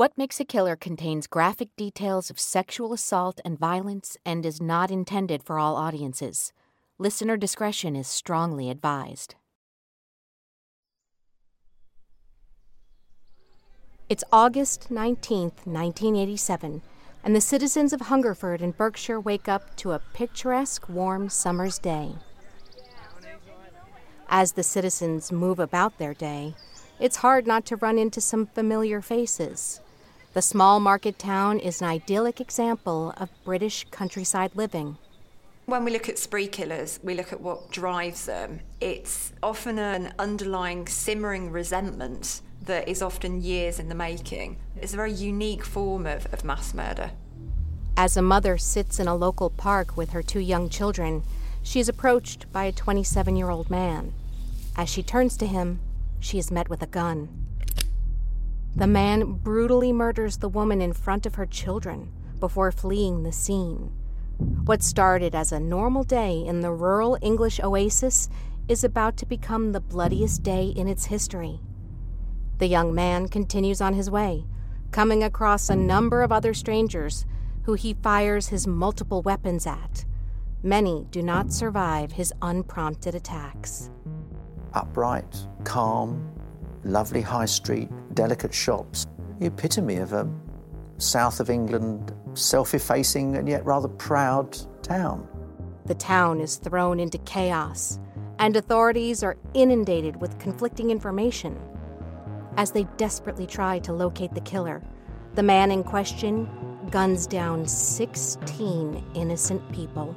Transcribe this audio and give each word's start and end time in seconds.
What 0.00 0.16
Makes 0.16 0.40
a 0.40 0.46
Killer 0.46 0.76
contains 0.76 1.26
graphic 1.26 1.76
details 1.76 2.30
of 2.30 2.40
sexual 2.40 2.94
assault 2.94 3.38
and 3.44 3.58
violence 3.58 4.16
and 4.24 4.46
is 4.46 4.58
not 4.58 4.90
intended 4.90 5.42
for 5.42 5.58
all 5.58 5.76
audiences. 5.76 6.54
Listener 6.96 7.36
discretion 7.36 7.94
is 7.94 8.08
strongly 8.08 8.70
advised. 8.70 9.34
It's 14.08 14.24
August 14.32 14.88
19th, 14.88 15.66
1987, 15.66 16.80
and 17.22 17.36
the 17.36 17.42
citizens 17.42 17.92
of 17.92 18.00
Hungerford 18.00 18.62
in 18.62 18.70
Berkshire 18.70 19.20
wake 19.20 19.48
up 19.48 19.76
to 19.76 19.92
a 19.92 20.00
picturesque, 20.14 20.88
warm 20.88 21.28
summer's 21.28 21.78
day. 21.78 22.14
As 24.30 24.52
the 24.52 24.62
citizens 24.62 25.30
move 25.30 25.58
about 25.58 25.98
their 25.98 26.14
day, 26.14 26.54
it's 26.98 27.16
hard 27.16 27.46
not 27.46 27.66
to 27.66 27.76
run 27.76 27.98
into 27.98 28.22
some 28.22 28.46
familiar 28.46 29.02
faces. 29.02 29.82
The 30.32 30.42
small 30.42 30.78
market 30.78 31.18
town 31.18 31.58
is 31.58 31.80
an 31.80 31.88
idyllic 31.88 32.40
example 32.40 33.12
of 33.16 33.30
British 33.44 33.84
countryside 33.90 34.52
living. 34.54 34.96
When 35.66 35.84
we 35.84 35.90
look 35.90 36.08
at 36.08 36.20
spree 36.20 36.46
killers, 36.46 37.00
we 37.02 37.14
look 37.14 37.32
at 37.32 37.40
what 37.40 37.72
drives 37.72 38.26
them. 38.26 38.60
It's 38.80 39.32
often 39.42 39.80
an 39.80 40.14
underlying 40.20 40.86
simmering 40.86 41.50
resentment 41.50 42.42
that 42.62 42.86
is 42.86 43.02
often 43.02 43.42
years 43.42 43.80
in 43.80 43.88
the 43.88 43.94
making. 43.96 44.58
It's 44.76 44.92
a 44.92 44.96
very 44.96 45.12
unique 45.12 45.64
form 45.64 46.06
of, 46.06 46.32
of 46.32 46.44
mass 46.44 46.74
murder. 46.74 47.10
As 47.96 48.16
a 48.16 48.22
mother 48.22 48.56
sits 48.56 49.00
in 49.00 49.08
a 49.08 49.16
local 49.16 49.50
park 49.50 49.96
with 49.96 50.10
her 50.10 50.22
two 50.22 50.38
young 50.38 50.68
children, 50.68 51.24
she 51.64 51.80
is 51.80 51.88
approached 51.88 52.50
by 52.52 52.66
a 52.66 52.72
27 52.72 53.34
year 53.34 53.50
old 53.50 53.68
man. 53.68 54.12
As 54.76 54.88
she 54.88 55.02
turns 55.02 55.36
to 55.38 55.46
him, 55.48 55.80
she 56.20 56.38
is 56.38 56.52
met 56.52 56.68
with 56.68 56.82
a 56.82 56.86
gun. 56.86 57.49
The 58.76 58.86
man 58.86 59.32
brutally 59.32 59.92
murders 59.92 60.38
the 60.38 60.48
woman 60.48 60.80
in 60.80 60.92
front 60.92 61.26
of 61.26 61.34
her 61.34 61.46
children 61.46 62.12
before 62.38 62.72
fleeing 62.72 63.22
the 63.22 63.32
scene. 63.32 63.92
What 64.64 64.82
started 64.82 65.34
as 65.34 65.52
a 65.52 65.60
normal 65.60 66.04
day 66.04 66.44
in 66.46 66.60
the 66.60 66.72
rural 66.72 67.18
English 67.20 67.60
oasis 67.60 68.28
is 68.68 68.84
about 68.84 69.16
to 69.18 69.26
become 69.26 69.72
the 69.72 69.80
bloodiest 69.80 70.42
day 70.42 70.66
in 70.68 70.88
its 70.88 71.06
history. 71.06 71.60
The 72.58 72.68
young 72.68 72.94
man 72.94 73.28
continues 73.28 73.80
on 73.80 73.94
his 73.94 74.10
way, 74.10 74.46
coming 74.92 75.22
across 75.22 75.68
a 75.68 75.76
number 75.76 76.22
of 76.22 76.32
other 76.32 76.54
strangers 76.54 77.26
who 77.64 77.74
he 77.74 77.94
fires 77.94 78.48
his 78.48 78.66
multiple 78.66 79.22
weapons 79.22 79.66
at. 79.66 80.04
Many 80.62 81.06
do 81.10 81.22
not 81.22 81.52
survive 81.52 82.12
his 82.12 82.32
unprompted 82.40 83.14
attacks. 83.14 83.90
Upright, 84.74 85.46
calm, 85.64 86.30
lovely 86.84 87.20
high 87.20 87.46
street, 87.46 87.88
delicate 88.14 88.54
shops. 88.54 89.06
The 89.38 89.46
epitome 89.46 89.96
of 89.96 90.12
a 90.12 90.28
south 90.98 91.40
of 91.40 91.50
England, 91.50 92.12
self 92.34 92.74
effacing 92.74 93.36
and 93.36 93.48
yet 93.48 93.64
rather 93.64 93.88
proud 93.88 94.58
town. 94.82 95.26
The 95.86 95.94
town 95.94 96.40
is 96.40 96.56
thrown 96.56 97.00
into 97.00 97.18
chaos, 97.18 97.98
and 98.38 98.56
authorities 98.56 99.22
are 99.22 99.36
inundated 99.54 100.20
with 100.20 100.38
conflicting 100.38 100.90
information. 100.90 101.58
As 102.56 102.70
they 102.70 102.84
desperately 102.96 103.46
try 103.46 103.78
to 103.80 103.92
locate 103.92 104.34
the 104.34 104.40
killer, 104.40 104.82
the 105.34 105.42
man 105.42 105.70
in 105.70 105.82
question 105.84 106.48
guns 106.90 107.26
down 107.26 107.66
16 107.66 109.04
innocent 109.14 109.72
people. 109.72 110.14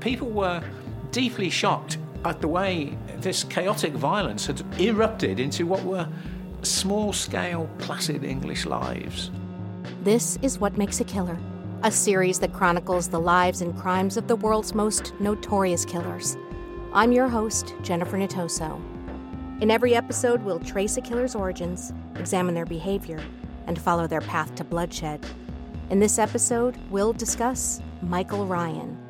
People 0.00 0.30
were 0.30 0.62
deeply 1.10 1.48
shocked 1.48 1.98
at 2.24 2.40
the 2.40 2.48
way 2.48 2.96
this 3.18 3.44
chaotic 3.44 3.92
violence 3.92 4.46
had 4.46 4.62
erupted 4.80 5.40
into 5.40 5.66
what 5.66 5.82
were 5.84 6.08
small 6.62 7.12
scale, 7.12 7.68
placid 7.78 8.24
English 8.24 8.66
lives. 8.66 9.30
This 10.04 10.38
is 10.42 10.58
What 10.58 10.78
Makes 10.78 11.00
a 11.00 11.04
Killer, 11.04 11.38
a 11.82 11.90
series 11.90 12.38
that 12.38 12.52
chronicles 12.52 13.08
the 13.08 13.20
lives 13.20 13.60
and 13.62 13.76
crimes 13.76 14.16
of 14.16 14.28
the 14.28 14.36
world's 14.36 14.74
most 14.74 15.12
notorious 15.20 15.84
killers. 15.84 16.36
I'm 16.92 17.10
your 17.10 17.28
host, 17.28 17.74
Jennifer 17.82 18.16
Natoso. 18.16 18.80
In 19.60 19.70
every 19.70 19.94
episode, 19.94 20.42
we'll 20.42 20.60
trace 20.60 20.96
a 20.96 21.00
killer's 21.00 21.34
origins, 21.34 21.92
examine 22.16 22.54
their 22.54 22.66
behavior, 22.66 23.20
and 23.66 23.80
follow 23.80 24.06
their 24.06 24.20
path 24.20 24.54
to 24.56 24.64
bloodshed. 24.64 25.24
In 25.90 25.98
this 25.98 26.18
episode, 26.18 26.76
we'll 26.90 27.12
discuss 27.12 27.80
Michael 28.02 28.46
Ryan. 28.46 29.01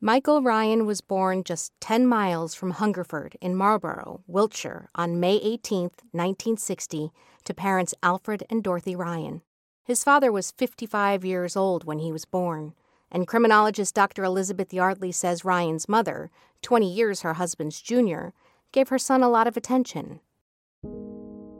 Michael 0.00 0.42
Ryan 0.42 0.86
was 0.86 1.00
born 1.00 1.42
just 1.42 1.72
10 1.80 2.06
miles 2.06 2.54
from 2.54 2.70
Hungerford 2.70 3.36
in 3.40 3.56
Marlborough, 3.56 4.22
Wiltshire, 4.28 4.88
on 4.94 5.18
May 5.18 5.38
18, 5.38 5.90
1960, 6.12 7.10
to 7.42 7.52
parents 7.52 7.94
Alfred 8.00 8.44
and 8.48 8.62
Dorothy 8.62 8.94
Ryan. 8.94 9.42
His 9.82 10.04
father 10.04 10.30
was 10.30 10.52
55 10.52 11.24
years 11.24 11.56
old 11.56 11.82
when 11.82 11.98
he 11.98 12.12
was 12.12 12.24
born, 12.24 12.74
and 13.10 13.26
criminologist 13.26 13.92
Dr. 13.92 14.22
Elizabeth 14.22 14.72
Yardley 14.72 15.10
says 15.10 15.44
Ryan's 15.44 15.88
mother, 15.88 16.30
20 16.62 16.88
years 16.88 17.22
her 17.22 17.34
husband's 17.34 17.82
junior, 17.82 18.32
gave 18.70 18.90
her 18.90 19.00
son 19.00 19.24
a 19.24 19.28
lot 19.28 19.48
of 19.48 19.56
attention. 19.56 20.20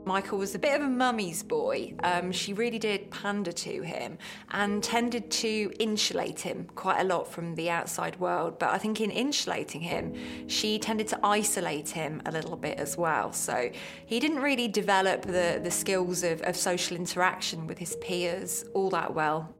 Michael 0.09 0.39
was 0.39 0.55
a 0.55 0.59
bit 0.59 0.73
of 0.73 0.81
a 0.81 0.89
mummy's 0.89 1.43
boy. 1.43 1.93
Um, 2.03 2.31
she 2.31 2.51
really 2.53 2.79
did 2.79 3.11
pander 3.11 3.51
to 3.51 3.83
him 3.83 4.17
and 4.49 4.83
tended 4.83 5.29
to 5.29 5.71
insulate 5.77 6.39
him 6.39 6.67
quite 6.73 6.99
a 6.99 7.03
lot 7.03 7.31
from 7.31 7.53
the 7.53 7.69
outside 7.69 8.19
world. 8.19 8.57
But 8.57 8.69
I 8.71 8.79
think 8.79 9.01
in 9.01 9.11
insulating 9.11 9.81
him, 9.81 10.15
she 10.47 10.79
tended 10.79 11.07
to 11.09 11.19
isolate 11.23 11.89
him 11.89 12.23
a 12.25 12.31
little 12.31 12.57
bit 12.57 12.79
as 12.79 12.97
well. 12.97 13.31
So 13.33 13.69
he 14.07 14.19
didn't 14.19 14.41
really 14.41 14.67
develop 14.67 15.21
the, 15.21 15.59
the 15.63 15.69
skills 15.69 16.23
of, 16.23 16.41
of 16.41 16.55
social 16.55 16.97
interaction 16.97 17.67
with 17.67 17.77
his 17.77 17.95
peers 17.97 18.65
all 18.73 18.89
that 18.89 19.13
well. 19.13 19.55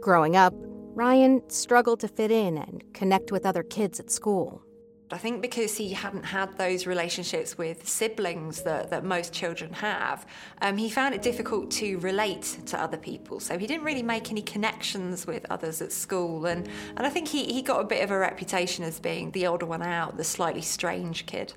Growing 0.00 0.34
up, 0.34 0.52
Ryan 0.96 1.48
struggled 1.48 2.00
to 2.00 2.08
fit 2.08 2.32
in 2.32 2.58
and 2.58 2.82
connect 2.92 3.30
with 3.30 3.46
other 3.46 3.62
kids 3.62 4.00
at 4.00 4.10
school. 4.10 4.64
I 5.12 5.18
think 5.18 5.42
because 5.42 5.76
he 5.76 5.90
hadn't 5.90 6.24
had 6.24 6.56
those 6.56 6.86
relationships 6.86 7.58
with 7.58 7.86
siblings 7.86 8.62
that, 8.62 8.88
that 8.88 9.04
most 9.04 9.32
children 9.32 9.70
have, 9.74 10.26
um, 10.62 10.78
he 10.78 10.88
found 10.88 11.14
it 11.14 11.20
difficult 11.20 11.70
to 11.72 11.98
relate 11.98 12.58
to 12.66 12.80
other 12.80 12.96
people. 12.96 13.38
So 13.38 13.58
he 13.58 13.66
didn't 13.66 13.84
really 13.84 14.02
make 14.02 14.30
any 14.30 14.40
connections 14.40 15.26
with 15.26 15.44
others 15.50 15.82
at 15.82 15.92
school. 15.92 16.46
And, 16.46 16.66
and 16.96 17.06
I 17.06 17.10
think 17.10 17.28
he, 17.28 17.52
he 17.52 17.60
got 17.60 17.80
a 17.80 17.84
bit 17.84 18.02
of 18.02 18.10
a 18.10 18.18
reputation 18.18 18.84
as 18.84 18.98
being 18.98 19.30
the 19.32 19.46
older 19.46 19.66
one 19.66 19.82
out, 19.82 20.16
the 20.16 20.24
slightly 20.24 20.62
strange 20.62 21.26
kid. 21.26 21.52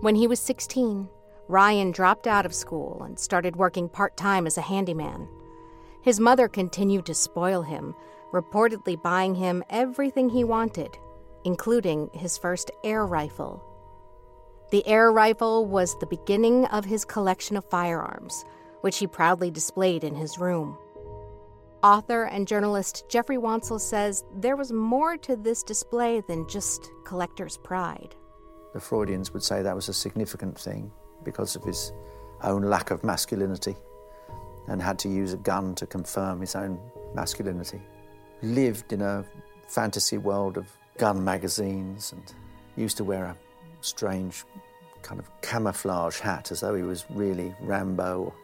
When 0.00 0.16
he 0.16 0.26
was 0.26 0.40
16, 0.40 1.08
Ryan 1.46 1.92
dropped 1.92 2.26
out 2.26 2.44
of 2.44 2.52
school 2.52 3.04
and 3.04 3.16
started 3.18 3.54
working 3.54 3.88
part 3.88 4.16
time 4.16 4.48
as 4.48 4.58
a 4.58 4.62
handyman. 4.62 5.28
His 6.02 6.18
mother 6.18 6.48
continued 6.48 7.06
to 7.06 7.14
spoil 7.14 7.62
him, 7.62 7.94
reportedly 8.32 9.00
buying 9.00 9.36
him 9.36 9.62
everything 9.70 10.28
he 10.28 10.42
wanted 10.42 10.98
including 11.44 12.10
his 12.12 12.36
first 12.38 12.70
air 12.84 13.06
rifle. 13.06 13.64
The 14.70 14.86
air 14.86 15.10
rifle 15.10 15.66
was 15.66 15.98
the 15.98 16.06
beginning 16.06 16.66
of 16.66 16.84
his 16.84 17.04
collection 17.04 17.56
of 17.56 17.64
firearms, 17.64 18.44
which 18.82 18.98
he 18.98 19.06
proudly 19.06 19.50
displayed 19.50 20.04
in 20.04 20.14
his 20.14 20.38
room. 20.38 20.78
Author 21.82 22.24
and 22.24 22.46
journalist 22.46 23.04
Geoffrey 23.08 23.38
Wansell 23.38 23.80
says 23.80 24.22
there 24.36 24.56
was 24.56 24.70
more 24.70 25.16
to 25.16 25.34
this 25.34 25.62
display 25.62 26.20
than 26.20 26.46
just 26.46 26.90
collector's 27.04 27.56
pride. 27.56 28.14
The 28.74 28.80
Freudians 28.80 29.32
would 29.32 29.42
say 29.42 29.62
that 29.62 29.74
was 29.74 29.88
a 29.88 29.94
significant 29.94 30.58
thing 30.58 30.92
because 31.24 31.56
of 31.56 31.64
his 31.64 31.92
own 32.42 32.62
lack 32.62 32.90
of 32.90 33.02
masculinity 33.02 33.76
and 34.68 34.80
had 34.80 34.98
to 35.00 35.08
use 35.08 35.32
a 35.32 35.38
gun 35.38 35.74
to 35.74 35.86
confirm 35.86 36.40
his 36.40 36.54
own 36.54 36.78
masculinity. 37.14 37.80
Lived 38.42 38.92
in 38.92 39.02
a 39.02 39.24
fantasy 39.66 40.18
world 40.18 40.56
of 40.56 40.66
gun 41.00 41.24
magazines 41.24 42.12
and 42.12 42.34
used 42.76 42.98
to 42.98 43.04
wear 43.04 43.24
a 43.24 43.36
strange 43.80 44.44
kind 45.00 45.18
of 45.18 45.30
camouflage 45.40 46.20
hat 46.20 46.52
as 46.52 46.60
though 46.60 46.74
he 46.74 46.82
was 46.82 47.06
really 47.08 47.54
Rambo. 47.62 48.34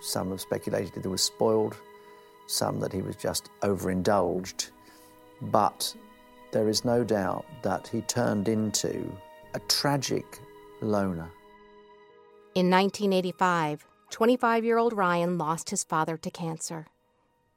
Some 0.00 0.30
have 0.30 0.40
speculated 0.40 0.94
that 0.94 1.02
he 1.02 1.08
was 1.08 1.24
spoiled, 1.24 1.76
some 2.46 2.78
that 2.78 2.92
he 2.92 3.02
was 3.02 3.16
just 3.16 3.50
overindulged. 3.64 4.70
But 5.42 5.92
there 6.52 6.68
is 6.68 6.84
no 6.84 7.02
doubt 7.02 7.46
that 7.62 7.88
he 7.88 8.00
turned 8.02 8.46
into 8.46 9.12
a 9.54 9.58
tragic 9.58 10.38
loner. 10.80 11.32
In 12.54 12.70
1985, 12.70 13.88
25 14.10 14.64
year 14.64 14.78
old 14.78 14.92
Ryan 14.92 15.36
lost 15.36 15.70
his 15.70 15.82
father 15.82 16.16
to 16.18 16.30
cancer. 16.30 16.86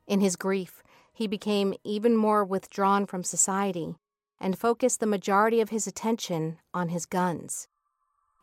In 0.07 0.19
his 0.19 0.35
grief, 0.35 0.81
he 1.13 1.27
became 1.27 1.75
even 1.83 2.17
more 2.17 2.43
withdrawn 2.43 3.05
from 3.05 3.23
society 3.23 3.97
and 4.39 4.57
focused 4.57 4.99
the 4.99 5.05
majority 5.05 5.61
of 5.61 5.69
his 5.69 5.87
attention 5.87 6.59
on 6.73 6.89
his 6.89 7.05
guns. 7.05 7.67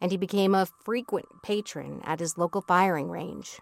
And 0.00 0.10
he 0.10 0.16
became 0.16 0.54
a 0.54 0.66
frequent 0.66 1.26
patron 1.42 2.00
at 2.04 2.20
his 2.20 2.36
local 2.36 2.60
firing 2.60 3.10
range. 3.10 3.60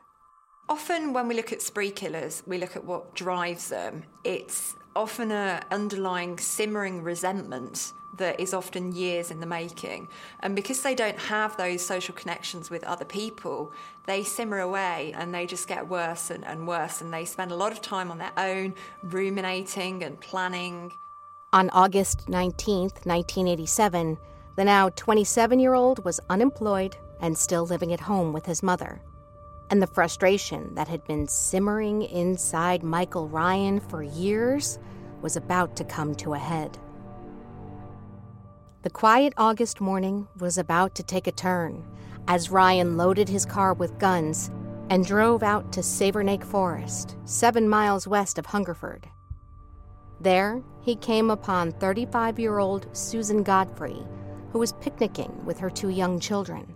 Often, 0.69 1.13
when 1.13 1.29
we 1.29 1.35
look 1.35 1.53
at 1.53 1.61
spree 1.61 1.91
killers, 1.91 2.43
we 2.47 2.59
look 2.59 2.77
at 2.77 2.85
what 2.85 3.15
drives 3.15 3.69
them. 3.69 4.05
It's 4.25 4.75
often 4.95 5.31
a 5.31 5.61
underlying 5.71 6.39
simmering 6.39 7.03
resentment 7.03 7.93
that 8.19 8.39
is 8.39 8.53
often 8.53 8.93
years 8.95 9.31
in 9.31 9.41
the 9.41 9.47
making. 9.47 10.09
And 10.41 10.55
because 10.55 10.83
they 10.83 10.95
don't 10.95 11.19
have 11.19 11.57
those 11.57 11.85
social 11.85 12.15
connections 12.15 12.71
with 12.71 12.85
other 12.85 13.05
people, 13.05 13.73
they 14.07 14.23
simmer 14.23 14.61
away 14.61 15.15
and 15.17 15.35
they 15.35 15.47
just 15.47 15.67
get 15.67 15.89
worse 15.89 16.31
and, 16.31 16.45
and 16.45 16.67
worse. 16.69 17.01
And 17.01 17.13
they 17.13 17.25
spend 17.25 17.51
a 17.51 17.57
lot 17.57 17.73
of 17.73 17.81
time 17.81 18.11
on 18.11 18.19
their 18.19 18.33
own, 18.37 18.75
ruminating 19.03 20.03
and 20.03 20.21
planning. 20.21 20.93
On 21.55 21.69
August 21.75 22.31
19, 22.31 22.81
1987, 23.05 24.17
the 24.57 24.65
now 24.65 24.89
27 24.89 25.61
year 25.61 25.75
old 25.75 26.03
was 26.03 26.19
unemployed 26.31 26.97
and 27.21 27.37
still 27.37 27.67
living 27.67 27.93
at 27.93 28.01
home 28.01 28.33
with 28.33 28.47
his 28.47 28.63
mother. 28.63 29.03
And 29.69 29.83
the 29.83 29.87
frustration 29.87 30.75
that 30.77 30.89
had 30.89 31.05
been 31.05 31.29
simmering 31.29 32.05
inside 32.05 32.83
Michael 32.83 33.29
Ryan 33.29 33.81
for 33.81 34.03
years 34.03 34.79
was 35.21 35.37
about 35.37 35.77
to 35.77 35.85
come 35.85 36.15
to 36.17 36.33
a 36.33 36.39
head. 36.39 36.79
The 38.81 38.89
quiet 38.89 39.35
August 39.37 39.79
morning 39.79 40.29
was 40.39 40.57
about 40.57 40.95
to 40.95 41.03
take 41.03 41.27
a 41.27 41.33
turn 41.33 41.85
as 42.29 42.49
Ryan 42.49 42.97
loaded 42.97 43.29
his 43.29 43.45
car 43.45 43.75
with 43.75 43.99
guns 43.99 44.51
and 44.89 45.05
drove 45.05 45.43
out 45.43 45.71
to 45.75 45.81
Savernake 45.81 46.45
Forest, 46.45 47.15
seven 47.27 47.69
miles 47.69 48.09
west 48.09 48.39
of 48.39 48.47
Hungerford. 48.47 49.07
There, 50.23 50.63
he 50.83 50.95
came 50.95 51.31
upon 51.31 51.73
35 51.73 52.39
year 52.39 52.59
old 52.59 52.87
Susan 52.97 53.43
Godfrey, 53.43 54.07
who 54.53 54.61
was 54.61 54.73
picnicking 54.75 55.45
with 55.45 55.59
her 55.59 55.69
two 55.69 55.89
young 55.89 56.21
children. 56.21 56.75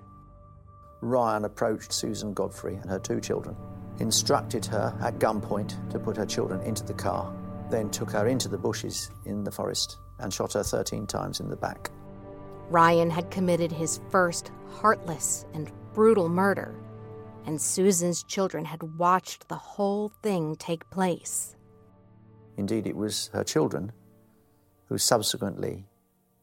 Ryan 1.00 1.44
approached 1.44 1.92
Susan 1.92 2.34
Godfrey 2.34 2.74
and 2.74 2.90
her 2.90 2.98
two 2.98 3.20
children, 3.20 3.56
instructed 4.00 4.66
her 4.66 4.96
at 5.00 5.20
gunpoint 5.20 5.90
to 5.90 5.98
put 6.00 6.16
her 6.16 6.26
children 6.26 6.60
into 6.62 6.82
the 6.82 6.94
car, 6.94 7.32
then 7.70 7.88
took 7.90 8.10
her 8.10 8.26
into 8.26 8.48
the 8.48 8.58
bushes 8.58 9.10
in 9.26 9.44
the 9.44 9.52
forest 9.52 9.98
and 10.18 10.32
shot 10.34 10.54
her 10.54 10.64
13 10.64 11.06
times 11.06 11.38
in 11.38 11.48
the 11.48 11.56
back. 11.56 11.90
Ryan 12.68 13.10
had 13.10 13.30
committed 13.30 13.70
his 13.70 14.00
first 14.10 14.50
heartless 14.80 15.46
and 15.54 15.70
brutal 15.94 16.28
murder, 16.28 16.74
and 17.44 17.60
Susan's 17.60 18.24
children 18.24 18.64
had 18.64 18.98
watched 18.98 19.48
the 19.48 19.54
whole 19.54 20.08
thing 20.20 20.56
take 20.56 20.90
place. 20.90 21.55
Indeed, 22.56 22.86
it 22.86 22.96
was 22.96 23.30
her 23.32 23.44
children 23.44 23.92
who 24.86 24.98
subsequently 24.98 25.86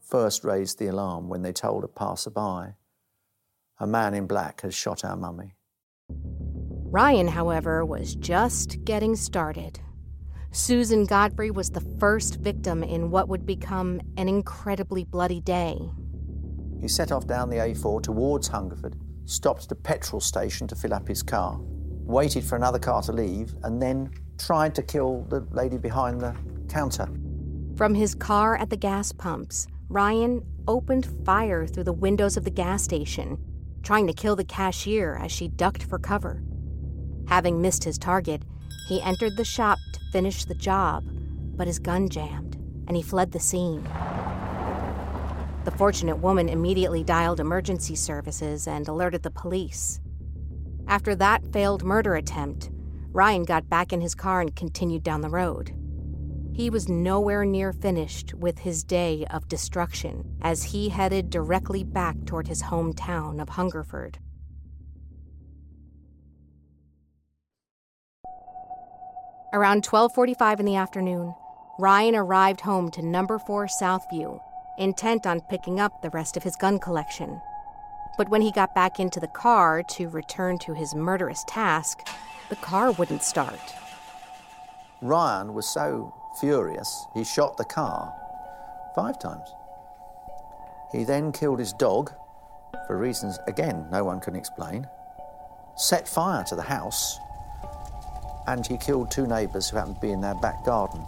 first 0.00 0.44
raised 0.44 0.78
the 0.78 0.86
alarm 0.86 1.28
when 1.28 1.42
they 1.42 1.52
told 1.52 1.82
a 1.84 1.88
passerby, 1.88 2.74
A 3.80 3.86
man 3.86 4.14
in 4.14 4.26
black 4.26 4.60
has 4.60 4.74
shot 4.74 5.04
our 5.04 5.16
mummy. 5.16 5.56
Ryan, 6.94 7.26
however, 7.26 7.84
was 7.84 8.14
just 8.14 8.84
getting 8.84 9.16
started. 9.16 9.80
Susan 10.52 11.04
Godfrey 11.04 11.50
was 11.50 11.70
the 11.70 11.80
first 11.98 12.36
victim 12.36 12.84
in 12.84 13.10
what 13.10 13.28
would 13.28 13.44
become 13.44 14.00
an 14.16 14.28
incredibly 14.28 15.02
bloody 15.02 15.40
day. 15.40 15.76
He 16.80 16.86
set 16.86 17.10
off 17.10 17.26
down 17.26 17.50
the 17.50 17.56
A4 17.56 18.02
towards 18.02 18.46
Hungerford, 18.46 18.96
stopped 19.24 19.64
at 19.64 19.72
a 19.72 19.74
petrol 19.74 20.20
station 20.20 20.68
to 20.68 20.76
fill 20.76 20.94
up 20.94 21.08
his 21.08 21.24
car, 21.24 21.58
waited 21.60 22.44
for 22.44 22.54
another 22.54 22.78
car 22.78 23.02
to 23.02 23.12
leave, 23.12 23.56
and 23.64 23.82
then 23.82 24.12
tried 24.38 24.74
to 24.74 24.82
kill 24.82 25.26
the 25.28 25.40
lady 25.50 25.78
behind 25.78 26.20
the 26.20 26.34
counter. 26.68 27.08
From 27.76 27.94
his 27.94 28.14
car 28.14 28.56
at 28.56 28.70
the 28.70 28.76
gas 28.76 29.12
pumps, 29.12 29.66
Ryan 29.88 30.44
opened 30.66 31.06
fire 31.24 31.66
through 31.66 31.84
the 31.84 31.92
windows 31.92 32.36
of 32.36 32.44
the 32.44 32.50
gas 32.50 32.82
station, 32.82 33.38
trying 33.82 34.06
to 34.06 34.12
kill 34.12 34.36
the 34.36 34.44
cashier 34.44 35.18
as 35.20 35.30
she 35.30 35.48
ducked 35.48 35.82
for 35.82 35.98
cover. 35.98 36.42
Having 37.28 37.60
missed 37.60 37.84
his 37.84 37.98
target, 37.98 38.42
he 38.88 39.02
entered 39.02 39.36
the 39.36 39.44
shop 39.44 39.78
to 39.92 40.00
finish 40.12 40.44
the 40.44 40.54
job, 40.54 41.04
but 41.56 41.66
his 41.66 41.78
gun 41.78 42.08
jammed 42.08 42.54
and 42.86 42.96
he 42.96 43.02
fled 43.02 43.32
the 43.32 43.40
scene. 43.40 43.82
The 45.64 45.70
fortunate 45.76 46.16
woman 46.16 46.48
immediately 46.48 47.02
dialed 47.02 47.40
emergency 47.40 47.94
services 47.94 48.68
and 48.68 48.86
alerted 48.86 49.22
the 49.22 49.30
police. 49.30 50.00
After 50.86 51.14
that 51.16 51.46
failed 51.52 51.82
murder 51.82 52.14
attempt, 52.16 52.70
Ryan 53.14 53.44
got 53.44 53.68
back 53.68 53.92
in 53.92 54.00
his 54.00 54.16
car 54.16 54.40
and 54.40 54.54
continued 54.56 55.04
down 55.04 55.20
the 55.20 55.28
road. 55.30 55.72
He 56.52 56.68
was 56.68 56.88
nowhere 56.88 57.44
near 57.44 57.72
finished 57.72 58.34
with 58.34 58.58
his 58.58 58.82
day 58.82 59.24
of 59.30 59.48
destruction 59.48 60.36
as 60.42 60.64
he 60.64 60.88
headed 60.88 61.30
directly 61.30 61.84
back 61.84 62.16
toward 62.26 62.48
his 62.48 62.64
hometown 62.64 63.40
of 63.40 63.50
Hungerford. 63.50 64.18
Around 69.52 69.84
12:45 69.84 70.58
in 70.58 70.66
the 70.66 70.74
afternoon, 70.74 71.34
Ryan 71.78 72.16
arrived 72.16 72.62
home 72.62 72.90
to 72.90 73.02
number 73.02 73.38
4 73.38 73.66
Southview, 73.66 74.40
intent 74.76 75.24
on 75.24 75.40
picking 75.42 75.78
up 75.78 76.02
the 76.02 76.10
rest 76.10 76.36
of 76.36 76.42
his 76.42 76.56
gun 76.56 76.80
collection. 76.80 77.40
But 78.16 78.28
when 78.28 78.42
he 78.42 78.52
got 78.52 78.74
back 78.74 79.00
into 79.00 79.18
the 79.18 79.26
car 79.26 79.82
to 79.82 80.08
return 80.08 80.58
to 80.60 80.74
his 80.74 80.94
murderous 80.94 81.44
task, 81.48 82.08
the 82.48 82.56
car 82.56 82.92
wouldn't 82.92 83.22
start. 83.22 83.60
Ryan 85.02 85.54
was 85.54 85.66
so 85.66 86.14
furious, 86.40 87.06
he 87.14 87.24
shot 87.24 87.56
the 87.56 87.64
car 87.64 88.12
five 88.94 89.18
times. 89.18 89.48
He 90.92 91.04
then 91.04 91.32
killed 91.32 91.58
his 91.58 91.72
dog, 91.72 92.12
for 92.86 92.96
reasons, 92.96 93.38
again, 93.48 93.86
no 93.90 94.04
one 94.04 94.20
can 94.20 94.36
explain, 94.36 94.86
set 95.76 96.06
fire 96.06 96.44
to 96.44 96.54
the 96.54 96.62
house, 96.62 97.18
and 98.46 98.64
he 98.66 98.76
killed 98.76 99.10
two 99.10 99.26
neighbours 99.26 99.68
who 99.68 99.76
happened 99.76 99.96
to 99.96 100.00
be 100.00 100.12
in 100.12 100.20
their 100.20 100.34
back 100.36 100.64
garden. 100.64 101.04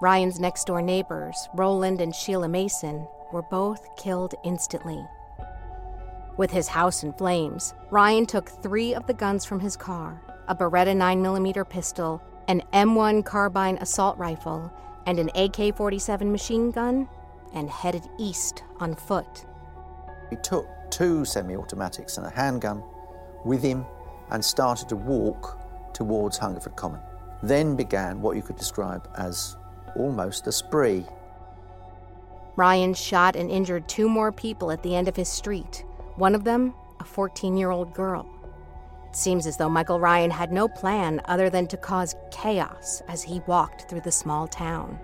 Ryan's 0.00 0.40
next 0.40 0.66
door 0.66 0.82
neighbors, 0.82 1.48
Roland 1.54 2.00
and 2.00 2.14
Sheila 2.14 2.48
Mason, 2.48 3.06
were 3.32 3.42
both 3.42 3.94
killed 3.96 4.34
instantly. 4.44 5.06
With 6.40 6.52
his 6.52 6.68
house 6.68 7.02
in 7.02 7.12
flames, 7.12 7.74
Ryan 7.90 8.24
took 8.24 8.48
three 8.48 8.94
of 8.94 9.06
the 9.06 9.12
guns 9.12 9.44
from 9.44 9.60
his 9.60 9.76
car 9.76 10.22
a 10.48 10.54
Beretta 10.54 10.96
9mm 10.96 11.68
pistol, 11.68 12.22
an 12.48 12.62
M1 12.72 13.26
carbine 13.26 13.76
assault 13.82 14.16
rifle, 14.16 14.72
and 15.04 15.18
an 15.18 15.28
AK 15.34 15.76
47 15.76 16.32
machine 16.32 16.70
gun 16.70 17.06
and 17.52 17.68
headed 17.68 18.08
east 18.18 18.64
on 18.78 18.94
foot. 18.94 19.44
He 20.30 20.36
took 20.36 20.66
two 20.88 21.26
semi 21.26 21.56
automatics 21.56 22.16
and 22.16 22.26
a 22.26 22.30
handgun 22.30 22.82
with 23.44 23.62
him 23.62 23.84
and 24.30 24.42
started 24.42 24.88
to 24.88 24.96
walk 24.96 25.60
towards 25.92 26.38
Hungerford 26.38 26.74
Common. 26.74 27.02
Then 27.42 27.76
began 27.76 28.22
what 28.22 28.34
you 28.34 28.40
could 28.40 28.56
describe 28.56 29.06
as 29.18 29.58
almost 29.94 30.46
a 30.46 30.52
spree. 30.52 31.04
Ryan 32.56 32.94
shot 32.94 33.36
and 33.36 33.50
injured 33.50 33.86
two 33.90 34.08
more 34.08 34.32
people 34.32 34.70
at 34.70 34.82
the 34.82 34.96
end 34.96 35.06
of 35.06 35.16
his 35.16 35.28
street, 35.28 35.84
one 36.20 36.34
of 36.34 36.44
them, 36.44 36.74
a 37.00 37.04
14 37.04 37.56
year 37.56 37.70
old 37.70 37.94
girl. 37.94 38.28
It 39.08 39.16
seems 39.16 39.46
as 39.46 39.56
though 39.56 39.70
Michael 39.70 39.98
Ryan 39.98 40.30
had 40.30 40.52
no 40.52 40.68
plan 40.68 41.22
other 41.24 41.48
than 41.48 41.66
to 41.68 41.78
cause 41.78 42.14
chaos 42.30 43.02
as 43.08 43.22
he 43.22 43.40
walked 43.46 43.88
through 43.88 44.02
the 44.02 44.12
small 44.12 44.46
town. 44.46 45.00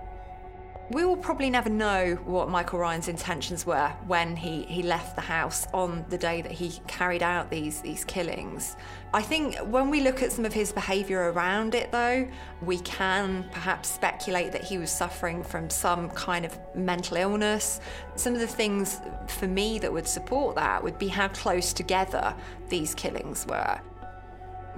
We 0.88 1.05
will 1.05 1.16
probably 1.16 1.50
never 1.50 1.69
know 1.69 2.14
what 2.26 2.49
Michael 2.49 2.78
Ryan's 2.78 3.09
intentions 3.09 3.66
were 3.66 3.88
when 4.07 4.37
he, 4.37 4.62
he 4.62 4.85
left 4.85 5.16
the 5.16 5.21
house 5.23 5.66
on 5.75 6.05
the 6.11 6.19
day 6.19 6.43
that 6.43 6.52
he 6.52 6.81
carried 6.87 7.25
out 7.25 7.50
these, 7.50 7.81
these 7.81 8.05
killings. 8.05 8.76
I 9.12 9.21
think 9.21 9.57
when 9.57 9.90
we 9.90 10.00
look 10.00 10.23
at 10.23 10.31
some 10.31 10.45
of 10.45 10.52
his 10.52 10.71
behaviour 10.71 11.33
around 11.33 11.75
it, 11.75 11.90
though, 11.90 12.28
we 12.62 12.78
can 12.81 13.47
perhaps 13.50 13.88
speculate 13.88 14.52
that 14.52 14.62
he 14.62 14.78
was 14.78 14.93
suffering 14.93 15.43
from 15.43 15.69
some 15.71 16.09
kind 16.11 16.45
of 16.45 16.57
mental 16.76 17.16
illness. 17.16 17.81
Some 18.14 18.35
of 18.35 18.40
the 18.40 18.47
things 18.47 19.00
for 19.26 19.49
me 19.49 19.81
that 19.81 19.93
would 19.93 20.07
support 20.07 20.55
that 20.55 20.85
would 20.85 21.00
be 21.00 21.09
how 21.09 21.26
close 21.28 21.73
together 21.73 22.33
these 22.69 22.95
killings 22.95 23.45
were 23.49 23.81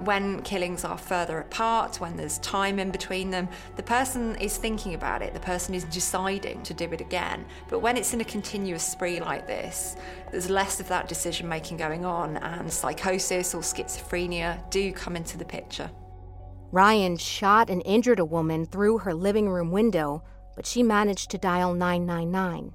when 0.05 0.41
killings 0.43 0.83
are 0.83 0.97
further 0.97 1.39
apart, 1.39 1.99
when 1.99 2.15
there's 2.15 2.37
time 2.39 2.79
in 2.79 2.91
between 2.91 3.29
them, 3.29 3.49
the 3.75 3.83
person 3.83 4.35
is 4.37 4.57
thinking 4.57 4.93
about 4.93 5.21
it, 5.21 5.33
the 5.33 5.39
person 5.39 5.73
is 5.75 5.83
deciding 5.85 6.61
to 6.63 6.73
do 6.73 6.85
it 6.91 7.01
again. 7.01 7.45
But 7.69 7.79
when 7.79 7.97
it's 7.97 8.13
in 8.13 8.21
a 8.21 8.25
continuous 8.25 8.83
spree 8.83 9.19
like 9.19 9.47
this, 9.47 9.95
there's 10.31 10.49
less 10.49 10.79
of 10.79 10.87
that 10.87 11.07
decision 11.07 11.47
making 11.47 11.77
going 11.77 12.05
on, 12.05 12.37
and 12.37 12.71
psychosis 12.71 13.53
or 13.53 13.61
schizophrenia 13.61 14.69
do 14.69 14.91
come 14.93 15.15
into 15.15 15.37
the 15.37 15.45
picture. 15.45 15.89
Ryan 16.71 17.17
shot 17.17 17.69
and 17.69 17.81
injured 17.85 18.19
a 18.19 18.25
woman 18.25 18.65
through 18.65 18.99
her 18.99 19.13
living 19.13 19.49
room 19.49 19.71
window, 19.71 20.23
but 20.55 20.65
she 20.65 20.83
managed 20.83 21.31
to 21.31 21.37
dial 21.37 21.73
999. 21.73 22.73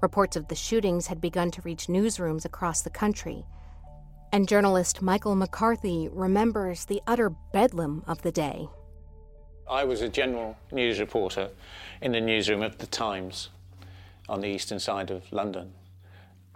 Reports 0.00 0.36
of 0.36 0.48
the 0.48 0.54
shootings 0.54 1.06
had 1.06 1.20
begun 1.20 1.50
to 1.52 1.62
reach 1.62 1.86
newsrooms 1.86 2.44
across 2.44 2.82
the 2.82 2.90
country 2.90 3.46
and 4.34 4.48
journalist 4.48 5.00
Michael 5.00 5.36
McCarthy 5.36 6.08
remembers 6.10 6.86
the 6.86 7.00
utter 7.06 7.30
bedlam 7.52 8.02
of 8.08 8.20
the 8.22 8.32
day. 8.32 8.68
I 9.70 9.84
was 9.84 10.02
a 10.02 10.08
general 10.08 10.56
news 10.72 10.98
reporter 10.98 11.50
in 12.02 12.10
the 12.10 12.20
newsroom 12.20 12.60
of 12.60 12.76
the 12.78 12.88
Times 12.88 13.50
on 14.28 14.40
the 14.40 14.48
eastern 14.48 14.80
side 14.80 15.12
of 15.12 15.22
London. 15.32 15.72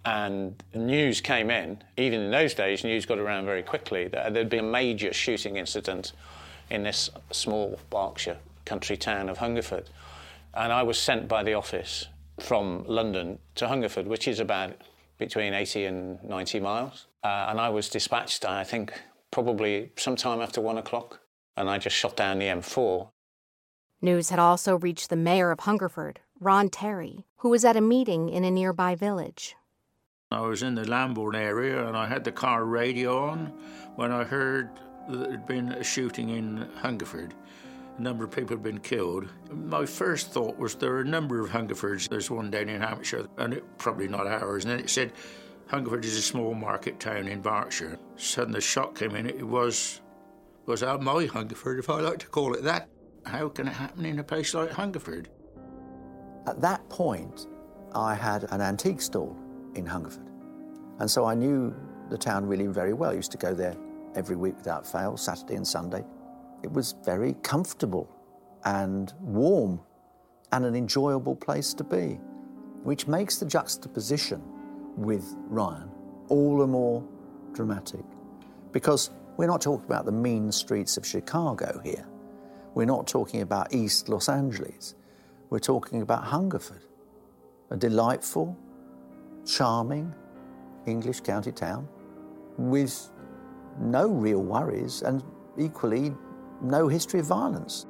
And 0.05 0.61
news 0.75 1.21
came 1.21 1.53
in, 1.53 1.81
even 1.97 2.21
in 2.21 2.33
those 2.33 2.53
days, 2.53 2.83
news 2.83 3.07
got 3.07 3.21
around 3.21 3.45
very 3.45 3.63
quickly 3.63 4.09
that 4.09 4.35
there'd 4.35 4.51
been 4.51 4.65
a 4.65 4.73
major 4.73 5.13
shooting 5.13 5.57
incident 5.57 6.15
in 6.71 6.83
this 6.83 7.11
small 7.31 7.79
Berkshire 7.91 8.39
country 8.65 8.97
town 8.97 9.29
of 9.29 9.39
Hungerford. 9.39 9.89
And 10.53 10.73
I 10.73 10.83
was 10.83 10.99
sent 10.99 11.29
by 11.29 11.45
the 11.45 11.55
office 11.55 12.09
from 12.41 12.85
London 12.89 13.39
to 13.55 13.69
Hungerford, 13.69 14.09
which 14.09 14.27
is 14.27 14.41
about 14.41 14.75
between 15.17 15.55
80 15.55 15.85
and 15.85 16.25
90 16.25 16.59
miles. 16.59 17.07
Uh, 17.23 17.47
and 17.49 17.61
I 17.61 17.69
was 17.69 17.89
dispatched, 17.89 18.45
I 18.45 18.65
think, 18.65 18.93
probably 19.31 19.93
sometime 19.97 20.41
after 20.41 20.61
one 20.61 20.79
o'clock. 20.79 21.21
And 21.57 21.69
I 21.69 21.79
just 21.79 21.97
shot 21.97 22.17
down 22.17 22.39
the 22.39 22.47
M4. 22.47 23.11
News 24.01 24.31
had 24.31 24.39
also 24.39 24.77
reached 24.77 25.11
the 25.11 25.17
mayor 25.17 25.51
of 25.51 25.61
Hungerford, 25.61 26.21
Ron 26.39 26.69
Terry, 26.69 27.27
who 27.39 27.49
was 27.49 27.65
at 27.65 27.77
a 27.77 27.81
meeting 27.81 28.29
in 28.29 28.45
a 28.45 28.51
nearby 28.51 28.95
village. 28.95 29.57
I 30.31 30.41
was 30.41 30.63
in 30.63 30.75
the 30.75 30.85
Lambourn 30.85 31.35
area 31.35 31.87
and 31.89 31.97
I 31.97 32.07
had 32.07 32.23
the 32.23 32.31
car 32.31 32.65
radio 32.65 33.19
on 33.29 33.47
when 33.97 34.13
I 34.13 34.25
heard 34.25 34.71
that 35.09 35.17
there'd 35.17 35.47
been 35.47 35.73
a 35.73 35.83
shooting 35.83 36.29
in 36.29 36.69
Hungerford. 36.77 37.35
A 37.99 38.03
number 38.03 38.25
of 38.25 38.31
people 38.31 38.57
had 38.57 38.63
been 38.63 38.79
killed. 38.79 39.29
My 39.51 39.85
first 39.85 40.31
thought 40.31 40.57
was 40.59 40.77
there 40.77 40.93
are 40.93 41.01
a 41.01 41.05
number 41.05 41.43
of 41.43 41.51
Hungerfords. 41.51 42.09
There's 42.09 42.31
one 42.31 42.51
down 42.51 42.69
in 42.69 42.81
Hampshire, 42.81 43.27
and 43.39 43.55
it, 43.55 43.79
probably 43.79 44.07
not 44.07 44.27
ours. 44.27 44.65
And 44.65 44.73
then 44.73 44.81
it 44.81 44.91
said 44.91 45.13
Hungerford 45.69 46.03
is 46.07 46.17
a 46.17 46.23
small 46.23 46.55
market 46.55 46.99
town 46.99 47.29
in 47.29 47.43
Berkshire. 47.43 47.99
Suddenly 48.17 48.59
the 48.59 48.63
shock 48.63 48.95
came 48.99 49.15
in. 49.15 49.27
It 49.27 49.47
was 49.47 50.01
was 50.65 50.81
that 50.81 51.01
my 51.01 51.27
Hungerford, 51.27 51.79
if 51.79 51.89
I 51.91 52.01
like 52.01 52.19
to 52.19 52.27
call 52.27 52.55
it 52.55 52.63
that. 52.65 52.89
How 53.25 53.49
can 53.49 53.69
it 53.69 53.73
happen 53.73 54.05
in 54.07 54.19
a 54.19 54.25
place 54.25 54.55
like 54.55 54.71
Hungerford? 54.71 55.29
At 56.47 56.61
that 56.63 56.89
point, 56.89 57.47
I 57.95 58.15
had 58.15 58.45
an 58.51 58.61
antique 58.61 59.03
stall 59.03 59.37
in 59.75 59.85
Hungerford. 59.85 60.31
And 61.01 61.11
so 61.11 61.27
I 61.27 61.35
knew 61.35 61.75
the 62.11 62.19
town 62.19 62.47
really 62.47 62.67
very 62.67 62.93
well. 62.93 63.11
I 63.11 63.15
used 63.15 63.33
to 63.33 63.39
go 63.39 63.55
there 63.55 63.77
every 64.15 64.37
week 64.37 64.57
without 64.57 64.87
fail, 64.87 65.17
Saturday 65.17 65.55
and 65.55 65.67
Sunday. 65.67 66.05
It 66.63 66.73
was 66.73 66.95
very 67.05 67.35
comfortable 67.43 68.11
and 68.65 69.13
warm 69.21 69.81
and 70.53 70.65
an 70.65 70.75
enjoyable 70.75 71.37
place 71.37 71.75
to 71.75 71.85
be, 71.85 72.19
which 72.83 73.07
makes 73.07 73.37
the 73.37 73.47
juxtaposition 73.47 74.43
with 74.99 75.35
Ryan 75.49 75.91
all 76.29 76.59
the 76.59 76.67
more 76.67 77.03
dramatic. 77.53 78.05
Because 78.73 79.11
we're 79.37 79.47
not 79.47 79.61
talking 79.61 79.87
about 79.87 80.05
the 80.05 80.13
mean 80.13 80.53
streets 80.53 80.97
of 80.97 81.07
Chicago 81.07 81.81
here. 81.85 82.07
We're 82.75 82.85
not 82.85 83.07
talking 83.07 83.41
about 83.41 83.73
East 83.73 84.09
Los 84.09 84.29
Angeles. 84.29 84.95
We're 85.51 85.59
talking 85.59 86.03
about 86.03 86.25
Hungerford, 86.25 86.85
a 87.71 87.77
delightful, 87.77 88.57
charming 89.47 90.15
English 90.87 91.21
county 91.21 91.53
town 91.53 91.89
with 92.59 93.11
no 93.81 94.09
real 94.09 94.43
worries 94.43 95.03
and 95.03 95.23
equally 95.57 96.15
no 96.61 96.89
history 96.89 97.21
of 97.21 97.27
violence. 97.27 97.87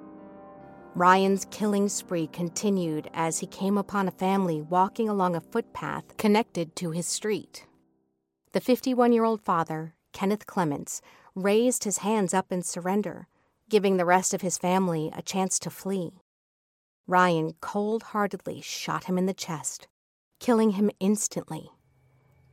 Ryan's 0.94 1.46
killing 1.50 1.88
spree 1.88 2.26
continued 2.26 3.08
as 3.14 3.38
he 3.38 3.46
came 3.46 3.78
upon 3.78 4.08
a 4.08 4.12
family 4.12 4.60
walking 4.60 5.08
along 5.08 5.36
a 5.36 5.40
footpath 5.40 6.16
connected 6.16 6.74
to 6.76 6.90
his 6.90 7.06
street. 7.06 7.66
The 8.52 8.60
51 8.60 9.12
year 9.12 9.24
old 9.24 9.40
father, 9.40 9.94
Kenneth 10.12 10.46
Clements, 10.46 11.00
raised 11.34 11.84
his 11.84 11.98
hands 11.98 12.34
up 12.34 12.50
in 12.50 12.62
surrender, 12.62 13.28
giving 13.68 13.96
the 13.96 14.04
rest 14.04 14.34
of 14.34 14.40
his 14.40 14.58
family 14.58 15.12
a 15.14 15.22
chance 15.22 15.58
to 15.60 15.70
flee. 15.70 16.14
Ryan 17.06 17.54
cold 17.60 18.02
heartedly 18.04 18.60
shot 18.60 19.04
him 19.04 19.18
in 19.18 19.26
the 19.26 19.34
chest, 19.34 19.86
killing 20.40 20.72
him 20.72 20.90
instantly. 21.00 21.70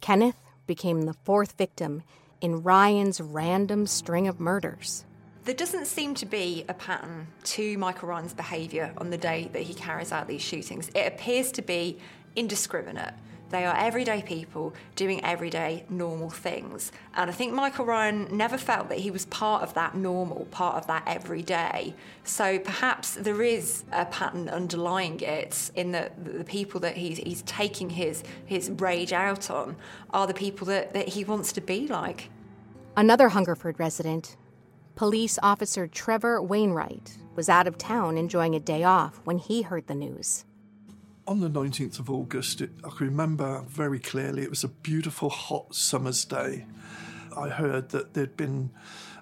Kenneth 0.02 0.42
became 0.68 1.04
the 1.04 1.14
fourth 1.14 1.54
victim 1.58 2.04
in 2.42 2.64
Ryan's 2.64 3.20
random 3.20 3.88
string 3.88 4.28
of 4.28 4.40
murders. 4.40 5.06
There 5.46 5.54
doesn't 5.54 5.86
seem 5.86 6.16
to 6.16 6.26
be 6.26 6.66
a 6.68 6.74
pattern 6.74 7.28
to 7.44 7.78
Michael 7.78 8.10
Ryan's 8.10 8.34
behaviour 8.34 8.92
on 8.98 9.12
the 9.12 9.18
day 9.18 9.48
that 9.54 9.62
he 9.62 9.76
carries 9.76 10.12
out 10.12 10.28
these 10.28 10.42
shootings. 10.42 10.90
It 10.96 11.06
appears 11.06 11.52
to 11.52 11.62
be 11.62 12.00
indiscriminate. 12.36 13.14
They 13.52 13.64
are 13.64 13.78
everyday 13.78 14.24
people 14.24 14.74
doing 14.96 15.24
everyday 15.24 15.86
normal 15.88 16.32
things. 16.32 16.92
And 17.14 17.30
I 17.30 17.34
think 17.34 17.54
Michael 17.54 17.86
Ryan 17.86 18.36
never 18.36 18.58
felt 18.58 18.90
that 18.90 18.98
he 18.98 19.12
was 19.12 19.28
part 19.28 19.62
of 19.62 19.76
that 19.76 19.94
normal, 19.94 20.46
part 20.46 20.78
of 20.78 20.88
that 20.88 21.04
everyday. 21.06 21.94
So 22.24 22.58
perhaps 22.58 23.14
there 23.14 23.44
is 23.44 23.84
a 23.92 24.06
pattern 24.06 24.50
underlying 24.50 25.20
it 25.22 25.70
in 25.76 25.92
that 25.92 26.26
the 26.26 26.44
people 26.44 26.80
that 26.80 26.98
he's, 26.98 27.20
he's 27.20 27.44
taking 27.44 27.92
his, 27.92 28.24
his 28.48 28.72
rage 28.72 29.14
out 29.14 29.52
on 29.52 29.76
are 30.10 30.26
the 30.26 30.34
people 30.34 30.66
that, 30.68 30.94
that 30.94 31.10
he 31.10 31.24
wants 31.24 31.54
to 31.54 31.62
be 31.62 31.88
like. 31.88 32.30
Another 32.98 33.30
Hungerford 33.30 33.80
resident, 33.80 34.38
police 34.96 35.38
officer 35.44 35.88
Trevor 35.88 36.42
Wainwright, 36.42 37.18
was 37.36 37.50
out 37.50 37.68
of 37.68 37.78
town 37.78 38.18
enjoying 38.18 38.56
a 38.56 38.60
day 38.60 38.84
off 38.84 39.20
when 39.26 39.38
he 39.38 39.62
heard 39.62 39.88
the 39.88 39.96
news 39.96 40.46
on 41.28 41.40
the 41.40 41.50
19th 41.50 42.00
of 42.00 42.10
August, 42.10 42.62
it, 42.62 42.70
I 42.84 42.90
can 42.90 43.08
remember 43.08 43.64
very 43.68 44.00
clearly 44.00 44.44
it 44.44 44.50
was 44.50 44.64
a 44.64 44.68
beautiful 44.68 45.30
hot 45.30 45.74
summer's 45.74 46.24
day. 46.24 46.66
I 47.36 47.50
heard 47.50 47.90
that 47.90 48.14
there'd 48.14 48.38
been 48.38 48.70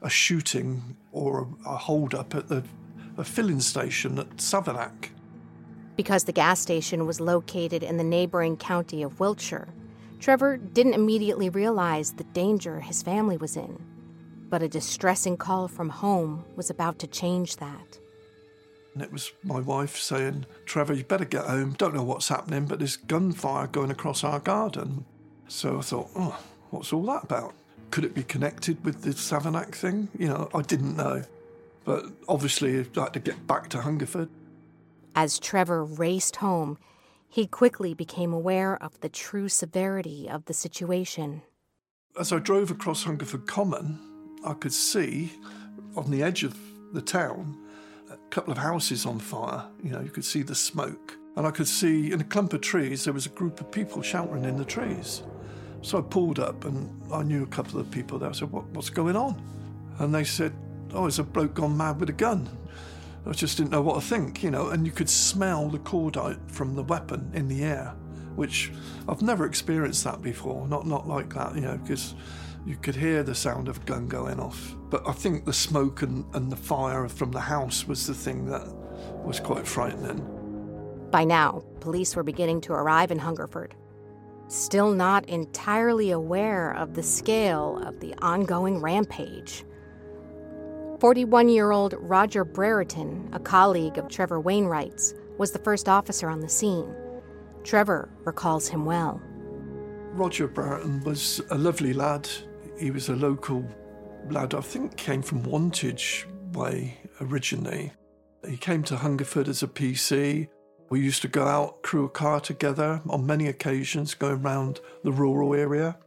a 0.01 0.10
shooting 0.10 0.98
or 1.12 1.48
a, 1.65 1.70
a 1.70 1.77
hold 1.77 2.13
up 2.13 2.36
at 2.36 2.50
the 2.50 2.63
a 3.15 3.24
filling 3.24 3.60
station 3.60 4.18
at 4.18 4.38
Savernake. 4.38 5.10
Because 5.96 6.24
the 6.24 6.32
gas 6.32 6.60
station 6.60 7.06
was 7.06 7.22
located 7.22 7.84
in 7.84 7.98
the 7.98 8.03
neighboring 8.03 8.58
county 8.58 9.03
of 9.03 9.20
Wiltshire, 9.20 9.68
Trevor 10.20 10.58
didn't 10.58 10.96
immediately 10.96 11.50
realize 11.50 12.13
the 12.13 12.24
danger 12.24 12.80
his 12.80 13.03
family 13.03 13.38
was 13.38 13.56
in. 13.56 13.80
But 14.54 14.62
a 14.62 14.70
distressing 14.70 15.36
call 15.36 15.68
from 15.68 15.90
home 15.90 16.46
was 16.56 16.70
about 16.70 17.00
to 17.00 17.08
change 17.08 17.56
that. 17.56 17.98
And 18.94 19.02
it 19.02 19.12
was 19.12 19.32
my 19.44 19.60
wife 19.60 19.98
saying, 19.98 20.46
Trevor, 20.68 20.94
you 20.94 21.04
better 21.04 21.26
get 21.26 21.46
home. 21.46 21.74
Don't 21.76 21.96
know 21.96 22.04
what's 22.04 22.28
happening, 22.28 22.68
but 22.68 22.78
there's 22.78 22.98
gunfire 22.98 23.66
going 23.66 23.90
across 23.90 24.24
our 24.24 24.38
garden. 24.40 25.06
So 25.48 25.80
I 25.80 25.82
thought, 25.82 26.12
oh, 26.16 26.40
what's 26.70 26.94
all 26.94 27.02
that 27.08 27.24
about? 27.24 27.56
Could 27.90 28.06
it 28.06 28.14
be 28.14 28.22
connected 28.22 28.86
with 28.86 29.02
the 29.02 29.10
Savernake 29.10 29.74
thing? 29.74 30.10
You 30.20 30.28
know, 30.28 30.50
I 30.54 30.62
didn't 30.62 30.98
know. 30.98 31.24
But 31.84 32.06
obviously, 32.28 32.76
I 32.76 32.86
had 32.96 33.14
to 33.14 33.20
get 33.20 33.48
back 33.48 33.70
to 33.70 33.82
Hungerford. 33.82 34.30
As 35.16 35.40
Trevor 35.40 35.84
raced 35.84 36.36
home, 36.36 36.78
he 37.28 37.48
quickly 37.48 37.96
became 37.96 38.32
aware 38.32 38.78
of 38.84 39.02
the 39.02 39.10
true 39.10 39.50
severity 39.50 40.30
of 40.30 40.46
the 40.46 40.54
situation. 40.54 41.42
As 42.20 42.32
I 42.32 42.38
drove 42.38 42.70
across 42.70 43.06
Hungerford 43.06 43.48
Common, 43.48 44.12
I 44.46 44.54
could 44.54 44.74
see 44.74 45.32
on 45.96 46.12
the 46.12 46.24
edge 46.24 46.44
of 46.44 46.58
the 46.94 47.02
town 47.02 47.58
a 48.12 48.18
couple 48.30 48.52
of 48.52 48.58
houses 48.58 49.06
on 49.06 49.20
fire. 49.20 49.66
You 49.82 49.92
know, 49.92 50.02
you 50.02 50.10
could 50.10 50.26
see 50.26 50.42
the 50.42 50.56
smoke. 50.56 51.18
And 51.36 51.48
I 51.48 51.52
could 51.52 51.68
see 51.68 52.12
in 52.12 52.22
a 52.22 52.24
clump 52.24 52.54
of 52.54 52.62
trees, 52.62 53.06
there 53.06 53.14
was 53.14 53.26
a 53.26 53.30
group 53.30 53.60
of 53.60 53.72
people 53.72 54.02
shouting 54.02 54.46
in 54.46 54.58
the 54.58 54.66
trees. 54.66 55.24
So 55.82 55.98
I 55.98 56.02
pulled 56.02 56.40
up 56.40 56.66
and 56.66 57.02
I 57.12 57.24
knew 57.24 57.44
a 57.44 57.48
couple 57.48 57.80
of 57.80 57.90
people 57.90 58.20
there. 58.20 58.30
I 58.30 58.34
said, 58.34 58.52
what, 58.52 58.66
What's 58.68 58.90
going 58.90 59.16
on? 59.16 59.42
And 60.00 60.14
they 60.14 60.24
said, 60.24 60.54
Oh, 60.94 61.08
it's 61.08 61.20
a 61.20 61.24
bloke 61.24 61.56
gone 61.56 61.76
mad 61.76 62.00
with 62.00 62.10
a 62.10 62.14
gun. 62.14 62.48
I 63.26 63.32
just 63.32 63.58
didn't 63.58 63.72
know 63.72 63.82
what 63.82 63.96
to 63.96 64.02
think, 64.02 64.44
you 64.44 64.52
know, 64.52 64.70
and 64.70 64.86
you 64.86 64.92
could 64.92 65.10
smell 65.10 65.70
the 65.70 65.80
cordite 65.80 66.52
from 66.52 66.76
the 66.76 66.84
weapon 66.84 67.32
in 67.34 67.48
the 67.48 67.64
air, 67.64 67.96
which 68.36 68.72
I've 69.08 69.22
never 69.22 69.46
experienced 69.46 70.04
that 70.04 70.22
before, 70.22 70.68
not, 70.68 70.86
not 70.86 71.08
like 71.08 71.34
that, 71.34 71.56
you 71.56 71.62
know, 71.62 71.78
because 71.78 72.16
you 72.65 72.75
could 72.77 72.96
hear 72.96 73.24
the 73.24 73.36
sound 73.36 73.67
of 73.67 73.77
a 73.77 73.82
gun 73.82 74.08
going 74.08 74.39
off. 74.39 74.75
But 74.89 75.08
I 75.08 75.12
think 75.12 75.46
the 75.46 75.53
smoke 75.53 76.01
and, 76.01 76.25
and 76.34 76.51
the 76.51 76.55
fire 76.55 77.08
from 77.10 77.32
the 77.32 77.39
house 77.39 77.88
was 77.88 78.08
the 78.08 78.13
thing 78.13 78.46
that 78.46 78.65
was 79.24 79.39
quite 79.39 79.67
frightening. 79.67 80.29
By 81.12 81.24
now, 81.24 81.63
police 81.79 82.15
were 82.15 82.24
beginning 82.24 82.62
to 82.62 82.74
arrive 82.74 83.12
in 83.12 83.20
Hungerford, 83.20 83.75
still 84.48 84.91
not 84.91 85.27
entirely 85.29 86.12
aware 86.12 86.72
of 86.72 86.93
the 86.93 87.03
scale 87.03 87.82
of 87.86 88.00
the 88.00 88.15
ongoing 88.22 88.79
rampage. 88.79 89.65
41 91.00 91.50
year 91.50 91.72
old 91.72 91.96
Roger 92.00 92.46
Brereton, 92.46 93.29
a 93.34 93.39
colleague 93.39 93.98
of 93.98 94.08
Trevor 94.08 94.39
Wainwright's, 94.39 95.13
was 95.38 95.51
the 95.51 95.60
first 95.60 95.89
officer 95.89 96.29
on 96.29 96.39
the 96.39 96.50
scene. 96.50 96.96
Trevor 97.63 98.10
recalls 98.24 98.67
him 98.67 98.86
well. 98.86 99.22
Roger 100.13 100.48
Brereton 100.48 101.03
was 101.03 101.41
a 101.50 101.58
lovely 101.58 101.91
lad. 101.91 102.29
He 102.77 102.92
was 102.92 103.10
a 103.10 103.15
local 103.15 103.65
lad, 104.30 104.53
I 104.53 104.62
think 104.62 104.98
came 104.98 105.22
from 105.22 105.44
Wantage 105.44 106.25
way 106.53 106.98
originally. 107.22 107.92
He 108.48 108.58
came 108.58 108.84
to 108.84 108.98
Hungerford 108.98 109.48
as 109.48 109.63
a 109.63 109.68
PC. 109.68 110.48
We 110.89 111.00
used 111.00 111.22
to 111.22 111.27
go 111.27 111.46
out, 111.46 111.82
crew 111.82 112.06
a 112.06 112.10
car 112.10 112.39
together 112.39 113.01
on 113.10 113.25
many 113.25 113.48
occasions, 113.48 114.13
going 114.13 114.42
around 114.42 114.80
the 115.03 115.12
rural 115.12 115.53
area. 115.53 115.98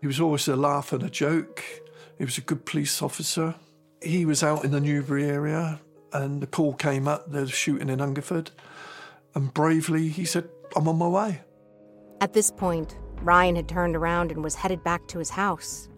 He 0.00 0.06
was 0.06 0.20
always 0.20 0.48
a 0.48 0.56
laugh 0.56 0.92
and 0.92 1.02
a 1.02 1.10
joke. 1.10 1.62
He 2.18 2.24
was 2.24 2.38
a 2.38 2.42
good 2.42 2.66
police 2.66 3.00
officer. 3.00 3.54
He 4.02 4.26
was 4.26 4.42
out 4.42 4.64
in 4.64 4.70
the 4.70 4.80
Newbury 4.80 5.24
area 5.24 5.80
and 6.12 6.40
the 6.40 6.46
call 6.46 6.74
came 6.74 7.08
up, 7.08 7.30
there's 7.30 7.50
shooting 7.50 7.88
in 7.88 7.98
Hungerford. 7.98 8.50
And 9.34 9.52
bravely 9.52 10.08
he 10.08 10.24
said, 10.24 10.48
I'm 10.76 10.88
on 10.88 10.96
my 10.96 11.08
way. 11.08 11.40
At 12.20 12.32
this 12.32 12.50
point, 12.50 12.96
Ryan 13.22 13.56
had 13.56 13.68
turned 13.68 13.96
around 13.96 14.30
and 14.30 14.42
was 14.42 14.54
headed 14.54 14.82
back 14.84 15.06
to 15.08 15.18
his 15.18 15.30
house. 15.30 15.88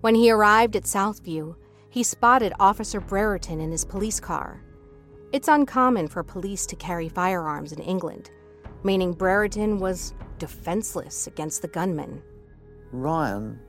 When 0.00 0.14
he 0.14 0.30
arrived 0.30 0.74
at 0.76 0.84
Southview, 0.84 1.54
he 1.90 2.02
spotted 2.02 2.52
Officer 2.58 3.00
Brereton 3.00 3.60
in 3.60 3.70
his 3.70 3.84
police 3.84 4.18
car. 4.18 4.62
It's 5.32 5.48
uncommon 5.48 6.08
for 6.08 6.22
police 6.22 6.66
to 6.66 6.76
carry 6.76 7.08
firearms 7.08 7.72
in 7.72 7.78
England, 7.78 8.30
meaning 8.82 9.12
Brereton 9.12 9.78
was 9.78 10.14
defenseless 10.38 11.26
against 11.26 11.62
the 11.62 11.68
gunman. 11.68 12.22
Ryan 12.90 13.60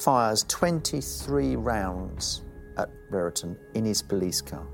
fires 0.00 0.44
23 0.48 1.56
rounds 1.56 2.42
at 2.76 2.88
Brereton 3.10 3.56
in 3.74 3.84
his 3.84 4.02
police 4.02 4.40
car, 4.40 4.66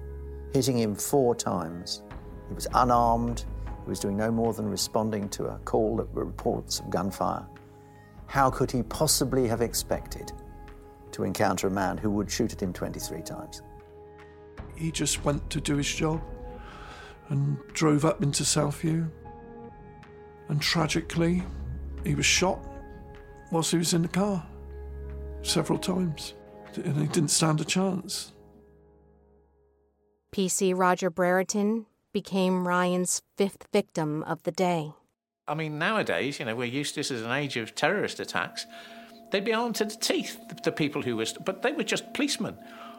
hitting 0.52 0.78
him 0.78 0.94
four 0.94 1.34
times. 1.34 2.02
He 2.48 2.54
was 2.54 2.66
unarmed, 2.74 3.44
he 3.84 3.88
was 3.88 4.00
doing 4.00 4.16
no 4.16 4.30
more 4.30 4.52
than 4.52 4.68
responding 4.68 5.28
to 5.30 5.46
a 5.46 5.58
call 5.64 5.96
that 5.96 6.08
reports 6.12 6.80
of 6.80 6.90
gunfire. 6.90 7.46
How 8.32 8.48
could 8.48 8.70
he 8.70 8.82
possibly 8.84 9.46
have 9.46 9.60
expected 9.60 10.32
to 11.10 11.24
encounter 11.24 11.66
a 11.66 11.70
man 11.70 11.98
who 11.98 12.08
would 12.12 12.30
shoot 12.30 12.54
at 12.54 12.62
him 12.62 12.72
23 12.72 13.20
times? 13.20 13.60
He 14.74 14.90
just 14.90 15.22
went 15.22 15.50
to 15.50 15.60
do 15.60 15.76
his 15.76 15.86
job 15.86 16.22
and 17.28 17.58
drove 17.74 18.06
up 18.06 18.22
into 18.22 18.42
Southview. 18.42 19.06
And 20.48 20.62
tragically, 20.62 21.42
he 22.04 22.14
was 22.14 22.24
shot 22.24 22.58
whilst 23.50 23.70
he 23.70 23.76
was 23.76 23.92
in 23.92 24.00
the 24.00 24.08
car 24.08 24.42
several 25.42 25.78
times. 25.78 26.32
And 26.74 26.96
he 26.96 27.08
didn't 27.08 27.32
stand 27.32 27.60
a 27.60 27.66
chance. 27.66 28.32
PC 30.34 30.72
Roger 30.74 31.10
Brereton 31.10 31.84
became 32.14 32.66
Ryan's 32.66 33.20
fifth 33.36 33.66
victim 33.70 34.22
of 34.22 34.42
the 34.44 34.52
day. 34.52 34.94
I 35.48 35.54
mean, 35.54 35.76
nowadays, 35.76 36.38
you 36.38 36.44
know, 36.44 36.54
we're 36.54 36.66
used 36.66 36.94
to 36.94 37.00
this 37.00 37.10
as 37.10 37.22
an 37.22 37.32
age 37.32 37.56
of 37.56 37.74
terrorist 37.74 38.20
attacks. 38.20 38.66
They'd 39.30 39.44
be 39.44 39.52
armed 39.52 39.74
to 39.76 39.84
the 39.84 39.96
teeth, 39.96 40.38
the, 40.48 40.54
the 40.54 40.72
people 40.72 41.02
who 41.02 41.16
were, 41.16 41.26
but 41.44 41.62
they 41.62 41.72
were 41.72 41.82
just 41.82 42.12
policemen. 42.12 42.56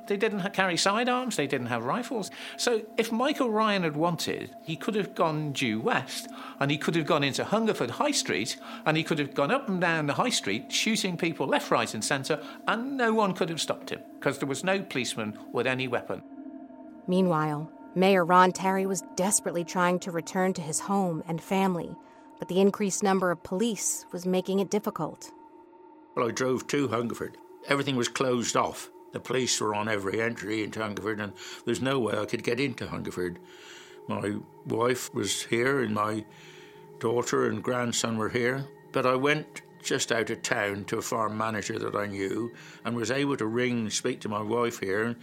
They 0.07 0.17
didn't 0.17 0.53
carry 0.53 0.75
sidearms, 0.75 1.37
they 1.37 1.47
didn't 1.47 1.67
have 1.67 1.85
rifles. 1.85 2.31
So 2.57 2.81
if 2.97 3.13
Michael 3.13 3.49
Ryan 3.49 3.83
had 3.83 3.95
wanted, 3.95 4.53
he 4.61 4.75
could 4.75 4.95
have 4.95 5.15
gone 5.15 5.53
due 5.53 5.79
west 5.79 6.27
and 6.59 6.69
he 6.69 6.77
could 6.77 6.95
have 6.95 7.05
gone 7.05 7.23
into 7.23 7.45
Hungerford 7.45 7.91
High 7.91 8.11
Street 8.11 8.57
and 8.85 8.97
he 8.97 9.03
could 9.03 9.19
have 9.19 9.33
gone 9.33 9.51
up 9.51 9.69
and 9.69 9.79
down 9.79 10.07
the 10.07 10.15
high 10.15 10.29
street 10.29 10.69
shooting 10.69 11.15
people 11.15 11.47
left, 11.47 11.71
right, 11.71 11.93
and 11.93 12.03
centre, 12.03 12.43
and 12.67 12.97
no 12.97 13.13
one 13.13 13.33
could 13.33 13.47
have 13.47 13.61
stopped 13.61 13.91
him 13.91 14.01
because 14.19 14.39
there 14.39 14.49
was 14.49 14.65
no 14.65 14.81
policeman 14.81 15.39
with 15.53 15.65
any 15.65 15.87
weapon. 15.87 16.21
Meanwhile, 17.07 17.71
Mayor 17.95 18.25
Ron 18.25 18.51
Terry 18.51 18.85
was 18.85 19.03
desperately 19.15 19.63
trying 19.63 19.99
to 19.99 20.11
return 20.11 20.51
to 20.55 20.61
his 20.61 20.81
home 20.81 21.23
and 21.25 21.41
family, 21.41 21.95
but 22.43 22.49
the 22.49 22.59
increased 22.59 23.03
number 23.03 23.31
of 23.31 23.41
police 23.41 24.05
was 24.11 24.25
making 24.25 24.59
it 24.59 24.69
difficult. 24.69 25.31
Well, 26.13 26.27
I 26.27 26.31
drove 26.31 26.67
to 26.67 26.89
Hungerford. 26.89 27.37
Everything 27.69 27.95
was 27.95 28.09
closed 28.09 28.57
off. 28.57 28.89
The 29.13 29.21
police 29.21 29.61
were 29.61 29.73
on 29.73 29.87
every 29.87 30.19
entry 30.19 30.61
into 30.61 30.81
Hungerford, 30.81 31.21
and 31.21 31.31
there's 31.63 31.81
no 31.81 31.99
way 31.99 32.19
I 32.19 32.25
could 32.25 32.43
get 32.43 32.59
into 32.59 32.85
Hungerford. 32.85 33.39
My 34.09 34.35
wife 34.65 35.13
was 35.13 35.43
here, 35.43 35.83
and 35.83 35.95
my 35.95 36.25
daughter 36.99 37.47
and 37.49 37.63
grandson 37.63 38.17
were 38.17 38.27
here. 38.27 38.67
But 38.91 39.05
I 39.05 39.15
went 39.15 39.61
just 39.81 40.11
out 40.11 40.29
of 40.29 40.41
town 40.41 40.83
to 40.87 40.97
a 40.97 41.01
farm 41.01 41.37
manager 41.37 41.79
that 41.79 41.95
I 41.95 42.07
knew 42.07 42.51
and 42.83 42.93
was 42.93 43.09
able 43.09 43.37
to 43.37 43.45
ring 43.45 43.89
speak 43.89 44.19
to 44.19 44.27
my 44.27 44.41
wife 44.41 44.81
here 44.81 45.05
and 45.05 45.15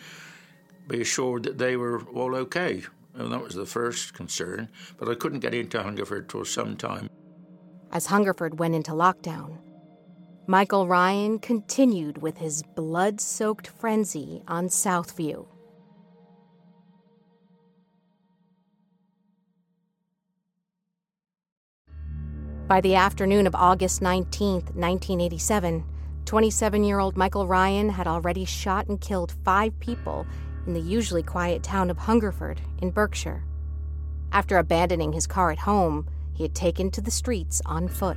be 0.88 1.02
assured 1.02 1.42
that 1.42 1.58
they 1.58 1.76
were 1.76 2.00
all 2.14 2.34
okay. 2.34 2.82
And 3.14 3.32
that 3.32 3.42
was 3.42 3.54
the 3.54 3.66
first 3.66 4.14
concern. 4.14 4.68
But 4.98 5.08
I 5.08 5.14
couldn't 5.14 5.40
get 5.40 5.54
into 5.54 5.82
Hungerford 5.82 6.30
for 6.30 6.44
some 6.44 6.76
time. 6.76 7.08
As 7.92 8.06
Hungerford 8.06 8.58
went 8.58 8.74
into 8.74 8.92
lockdown, 8.92 9.58
Michael 10.46 10.86
Ryan 10.86 11.38
continued 11.38 12.22
with 12.22 12.38
his 12.38 12.62
blood 12.74 13.20
soaked 13.20 13.68
frenzy 13.68 14.42
on 14.48 14.68
Southview. 14.68 15.46
By 22.66 22.80
the 22.80 22.94
afternoon 22.94 23.48
of 23.48 23.54
August 23.56 24.00
19, 24.00 24.52
1987, 24.52 25.84
27 26.24 26.84
year 26.84 27.00
old 27.00 27.16
Michael 27.16 27.48
Ryan 27.48 27.88
had 27.88 28.06
already 28.06 28.44
shot 28.44 28.86
and 28.86 29.00
killed 29.00 29.32
five 29.44 29.78
people 29.80 30.24
in 30.66 30.74
the 30.74 30.80
usually 30.80 31.22
quiet 31.22 31.62
town 31.62 31.90
of 31.90 31.98
Hungerford 31.98 32.60
in 32.80 32.90
Berkshire. 32.90 33.44
After 34.32 34.58
abandoning 34.58 35.12
his 35.12 35.26
car 35.26 35.50
at 35.50 35.58
home, 35.58 36.08
he 36.32 36.44
had 36.44 36.54
taken 36.54 36.90
to 36.92 37.00
the 37.00 37.10
streets 37.10 37.60
on 37.66 37.88
foot. 37.88 38.16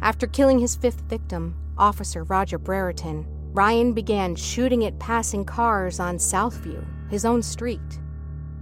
After 0.00 0.26
killing 0.26 0.58
his 0.58 0.76
fifth 0.76 1.00
victim, 1.02 1.56
Officer 1.76 2.24
Roger 2.24 2.58
Brereton, 2.58 3.26
Ryan 3.52 3.92
began 3.92 4.34
shooting 4.34 4.84
at 4.84 4.98
passing 4.98 5.44
cars 5.44 6.00
on 6.00 6.16
Southview, 6.16 6.84
his 7.10 7.24
own 7.24 7.42
street. 7.42 8.00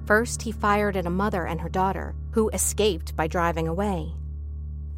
First, 0.06 0.42
he 0.42 0.52
fired 0.52 0.96
at 0.96 1.06
a 1.06 1.10
mother 1.10 1.46
and 1.46 1.60
her 1.60 1.68
daughter, 1.68 2.14
who 2.32 2.48
escaped 2.50 3.14
by 3.16 3.26
driving 3.26 3.68
away. 3.68 4.14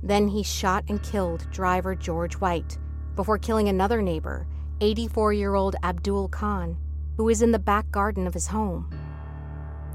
Then 0.02 0.28
he 0.28 0.42
shot 0.42 0.84
and 0.88 1.02
killed 1.02 1.50
driver 1.50 1.94
George 1.94 2.34
White 2.34 2.78
before 3.14 3.38
killing 3.38 3.68
another 3.68 4.02
neighbor, 4.02 4.46
84 4.80 5.32
year 5.32 5.54
old 5.54 5.76
Abdul 5.82 6.28
Khan, 6.28 6.76
who 7.16 7.24
was 7.24 7.42
in 7.42 7.52
the 7.52 7.58
back 7.58 7.90
garden 7.90 8.26
of 8.26 8.34
his 8.34 8.46
home. 8.46 8.90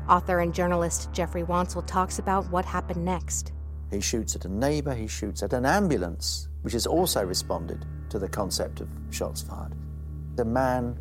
Author 0.08 0.40
and 0.40 0.54
journalist 0.54 1.12
Geoffrey 1.12 1.44
Wansell 1.44 1.86
talks 1.86 2.20
about 2.20 2.50
what 2.50 2.66
happened 2.66 3.04
next. 3.04 3.54
He 3.92 4.02
shoots 4.02 4.36
at 4.36 4.46
a 4.46 4.50
neighbour, 4.50 4.94
he 4.94 5.08
shoots 5.08 5.44
at 5.44 5.54
an 5.54 5.66
ambulance, 5.66 6.48
which 6.62 6.74
has 6.74 6.86
also 6.86 7.24
responded 7.24 7.86
to 8.10 8.20
the 8.20 8.30
concept 8.30 8.82
of 8.82 8.90
shots 9.12 9.42
fired. 9.42 9.76
The 10.36 10.46
man 10.46 10.98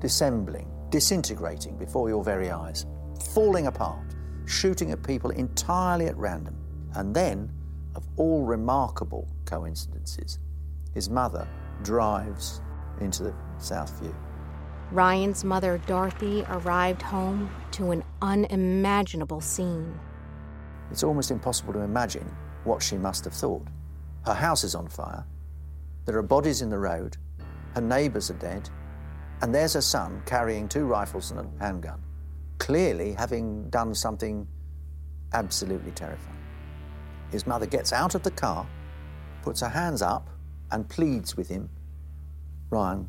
dissembling, 0.00 0.68
disintegrating 0.90 1.78
before 1.78 2.08
your 2.08 2.24
very 2.24 2.50
eyes, 2.50 2.86
falling 3.32 3.68
apart, 3.68 4.14
shooting 4.46 4.90
at 4.90 5.02
people 5.02 5.30
entirely 5.30 6.06
at 6.06 6.16
random. 6.16 6.56
And 6.94 7.14
then, 7.14 7.50
of 7.94 8.04
all 8.16 8.44
remarkable 8.44 9.28
coincidences, 9.44 10.38
his 10.92 11.08
mother 11.08 11.46
drives 11.82 12.60
into 13.00 13.22
the 13.22 13.34
South 13.58 13.98
View. 14.00 14.14
Ryan's 14.92 15.42
mother, 15.42 15.80
Dorothy, 15.86 16.44
arrived 16.48 17.00
home 17.00 17.50
to 17.72 17.92
an 17.92 18.04
unimaginable 18.20 19.40
scene. 19.40 19.98
It's 20.90 21.02
almost 21.02 21.30
impossible 21.30 21.72
to 21.72 21.80
imagine 21.80 22.30
what 22.64 22.82
she 22.82 22.98
must 22.98 23.24
have 23.24 23.32
thought. 23.32 23.66
Her 24.26 24.34
house 24.34 24.64
is 24.64 24.74
on 24.74 24.88
fire, 24.88 25.24
there 26.04 26.16
are 26.18 26.22
bodies 26.22 26.62
in 26.62 26.68
the 26.68 26.78
road, 26.78 27.16
her 27.74 27.80
neighbours 27.80 28.30
are 28.30 28.34
dead, 28.34 28.68
and 29.40 29.54
there's 29.54 29.74
her 29.74 29.80
son 29.80 30.20
carrying 30.26 30.68
two 30.68 30.84
rifles 30.84 31.30
and 31.30 31.40
a 31.40 31.64
handgun, 31.64 32.02
clearly 32.58 33.12
having 33.12 33.70
done 33.70 33.94
something 33.94 34.46
absolutely 35.32 35.92
terrifying. 35.92 36.38
His 37.30 37.46
mother 37.46 37.66
gets 37.66 37.92
out 37.92 38.14
of 38.14 38.24
the 38.24 38.30
car, 38.32 38.66
puts 39.42 39.60
her 39.60 39.68
hands 39.68 40.02
up, 40.02 40.28
and 40.72 40.88
pleads 40.88 41.36
with 41.36 41.48
him. 41.48 41.70
Ryan 42.70 43.08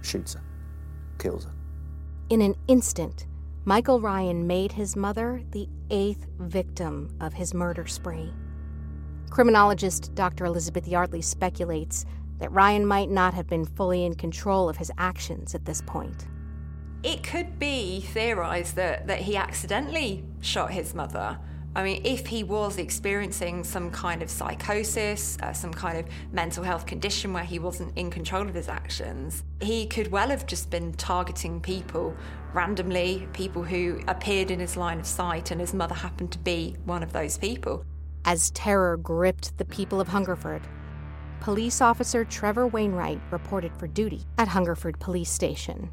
shoots 0.00 0.34
her, 0.34 0.42
kills 1.22 1.44
her. 1.44 1.52
In 2.28 2.42
an 2.42 2.56
instant, 2.66 3.26
Michael 3.64 4.00
Ryan 4.00 4.46
made 4.46 4.72
his 4.72 4.96
mother 4.96 5.42
the 5.52 5.68
eighth 5.90 6.26
victim 6.38 7.14
of 7.20 7.32
his 7.34 7.54
murder 7.54 7.86
spree. 7.86 8.32
Criminologist 9.30 10.14
Dr. 10.14 10.44
Elizabeth 10.44 10.88
Yardley 10.88 11.22
speculates 11.22 12.04
that 12.38 12.50
Ryan 12.50 12.84
might 12.84 13.08
not 13.08 13.34
have 13.34 13.46
been 13.46 13.64
fully 13.64 14.04
in 14.04 14.14
control 14.14 14.68
of 14.68 14.76
his 14.76 14.90
actions 14.98 15.54
at 15.54 15.64
this 15.64 15.80
point. 15.86 16.26
It 17.02 17.22
could 17.22 17.58
be 17.58 18.00
theorised 18.00 18.76
that, 18.76 19.06
that 19.06 19.20
he 19.20 19.36
accidentally 19.36 20.24
shot 20.40 20.72
his 20.72 20.94
mother. 20.94 21.38
I 21.74 21.82
mean, 21.82 22.02
if 22.04 22.26
he 22.26 22.44
was 22.44 22.76
experiencing 22.76 23.64
some 23.64 23.90
kind 23.90 24.22
of 24.22 24.28
psychosis, 24.28 25.38
uh, 25.42 25.54
some 25.54 25.72
kind 25.72 25.98
of 25.98 26.06
mental 26.30 26.62
health 26.62 26.84
condition 26.84 27.32
where 27.32 27.44
he 27.44 27.58
wasn't 27.58 27.96
in 27.96 28.10
control 28.10 28.46
of 28.46 28.54
his 28.54 28.68
actions, 28.68 29.42
he 29.60 29.86
could 29.86 30.08
well 30.08 30.28
have 30.28 30.46
just 30.46 30.68
been 30.68 30.92
targeting 30.92 31.60
people 31.60 32.14
randomly, 32.52 33.26
people 33.32 33.62
who 33.62 34.00
appeared 34.06 34.50
in 34.50 34.60
his 34.60 34.76
line 34.76 35.00
of 35.00 35.06
sight, 35.06 35.50
and 35.50 35.60
his 35.60 35.72
mother 35.72 35.94
happened 35.94 36.30
to 36.32 36.38
be 36.38 36.76
one 36.84 37.02
of 37.02 37.14
those 37.14 37.38
people. 37.38 37.86
As 38.26 38.50
terror 38.50 38.98
gripped 38.98 39.56
the 39.56 39.64
people 39.64 39.98
of 39.98 40.08
Hungerford, 40.08 40.68
police 41.40 41.80
officer 41.80 42.22
Trevor 42.22 42.66
Wainwright 42.66 43.20
reported 43.30 43.74
for 43.78 43.86
duty 43.86 44.26
at 44.36 44.46
Hungerford 44.46 45.00
Police 45.00 45.30
Station. 45.30 45.90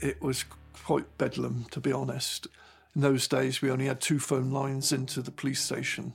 It 0.00 0.22
was 0.22 0.46
quite 0.82 1.18
bedlam, 1.18 1.66
to 1.72 1.80
be 1.80 1.92
honest. 1.92 2.48
In 2.94 3.00
those 3.00 3.26
days, 3.26 3.60
we 3.60 3.70
only 3.70 3.86
had 3.86 4.00
two 4.00 4.18
phone 4.18 4.50
lines 4.50 4.92
into 4.92 5.20
the 5.20 5.30
police 5.30 5.60
station, 5.60 6.12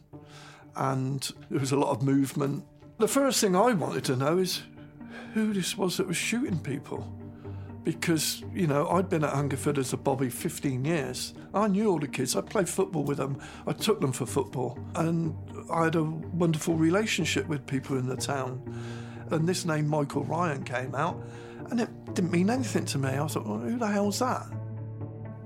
and 0.76 1.30
there 1.50 1.60
was 1.60 1.72
a 1.72 1.78
lot 1.78 1.92
of 1.92 2.02
movement. 2.02 2.64
The 3.00 3.08
first 3.08 3.42
thing 3.42 3.56
I 3.56 3.74
wanted 3.74 4.06
to 4.06 4.16
know 4.16 4.38
is 4.38 4.64
who 5.34 5.54
this 5.54 5.78
was 5.78 5.98
that 5.98 6.08
was 6.08 6.18
shooting 6.18 6.60
people. 6.60 7.16
Because, 7.84 8.44
you 8.54 8.68
know, 8.68 8.88
I'd 8.90 9.10
been 9.10 9.24
at 9.24 9.34
Hungerford 9.34 9.78
as 9.78 9.94
a 9.94 9.98
Bobby 9.98 10.30
15 10.30 10.86
years. 10.86 11.34
I 11.54 11.68
knew 11.68 11.90
all 11.90 11.98
the 11.98 12.08
kids. 12.08 12.36
I 12.36 12.42
played 12.42 12.70
football 12.70 13.04
with 13.04 13.18
them. 13.18 13.42
I 13.66 13.72
took 13.72 14.02
them 14.02 14.12
for 14.12 14.26
football. 14.26 14.78
And 14.96 15.36
I 15.72 15.86
had 15.86 15.96
a 15.96 16.04
wonderful 16.04 16.76
relationship 16.76 17.48
with 17.48 17.66
people 17.66 17.98
in 17.98 18.08
the 18.08 18.18
town. 18.18 18.62
And 19.32 19.48
this 19.48 19.66
name, 19.66 19.88
Michael 19.88 20.24
Ryan, 20.24 20.64
came 20.64 20.94
out, 20.94 21.24
and 21.72 21.82
it 21.82 21.90
didn't 22.14 22.32
mean 22.32 22.50
anything 22.50 22.86
to 22.86 22.98
me. 22.98 23.10
I 23.10 23.28
thought, 23.28 23.48
well, 23.48 23.60
who 23.60 23.78
the 23.78 23.88
hell's 23.88 24.20
that? 24.20 24.46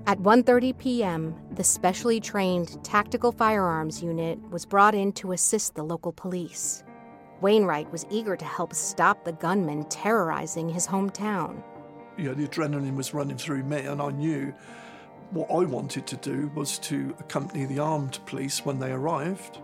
At 0.06 0.18
1:30 0.18 0.76
p.m., 0.76 1.34
the 1.52 1.64
specially 1.64 2.20
trained 2.20 2.84
tactical 2.84 3.32
firearms 3.32 4.02
unit 4.02 4.38
was 4.50 4.66
brought 4.66 4.94
in 4.94 5.12
to 5.12 5.32
assist 5.32 5.74
the 5.74 5.82
local 5.82 6.12
police. 6.12 6.84
Wainwright 7.40 7.90
was 7.90 8.04
eager 8.10 8.36
to 8.36 8.44
help 8.44 8.74
stop 8.74 9.24
the 9.24 9.32
gunman 9.32 9.84
terrorizing 9.84 10.68
his 10.68 10.86
hometown. 10.86 11.62
You 12.18 12.28
know, 12.28 12.34
the 12.34 12.46
adrenaline 12.46 12.96
was 12.96 13.14
running 13.14 13.38
through 13.38 13.64
me, 13.64 13.80
and 13.80 14.02
I 14.02 14.10
knew 14.10 14.52
what 15.30 15.50
I 15.50 15.64
wanted 15.64 16.06
to 16.08 16.16
do 16.16 16.50
was 16.54 16.78
to 16.80 17.16
accompany 17.18 17.64
the 17.64 17.78
armed 17.78 18.18
police 18.26 18.62
when 18.62 18.78
they 18.78 18.92
arrived 18.92 19.58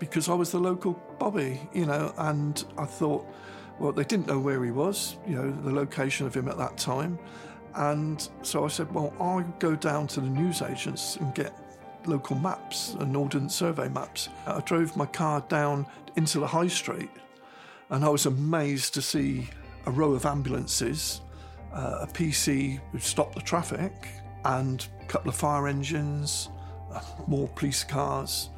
because 0.00 0.28
I 0.28 0.34
was 0.34 0.50
the 0.50 0.58
local 0.58 1.00
Bobby, 1.20 1.60
you 1.72 1.86
know, 1.86 2.12
and 2.18 2.64
I 2.76 2.84
thought, 2.84 3.24
well, 3.78 3.92
they 3.92 4.02
didn't 4.02 4.26
know 4.26 4.40
where 4.40 4.64
he 4.64 4.72
was, 4.72 5.18
you 5.24 5.36
know, 5.36 5.52
the 5.52 5.72
location 5.72 6.26
of 6.26 6.34
him 6.34 6.48
at 6.48 6.58
that 6.58 6.76
time. 6.76 7.20
And 7.74 8.28
so 8.42 8.64
I 8.64 8.68
said, 8.68 8.92
well, 8.92 9.12
I'll 9.18 9.42
go 9.58 9.74
down 9.74 10.06
to 10.08 10.20
the 10.20 10.28
newsagents 10.28 11.16
and 11.16 11.34
get 11.34 11.52
local 12.06 12.36
maps 12.36 12.94
and 12.98 13.16
ordnance 13.16 13.54
survey 13.54 13.88
maps. 13.88 14.28
I 14.46 14.60
drove 14.60 14.96
my 14.96 15.06
car 15.06 15.40
down 15.48 15.86
into 16.16 16.40
the 16.40 16.46
high 16.46 16.68
street 16.68 17.10
and 17.92 18.04
I 18.06 18.08
was 18.08 18.24
amazed 18.24 18.94
to 18.94 19.02
see 19.02 19.48
a 19.84 19.90
row 19.90 20.12
of 20.14 20.24
ambulances, 20.24 21.20
uh, 21.74 21.98
a 22.00 22.06
PC 22.06 22.80
who 22.90 22.98
stopped 22.98 23.34
the 23.34 23.42
traffic, 23.42 23.92
and 24.46 24.86
a 25.02 25.04
couple 25.04 25.28
of 25.28 25.36
fire 25.36 25.68
engines, 25.68 26.48
uh, 26.90 27.02
more 27.26 27.48
police 27.48 27.84
cars, 27.84 28.48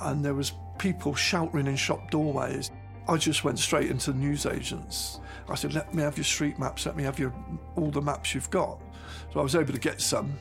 and 0.00 0.24
there 0.24 0.34
was 0.34 0.54
people 0.78 1.14
shouting 1.14 1.66
in 1.66 1.76
shop 1.76 2.10
doorways. 2.10 2.70
I 3.06 3.18
just 3.18 3.44
went 3.44 3.58
straight 3.58 3.90
into 3.90 4.12
the 4.12 4.18
newsagents. 4.18 5.20
I 5.50 5.54
said, 5.56 5.74
"Let 5.74 5.92
me 5.94 6.02
have 6.02 6.16
your 6.16 6.24
street 6.24 6.58
maps. 6.58 6.86
Let 6.86 6.96
me 6.96 7.02
have 7.02 7.18
your 7.18 7.32
all 7.76 7.90
the 7.90 8.02
maps 8.02 8.34
you've 8.34 8.50
got." 8.50 8.80
So 9.32 9.40
I 9.40 9.42
was 9.42 9.54
able 9.54 9.72
to 9.72 9.80
get 9.80 10.00
some, 10.00 10.38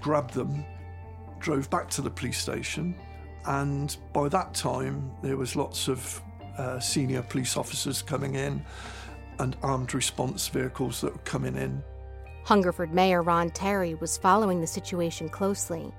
grab 0.00 0.30
them, 0.30 0.64
drove 1.38 1.68
back 1.70 1.88
to 1.90 2.02
the 2.02 2.10
police 2.10 2.38
station, 2.38 2.94
and 3.46 3.96
by 4.12 4.28
that 4.28 4.54
time 4.54 5.10
there 5.22 5.36
was 5.36 5.56
lots 5.56 5.88
of 5.88 6.20
uh, 6.58 6.80
senior 6.80 7.22
police 7.22 7.56
officers 7.56 8.02
coming 8.02 8.34
in 8.34 8.64
and 9.38 9.56
armed 9.62 9.92
response 9.94 10.48
vehicles 10.48 11.00
that 11.02 11.12
were 11.12 11.22
coming 11.24 11.56
in. 11.56 11.82
Hungerford 12.44 12.94
Mayor 12.94 13.22
Ron 13.22 13.50
Terry 13.50 13.94
was 13.96 14.16
following 14.16 14.60
the 14.60 14.66
situation 14.66 15.28
closely, 15.28 15.92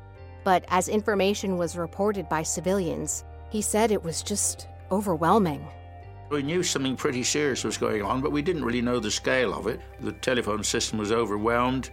but 0.43 0.65
as 0.69 0.87
information 0.87 1.57
was 1.57 1.77
reported 1.77 2.27
by 2.29 2.41
civilians, 2.41 3.23
he 3.49 3.61
said 3.61 3.91
it 3.91 4.03
was 4.03 4.23
just 4.23 4.67
overwhelming. 4.91 5.67
We 6.29 6.43
knew 6.43 6.61
something 6.61 6.97
pretty 6.97 7.23
serious 7.23 7.63
was 7.63 7.77
going 7.77 8.01
on, 8.01 8.21
but 8.21 8.33
we 8.33 8.41
didn't 8.41 8.65
really 8.65 8.81
know 8.81 8.99
the 8.99 9.11
scale 9.11 9.53
of 9.53 9.67
it. 9.67 9.79
The 10.01 10.11
telephone 10.11 10.63
system 10.63 10.99
was 10.99 11.11
overwhelmed. 11.11 11.89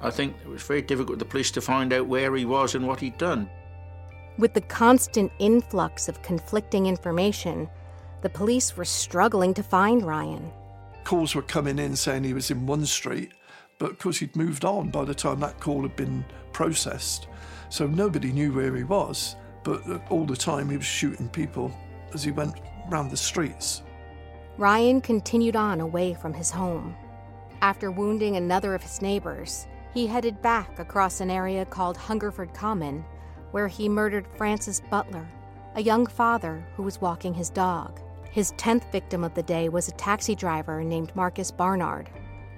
I 0.00 0.10
think 0.10 0.36
it 0.42 0.48
was 0.48 0.62
very 0.62 0.82
difficult 0.82 1.18
for 1.18 1.24
the 1.24 1.30
police 1.30 1.52
to 1.52 1.60
find 1.60 1.92
out 1.92 2.08
where 2.08 2.34
he 2.34 2.44
was 2.44 2.74
and 2.74 2.86
what 2.86 2.98
he'd 2.98 3.18
done. 3.18 3.48
With 4.36 4.52
the 4.54 4.62
constant 4.62 5.30
influx 5.38 6.08
of 6.08 6.22
conflicting 6.22 6.86
information, 6.86 7.68
the 8.22 8.28
police 8.30 8.76
were 8.76 8.84
struggling 8.84 9.54
to 9.54 9.62
find 9.62 10.04
Ryan. 10.04 10.50
Calls 11.04 11.34
were 11.34 11.42
coming 11.42 11.78
in 11.78 11.94
saying 11.94 12.24
he 12.24 12.34
was 12.34 12.50
in 12.50 12.66
one 12.66 12.84
street, 12.84 13.32
but 13.78 13.92
of 13.92 13.98
course 13.98 14.18
he'd 14.18 14.34
moved 14.34 14.64
on 14.64 14.90
by 14.90 15.04
the 15.04 15.14
time 15.14 15.38
that 15.40 15.60
call 15.60 15.82
had 15.82 15.94
been 15.94 16.24
processed. 16.52 17.28
So 17.68 17.86
nobody 17.86 18.32
knew 18.32 18.52
where 18.52 18.74
he 18.74 18.84
was, 18.84 19.36
but 19.62 19.82
all 20.10 20.24
the 20.24 20.36
time 20.36 20.68
he 20.68 20.76
was 20.76 20.86
shooting 20.86 21.28
people 21.28 21.72
as 22.12 22.24
he 22.24 22.32
went 22.32 22.54
round 22.92 23.10
the 23.10 23.16
streets. 23.16 23.82
Ryan 24.58 25.00
continued 25.00 25.56
on 25.56 25.80
away 25.80 26.14
from 26.14 26.34
his 26.34 26.50
home. 26.50 26.94
After 27.62 27.90
wounding 27.90 28.36
another 28.36 28.74
of 28.74 28.82
his 28.82 29.00
neighbors, 29.00 29.66
he 29.94 30.06
headed 30.06 30.40
back 30.42 30.78
across 30.78 31.20
an 31.20 31.30
area 31.30 31.64
called 31.64 31.96
Hungerford 31.96 32.54
Common, 32.54 33.04
where 33.50 33.68
he 33.68 33.88
murdered 33.88 34.26
Francis 34.36 34.80
Butler, 34.90 35.26
a 35.74 35.82
young 35.82 36.06
father 36.06 36.64
who 36.76 36.82
was 36.82 37.00
walking 37.00 37.34
his 37.34 37.50
dog. 37.50 38.00
His 38.30 38.52
10th 38.52 38.90
victim 38.90 39.24
of 39.24 39.34
the 39.34 39.42
day 39.42 39.68
was 39.68 39.88
a 39.88 39.92
taxi 39.92 40.34
driver 40.34 40.82
named 40.82 41.14
Marcus 41.14 41.50
Barnard. 41.50 42.08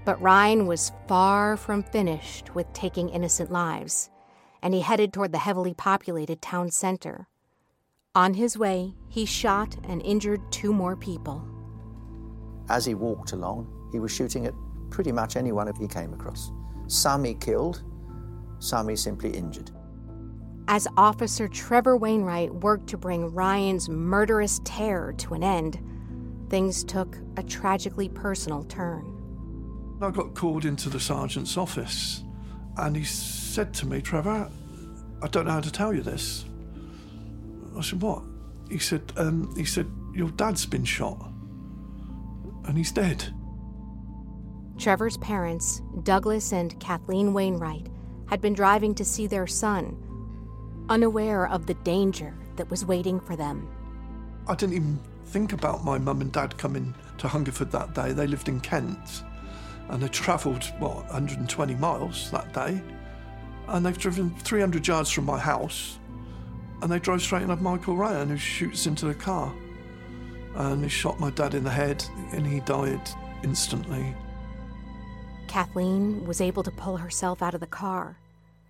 But 0.05 0.20
Ryan 0.20 0.66
was 0.66 0.92
far 1.09 1.57
from 1.57 1.83
finished 1.83 2.55
with 2.55 2.73
taking 2.73 3.09
innocent 3.09 3.51
lives, 3.51 4.11
and 4.62 4.75
he 4.75 4.81
headed 4.81 5.12
toward 5.12 5.33
the 5.33 5.38
heavily 5.38 5.75
populated 5.75 6.40
town 6.42 6.70
center. 6.70 7.27
On 8.16 8.33
his 8.33 8.57
way, 8.57 8.94
he 9.09 9.24
shot 9.24 9.77
and 9.88 10.00
injured 10.03 10.40
two 10.53 10.72
more 10.72 10.94
people. 10.94 11.44
As 12.68 12.85
he 12.85 12.94
walked 12.94 13.33
along, 13.33 13.66
he 13.90 13.98
was 13.98 14.12
shooting 14.12 14.46
at 14.46 14.55
pretty 14.88 15.11
much 15.11 15.35
anyone 15.35 15.72
he 15.81 15.88
came 15.88 16.14
across. 16.14 16.53
Some 16.87 17.24
he 17.24 17.35
killed, 17.35 17.83
some 18.61 18.88
he 18.88 18.94
simply 18.94 19.31
injured. 19.31 19.72
As 20.68 20.87
Officer 20.96 21.48
Trevor 21.48 21.96
Wainwright 21.96 22.55
worked 22.55 22.87
to 22.90 22.96
bring 22.96 23.35
Ryan's 23.35 23.88
murderous 23.88 24.61
terror 24.64 25.12
to 25.14 25.35
an 25.35 25.42
end, 25.42 25.81
things 26.48 26.85
took 26.85 27.18
a 27.37 27.42
tragically 27.42 28.09
personal 28.09 28.62
turn. 28.62 29.11
I 30.00 30.11
got 30.11 30.35
called 30.37 30.64
into 30.64 30.88
the 30.88 31.00
sergeant's 31.00 31.57
office 31.57 32.22
and 32.77 32.96
he 32.96 33.03
said 33.03 33.74
to 33.74 33.87
me, 33.87 34.00
Trevor, 34.00 34.48
I 35.20 35.27
don't 35.29 35.46
know 35.46 35.53
how 35.53 35.61
to 35.61 35.72
tell 35.72 35.92
you 35.92 36.03
this. 36.03 36.44
I 37.77 37.83
said, 37.83 38.03
What? 38.03 38.23
He 38.69 38.79
said, 38.79 39.13
um, 39.17 39.55
he 39.57 39.65
said, 39.65 39.91
Your 40.15 40.31
dad's 40.31 40.67
been 40.67 40.85
shot 40.85 41.31
and 42.67 42.77
he's 42.77 42.93
dead. 42.93 43.25
Trevor's 44.79 45.17
parents, 45.19 45.83
Douglas 46.03 46.53
and 46.53 46.79
Kathleen 46.81 47.33
Wainwright, 47.33 47.89
had 48.27 48.41
been 48.41 48.55
driving 48.55 48.95
to 48.97 49.05
see 49.05 49.27
their 49.27 49.47
son, 49.47 49.97
unaware 50.89 51.49
of 51.49 51.67
the 51.67 51.75
danger 51.75 52.35
that 52.57 52.71
was 52.71 52.85
waiting 52.85 53.21
for 53.21 53.37
them. 53.37 53.69
I 54.49 54.55
didn't 54.55 54.75
even 54.75 55.01
think 55.27 55.53
about 55.53 55.85
my 55.85 55.99
mum 55.99 56.21
and 56.21 56.33
dad 56.33 56.57
coming 56.59 56.95
to 57.19 57.29
Hungerford 57.29 57.71
that 57.73 57.95
day. 57.95 58.13
They 58.13 58.27
lived 58.27 58.49
in 58.49 58.61
Kent 58.61 59.23
and 59.89 60.03
they 60.03 60.09
travelled, 60.09 60.65
what, 60.79 60.97
120 61.07 61.75
miles 61.77 62.31
that 62.31 62.53
day. 62.53 62.81
And 63.69 63.85
they've 63.85 63.97
driven 63.97 64.35
300 64.37 64.87
yards 64.87 65.11
from 65.11 65.25
my 65.25 65.39
house 65.39 65.99
and 66.83 66.91
they 66.91 66.99
drove 66.99 67.23
straight 67.23 67.43
into 67.43 67.57
Michael 67.57 67.97
Ryan, 67.97 68.29
who 68.29 68.37
shoots 68.37 68.87
into 68.87 69.07
the 69.07 69.15
car. 69.15 69.53
And 70.55 70.83
he 70.83 70.89
shot 70.89 71.19
my 71.19 71.31
dad 71.31 71.55
in 71.55 71.65
the 71.65 71.71
head 71.71 72.05
and 72.33 72.47
he 72.47 72.61
died 72.61 73.09
instantly. 73.43 74.15
Kathleen 75.49 76.25
was 76.25 76.41
able 76.41 76.63
to 76.63 76.71
pull 76.71 76.97
herself 76.97 77.43
out 77.43 77.55
of 77.55 77.61
the 77.61 77.67
car. 77.67 78.19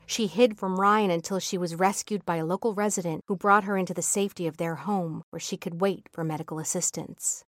She 0.06 0.26
hid 0.26 0.58
from 0.58 0.78
Ryan 0.78 1.10
until 1.10 1.38
she 1.38 1.56
was 1.56 1.74
rescued 1.74 2.24
by 2.24 2.36
a 2.36 2.44
local 2.44 2.74
resident 2.74 3.22
who 3.26 3.36
brought 3.36 3.64
her 3.64 3.76
into 3.76 3.94
the 3.94 4.02
safety 4.02 4.46
of 4.46 4.58
their 4.58 4.74
home 4.74 5.22
where 5.30 5.40
she 5.40 5.56
could 5.56 5.80
wait 5.80 6.08
for 6.12 6.24
medical 6.24 6.58
assistance. 6.58 7.44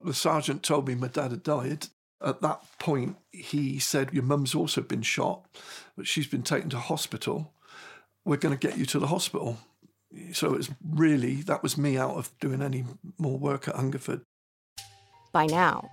The 0.00 0.14
sergeant 0.14 0.62
told 0.62 0.88
me 0.88 0.94
my 0.94 1.08
dad 1.08 1.30
had 1.30 1.42
died. 1.42 1.88
At 2.22 2.40
that 2.40 2.62
point, 2.78 3.16
he 3.30 3.78
said, 3.78 4.12
Your 4.12 4.22
mum's 4.22 4.54
also 4.54 4.80
been 4.80 5.02
shot, 5.02 5.46
but 5.96 6.06
she's 6.06 6.26
been 6.26 6.42
taken 6.42 6.70
to 6.70 6.78
hospital. 6.78 7.52
We're 8.24 8.36
going 8.36 8.56
to 8.56 8.66
get 8.66 8.78
you 8.78 8.86
to 8.86 8.98
the 8.98 9.06
hospital. 9.06 9.58
So 10.32 10.54
it 10.54 10.56
was 10.56 10.70
really, 10.88 11.36
that 11.42 11.62
was 11.62 11.78
me 11.78 11.96
out 11.96 12.16
of 12.16 12.30
doing 12.40 12.62
any 12.62 12.84
more 13.18 13.38
work 13.38 13.68
at 13.68 13.76
Hungerford. 13.76 14.22
By 15.32 15.46
now, 15.46 15.90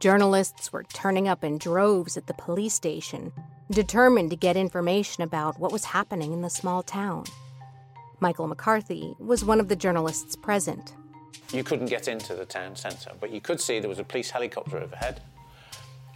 journalists 0.00 0.72
were 0.72 0.84
turning 0.84 1.26
up 1.26 1.42
in 1.42 1.58
droves 1.58 2.16
at 2.16 2.26
the 2.26 2.34
police 2.34 2.74
station, 2.74 3.32
determined 3.70 4.30
to 4.30 4.36
get 4.36 4.56
information 4.56 5.22
about 5.22 5.58
what 5.58 5.72
was 5.72 5.86
happening 5.86 6.32
in 6.32 6.42
the 6.42 6.50
small 6.50 6.82
town. 6.82 7.24
Michael 8.20 8.46
McCarthy 8.46 9.14
was 9.18 9.44
one 9.44 9.60
of 9.60 9.68
the 9.68 9.76
journalists 9.76 10.36
present. 10.36 10.94
You 11.52 11.64
couldn't 11.64 11.86
get 11.86 12.06
into 12.06 12.34
the 12.34 12.44
town 12.44 12.76
centre, 12.76 13.12
but 13.18 13.30
you 13.30 13.40
could 13.40 13.60
see 13.60 13.80
there 13.80 13.88
was 13.88 13.98
a 13.98 14.04
police 14.04 14.30
helicopter 14.30 14.78
overhead 14.78 15.22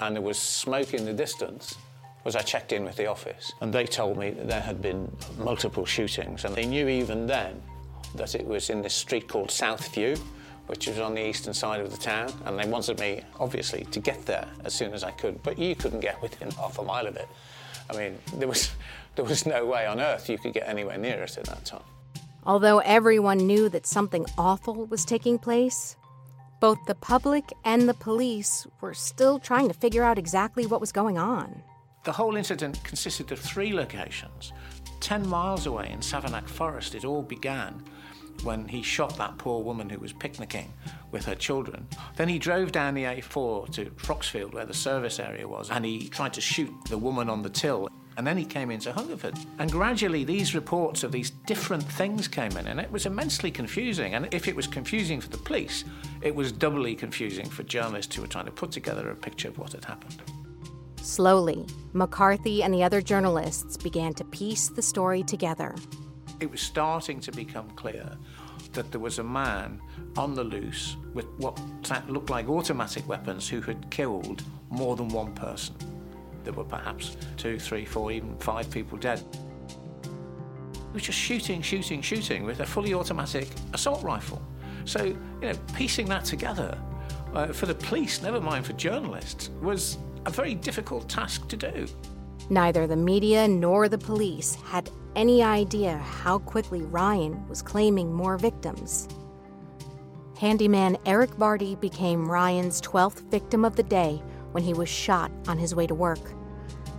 and 0.01 0.15
there 0.15 0.23
was 0.23 0.39
smoke 0.39 0.93
in 0.93 1.05
the 1.07 1.13
distance 1.13 1.77
was 2.25 2.35
I 2.35 2.43
checked 2.43 2.73
in 2.73 2.85
with 2.85 2.97
the 2.97 3.07
office 3.07 3.53
and 3.61 3.73
they 3.73 3.87
told 3.87 4.17
me 4.17 4.31
that 4.31 4.49
there 4.49 4.61
had 4.61 4.81
been 4.81 5.15
multiple 5.39 5.85
shootings 5.85 6.45
and 6.45 6.55
they 6.55 6.67
knew 6.67 6.89
even 6.89 7.27
then 7.27 7.63
that 8.15 8.35
it 8.35 8.47
was 8.47 8.71
in 8.71 8.83
this 8.83 8.95
street 8.95 9.29
called 9.29 9.49
Southview, 9.49 10.19
which 10.67 10.87
was 10.87 10.99
on 10.99 11.15
the 11.15 11.27
eastern 11.27 11.53
side 11.53 11.81
of 11.81 11.91
the 11.91 11.99
town, 11.99 12.33
and 12.47 12.59
they 12.59 12.67
wanted 12.67 12.99
me, 13.01 13.23
obviously, 13.39 13.85
to 13.87 14.01
get 14.01 14.25
there 14.25 14.47
as 14.65 14.73
soon 14.73 14.95
as 14.95 15.05
I 15.05 15.11
could, 15.11 15.43
but 15.43 15.59
you 15.59 15.75
couldn't 15.75 16.01
get 16.01 16.21
within 16.23 16.51
half 16.53 16.79
a 16.79 16.83
mile 16.83 17.07
of 17.07 17.17
it. 17.17 17.29
I 17.91 17.97
mean, 17.97 18.19
there 18.35 18.49
was, 18.49 18.71
there 19.17 19.25
was 19.25 19.47
no 19.47 19.67
way 19.67 19.87
on 19.87 20.01
earth 20.01 20.29
you 20.29 20.39
could 20.39 20.55
get 20.55 20.69
anywhere 20.69 20.99
near 20.99 21.23
it 21.23 21.37
at 21.37 21.45
that 21.47 21.65
time. 21.65 21.83
Although 22.47 22.79
everyone 22.81 23.39
knew 23.39 23.69
that 23.71 23.87
something 23.87 24.27
awful 24.37 24.87
was 24.87 25.05
taking 25.05 25.39
place, 25.39 25.97
both 26.61 26.79
the 26.87 26.95
public 26.95 27.53
and 27.65 27.89
the 27.89 27.95
police 27.95 28.67
were 28.81 28.95
still 28.95 29.39
trying 29.39 29.69
to 29.69 29.75
figure 29.75 30.03
out 30.03 30.19
exactly 30.19 30.67
what 30.67 30.81
was 30.81 30.93
going 30.93 31.19
on. 31.19 31.63
The 32.05 32.13
whole 32.13 32.37
incident 32.37 32.85
consisted 32.85 33.33
of 33.33 33.39
three 33.39 33.73
locations. 33.73 34.53
Ten 35.01 35.27
miles 35.27 35.65
away 35.67 35.91
in 35.91 36.01
Savernake 36.01 36.49
Forest, 36.49 36.95
it 36.95 37.07
all 37.07 37.23
began 37.23 37.83
when 38.43 38.69
he 38.69 38.83
shot 38.83 39.17
that 39.17 39.39
poor 39.39 39.63
woman 39.63 39.89
who 39.89 39.99
was 39.99 40.13
picnicking 40.13 40.71
with 41.13 41.25
her 41.25 41.35
children. 41.35 41.87
Then 42.17 42.29
he 42.29 42.39
drove 42.39 42.73
down 42.73 42.93
the 42.93 43.05
A4 43.05 43.73
to 43.73 43.87
Froxfield, 43.93 44.53
where 44.53 44.67
the 44.67 44.75
service 44.75 45.19
area 45.19 45.49
was, 45.49 45.71
and 45.71 45.83
he 45.83 46.09
tried 46.09 46.35
to 46.35 46.43
shoot 46.43 46.71
the 46.91 46.99
woman 46.99 47.31
on 47.31 47.41
the 47.41 47.49
till. 47.49 47.89
And 48.19 48.27
then 48.27 48.37
he 48.37 48.45
came 48.45 48.71
into 48.71 48.93
Hungerford. 48.93 49.39
And 49.59 49.73
gradually, 49.73 50.25
these 50.25 50.55
reports 50.55 51.05
of 51.05 51.11
these 51.11 51.31
different 51.31 51.83
things 51.85 52.29
came 52.29 52.55
in, 52.59 52.67
and 52.67 52.79
it 52.79 52.93
was 52.93 53.07
immensely 53.07 53.51
confusing. 53.51 54.15
And 54.15 54.29
if 54.33 54.47
it 54.47 54.55
was 54.55 54.67
confusing 54.67 55.23
for 55.23 55.31
the 55.31 55.39
police, 55.39 55.85
it 56.21 56.35
was 56.35 56.53
doubly 56.53 56.95
confusing 56.95 57.49
for 57.49 57.63
journalists 57.63 58.15
who 58.15 58.21
were 58.21 58.29
trying 58.29 58.45
to 58.45 58.53
put 58.53 58.73
together 58.73 59.09
a 59.09 59.17
picture 59.17 59.49
of 59.49 59.59
what 59.59 59.73
had 59.73 59.87
happened. 59.87 60.23
Slowly, 61.05 61.67
McCarthy 61.93 62.63
and 62.63 62.73
the 62.73 62.83
other 62.83 63.03
journalists 63.03 63.77
began 63.77 64.15
to 64.15 64.25
piece 64.25 64.69
the 64.69 64.81
story 64.81 65.23
together. 65.23 65.75
It 66.41 66.51
was 66.51 66.63
starting 66.63 67.21
to 67.21 67.31
become 67.31 67.69
clear 67.73 68.17
that 68.73 68.91
there 68.91 69.03
was 69.03 69.19
a 69.19 69.23
man 69.23 69.83
on 70.17 70.35
the 70.35 70.43
loose 70.43 70.97
with 71.13 71.27
what 71.37 71.61
looked 72.09 72.31
like 72.31 72.49
automatic 72.49 73.07
weapons 73.07 73.47
who 73.47 73.61
had 73.61 73.91
killed 73.91 74.45
more 74.71 74.97
than 74.97 75.09
one 75.09 75.35
person. 75.35 75.77
There 76.43 76.55
were 76.55 76.65
perhaps 76.65 77.19
two, 77.37 77.59
three, 77.59 77.85
four, 77.85 78.11
even 78.11 78.39
five 78.39 78.71
people 78.71 78.97
dead. 78.97 79.23
He 80.01 80.95
was 80.95 81.03
just 81.03 81.19
shooting, 81.19 81.61
shooting, 81.61 82.01
shooting 82.01 82.45
with 82.45 82.61
a 82.61 82.67
fully 82.67 82.95
automatic 82.95 83.49
assault 83.75 84.03
rifle. 84.03 84.41
So, 84.87 85.05
you 85.05 85.19
know, 85.43 85.55
piecing 85.75 86.07
that 86.07 86.25
together 86.25 86.79
uh, 87.35 87.49
for 87.49 87.67
the 87.67 87.75
police, 87.75 88.23
never 88.23 88.41
mind 88.41 88.65
for 88.65 88.73
journalists, 88.73 89.51
was 89.61 89.99
a 90.27 90.31
very 90.31 90.55
difficult 90.55 91.09
task 91.09 91.49
to 91.49 91.57
do. 91.57 91.87
Neither 92.51 92.87
the 92.87 92.97
media 92.97 93.49
nor 93.49 93.89
the 93.89 93.99
police 93.99 94.57
had 94.67 94.91
any 95.17 95.43
idea 95.43 95.99
how 95.99 96.39
quickly 96.39 96.83
Ryan 96.83 97.47
was 97.49 97.63
claiming 97.63 98.13
more 98.13 98.37
victims. 98.37 99.09
Handyman 100.39 100.99
Eric 101.07 101.31
Vardy 101.33 101.81
became 101.81 102.29
Ryan's 102.29 102.81
12th 102.81 103.21
victim 103.31 103.65
of 103.65 103.77
the 103.77 103.83
day 103.83 104.23
when 104.53 104.63
he 104.63 104.75
was 104.75 104.89
shot 104.89 105.31
on 105.47 105.59
his 105.59 105.75
way 105.75 105.87
to 105.87 105.95
work. 105.95 106.21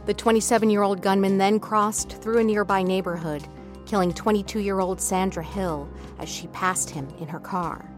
The 0.06 0.14
27 0.14 0.70
year 0.70 0.84
old 0.84 1.02
gunman 1.02 1.38
then 1.38 1.60
crossed 1.60 2.22
through 2.22 2.40
a 2.40 2.44
nearby 2.44 2.84
neighborhood, 2.84 3.48
killing 3.86 4.14
22 4.14 4.60
year 4.60 4.80
old 4.80 5.02
Sandra 5.02 5.44
Hill 5.44 5.90
as 6.20 6.30
she 6.30 6.48
passed 6.48 6.90
him 6.90 7.08
in 7.20 7.28
her 7.28 7.40
car. 7.40 7.90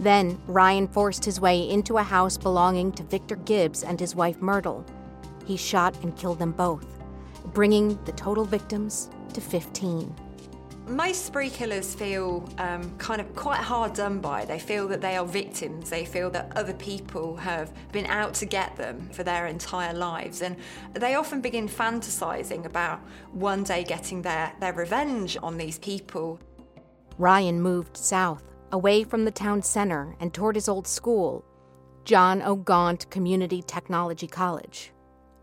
Then, 0.00 0.40
Ryan 0.46 0.88
forced 0.88 1.26
his 1.26 1.42
way 1.42 1.68
into 1.68 1.98
a 1.98 2.02
house 2.02 2.38
belonging 2.38 2.90
to 2.92 3.02
Victor 3.02 3.36
Gibbs 3.36 3.82
and 3.82 4.00
his 4.00 4.16
wife 4.16 4.40
Myrtle. 4.40 4.82
He 5.44 5.58
shot 5.58 5.94
and 6.02 6.16
killed 6.16 6.38
them 6.38 6.52
both, 6.52 6.86
bringing 7.52 8.02
the 8.06 8.12
total 8.12 8.46
victims 8.46 9.10
to 9.34 9.42
15. 9.42 10.14
Most 10.86 11.26
spree 11.26 11.50
killers 11.50 11.94
feel 11.94 12.48
um, 12.56 12.96
kind 12.96 13.20
of 13.20 13.36
quite 13.36 13.60
hard 13.60 13.92
done 13.92 14.20
by. 14.20 14.46
They 14.46 14.58
feel 14.58 14.88
that 14.88 15.02
they 15.02 15.18
are 15.18 15.26
victims. 15.26 15.90
They 15.90 16.06
feel 16.06 16.30
that 16.30 16.50
other 16.56 16.72
people 16.72 17.36
have 17.36 17.70
been 17.92 18.06
out 18.06 18.32
to 18.34 18.46
get 18.46 18.76
them 18.76 19.06
for 19.12 19.22
their 19.22 19.46
entire 19.48 19.92
lives. 19.92 20.40
And 20.40 20.56
they 20.94 21.14
often 21.14 21.42
begin 21.42 21.68
fantasizing 21.68 22.64
about 22.64 23.00
one 23.32 23.64
day 23.64 23.84
getting 23.84 24.22
their, 24.22 24.52
their 24.60 24.72
revenge 24.72 25.36
on 25.42 25.58
these 25.58 25.78
people. 25.78 26.40
Ryan 27.18 27.60
moved 27.60 27.98
south, 27.98 28.49
away 28.72 29.04
from 29.04 29.24
the 29.24 29.30
town 29.30 29.62
center 29.62 30.16
and 30.20 30.32
toward 30.32 30.54
his 30.54 30.68
old 30.68 30.86
school, 30.86 31.44
John 32.04 32.42
O'Gaunt 32.42 33.10
Community 33.10 33.62
Technology 33.62 34.26
College. 34.26 34.92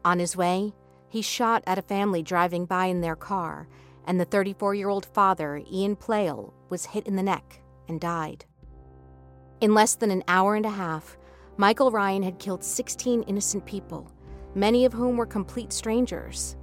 On 0.03 0.19
his 0.19 0.35
way, 0.35 0.73
he 1.09 1.21
shot 1.21 1.63
at 1.67 1.77
a 1.77 1.83
family 1.83 2.21
driving 2.21 2.65
by 2.65 2.85
in 2.85 3.01
their 3.01 3.15
car 3.15 3.67
and 4.07 4.19
the 4.19 4.25
34 4.25 4.73
year 4.73 4.89
old 4.89 5.05
father, 5.05 5.61
Ian 5.71 5.95
Playle, 5.95 6.53
was 6.69 6.85
hit 6.85 7.05
in 7.05 7.15
the 7.15 7.23
neck 7.23 7.61
and 7.87 7.99
died. 7.99 8.45
In 9.59 9.73
less 9.73 9.95
than 9.95 10.11
an 10.11 10.23
hour 10.27 10.55
and 10.55 10.65
a 10.65 10.69
half, 10.69 11.17
Michael 11.57 11.91
Ryan 11.91 12.23
had 12.23 12.39
killed 12.39 12.63
16 12.63 13.23
innocent 13.23 13.65
people, 13.65 14.11
many 14.55 14.85
of 14.85 14.93
whom 14.93 15.17
were 15.17 15.25
complete 15.25 15.73
strangers. 15.73 16.55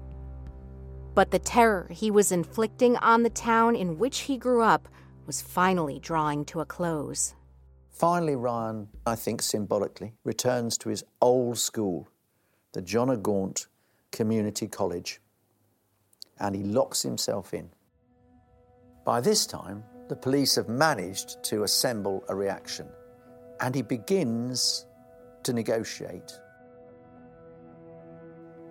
But 1.15 1.31
the 1.31 1.39
terror 1.39 1.89
he 1.91 2.11
was 2.11 2.33
inflicting 2.33 2.97
on 2.97 3.23
the 3.23 3.31
town 3.31 3.77
in 3.77 3.99
which 3.99 4.21
he 4.21 4.37
grew 4.37 4.63
up 4.63 4.89
was 5.27 5.43
finally 5.43 5.99
drawing 5.99 6.45
to 6.47 6.61
a 6.61 6.65
close. 6.65 7.35
Finally, 7.91 8.37
Ryan, 8.37 8.89
I 9.07 9.15
think 9.15 9.41
symbolically, 9.41 10.15
returns 10.25 10.77
to 10.79 10.89
his 10.89 11.05
old 11.21 11.59
school, 11.59 12.09
the 12.73 12.83
John 12.83 13.11
O'Gaunt 13.11 13.69
Community 14.11 14.67
College, 14.67 15.21
and 16.41 16.55
he 16.55 16.65
locks 16.65 17.03
himself 17.03 17.55
in. 17.55 17.71
By 19.05 19.21
this 19.21 19.47
time, 19.47 19.85
the 20.09 20.17
police 20.17 20.57
have 20.57 20.69
managed 20.69 21.43
to 21.45 21.63
assemble 21.63 22.25
a 22.29 22.35
reaction, 22.35 22.89
and 23.61 23.75
he 23.75 23.83
begins 23.83 24.87
to 25.45 25.53
negotiate. 25.53 26.41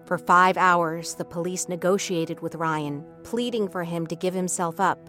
For 0.05 0.17
five 0.17 0.57
hours, 0.57 1.15
the 1.15 1.23
police 1.23 1.69
negotiated 1.69 2.41
with 2.41 2.55
Ryan, 2.55 3.05
pleading 3.23 3.69
for 3.69 3.83
him 3.83 4.05
to 4.07 4.15
give 4.15 4.33
himself 4.33 4.79
up. 4.79 4.99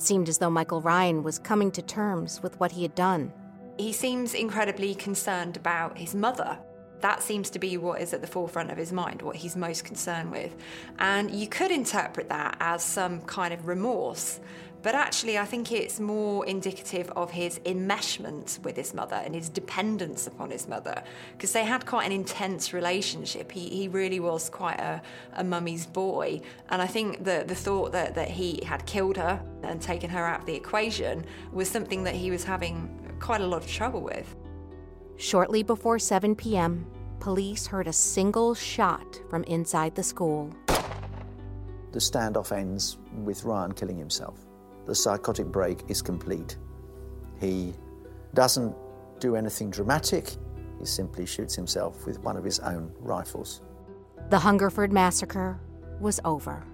It 0.00 0.04
seemed 0.06 0.30
as 0.30 0.38
though 0.38 0.48
Michael 0.48 0.80
Ryan 0.80 1.22
was 1.22 1.38
coming 1.38 1.70
to 1.72 1.82
terms 1.82 2.42
with 2.42 2.58
what 2.58 2.72
he 2.72 2.80
had 2.80 2.94
done. 2.94 3.34
He 3.76 3.92
seems 3.92 4.32
incredibly 4.32 4.94
concerned 4.94 5.58
about 5.58 5.98
his 5.98 6.14
mother 6.14 6.58
that 7.00 7.22
seems 7.22 7.50
to 7.50 7.58
be 7.58 7.76
what 7.76 8.00
is 8.00 8.12
at 8.12 8.20
the 8.20 8.26
forefront 8.26 8.70
of 8.70 8.76
his 8.76 8.92
mind, 8.92 9.22
what 9.22 9.36
he's 9.36 9.56
most 9.56 9.84
concerned 9.84 10.30
with. 10.30 10.54
And 10.98 11.30
you 11.30 11.48
could 11.48 11.70
interpret 11.70 12.28
that 12.28 12.56
as 12.60 12.82
some 12.82 13.20
kind 13.22 13.54
of 13.54 13.66
remorse. 13.66 14.40
But 14.82 14.94
actually, 14.94 15.36
I 15.36 15.44
think 15.44 15.72
it's 15.72 16.00
more 16.00 16.46
indicative 16.46 17.10
of 17.10 17.30
his 17.30 17.58
enmeshment 17.60 18.58
with 18.64 18.76
his 18.76 18.94
mother 18.94 19.16
and 19.16 19.34
his 19.34 19.50
dependence 19.50 20.26
upon 20.26 20.50
his 20.50 20.66
mother, 20.68 21.02
because 21.32 21.52
they 21.52 21.64
had 21.64 21.84
quite 21.84 22.06
an 22.06 22.12
intense 22.12 22.72
relationship. 22.72 23.52
He, 23.52 23.68
he 23.68 23.88
really 23.88 24.20
was 24.20 24.48
quite 24.48 24.80
a, 24.80 25.02
a 25.34 25.44
mummy's 25.44 25.84
boy. 25.84 26.40
And 26.70 26.80
I 26.80 26.86
think 26.86 27.24
that 27.24 27.46
the 27.46 27.54
thought 27.54 27.92
that, 27.92 28.14
that 28.14 28.30
he 28.30 28.62
had 28.64 28.86
killed 28.86 29.18
her 29.18 29.42
and 29.62 29.82
taken 29.82 30.08
her 30.08 30.24
out 30.26 30.40
of 30.40 30.46
the 30.46 30.54
equation 30.54 31.26
was 31.52 31.70
something 31.70 32.04
that 32.04 32.14
he 32.14 32.30
was 32.30 32.44
having 32.44 32.88
quite 33.20 33.42
a 33.42 33.46
lot 33.46 33.62
of 33.62 33.70
trouble 33.70 34.00
with. 34.00 34.34
Shortly 35.20 35.62
before 35.62 35.98
7 35.98 36.34
p.m., 36.34 36.86
police 37.18 37.66
heard 37.66 37.86
a 37.86 37.92
single 37.92 38.54
shot 38.54 39.20
from 39.28 39.44
inside 39.44 39.94
the 39.94 40.02
school. 40.02 40.50
The 41.92 41.98
standoff 41.98 42.52
ends 42.52 42.96
with 43.22 43.44
Ryan 43.44 43.72
killing 43.72 43.98
himself. 43.98 44.38
The 44.86 44.94
psychotic 44.94 45.48
break 45.48 45.82
is 45.88 46.00
complete. 46.00 46.56
He 47.38 47.74
doesn't 48.32 48.74
do 49.18 49.36
anything 49.36 49.68
dramatic, 49.68 50.30
he 50.78 50.86
simply 50.86 51.26
shoots 51.26 51.54
himself 51.54 52.06
with 52.06 52.18
one 52.20 52.38
of 52.38 52.44
his 52.44 52.58
own 52.60 52.90
rifles. 52.98 53.60
The 54.30 54.38
Hungerford 54.38 54.90
massacre 54.90 55.60
was 56.00 56.18
over 56.24 56.64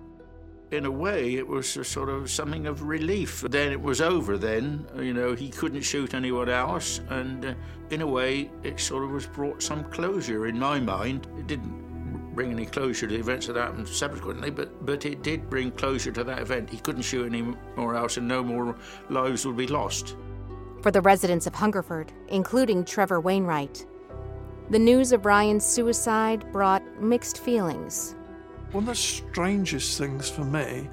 in 0.77 0.85
a 0.85 0.91
way, 0.91 1.35
it 1.35 1.47
was 1.47 1.69
sort 1.69 2.09
of 2.09 2.31
something 2.31 2.67
of 2.67 2.83
relief. 2.83 3.41
Then 3.41 3.73
it 3.73 3.81
was 3.81 4.01
over. 4.01 4.37
Then 4.37 4.87
you 4.97 5.15
know 5.15 5.35
he 5.35 5.49
couldn't 5.49 5.81
shoot 5.81 6.15
anyone 6.15 6.49
else, 6.49 7.01
and 7.09 7.45
uh, 7.45 7.55
in 7.91 8.03
a 8.03 8.07
way, 8.07 8.51
it 8.63 8.79
sort 8.79 9.05
of 9.05 9.11
was 9.11 9.27
brought 9.27 9.63
some 9.63 9.85
closure 9.85 10.47
in 10.47 10.59
my 10.59 10.79
mind. 10.79 11.27
It 11.39 11.47
didn't 11.47 12.35
bring 12.35 12.53
any 12.53 12.67
closure 12.67 13.07
to 13.07 13.15
the 13.15 13.21
events 13.21 13.47
that 13.47 13.57
happened 13.57 13.89
subsequently, 13.89 14.51
but 14.51 14.85
but 14.85 15.07
it 15.07 15.23
did 15.23 15.49
bring 15.49 15.71
closure 15.73 16.13
to 16.13 16.25
that 16.25 16.41
event. 16.41 16.69
He 16.69 16.79
couldn't 16.79 17.03
shoot 17.03 17.27
anymore 17.27 17.97
else, 17.97 18.19
and 18.19 18.29
no 18.29 18.45
more 18.45 18.77
lives 19.09 19.47
would 19.47 19.57
be 19.57 19.67
lost. 19.67 20.17
For 20.83 20.91
the 20.91 21.01
residents 21.01 21.47
of 21.47 21.55
Hungerford, 21.55 22.13
including 22.29 22.85
Trevor 22.85 23.21
Wainwright, 23.21 23.87
the 24.69 24.79
news 24.79 25.13
of 25.13 25.25
Ryan's 25.25 25.65
suicide 25.65 26.53
brought 26.53 26.83
mixed 27.01 27.39
feelings. 27.39 28.16
One 28.77 28.83
of 28.83 28.89
the 28.89 28.95
strangest 28.95 29.97
things 29.97 30.29
for 30.29 30.45
me 30.45 30.91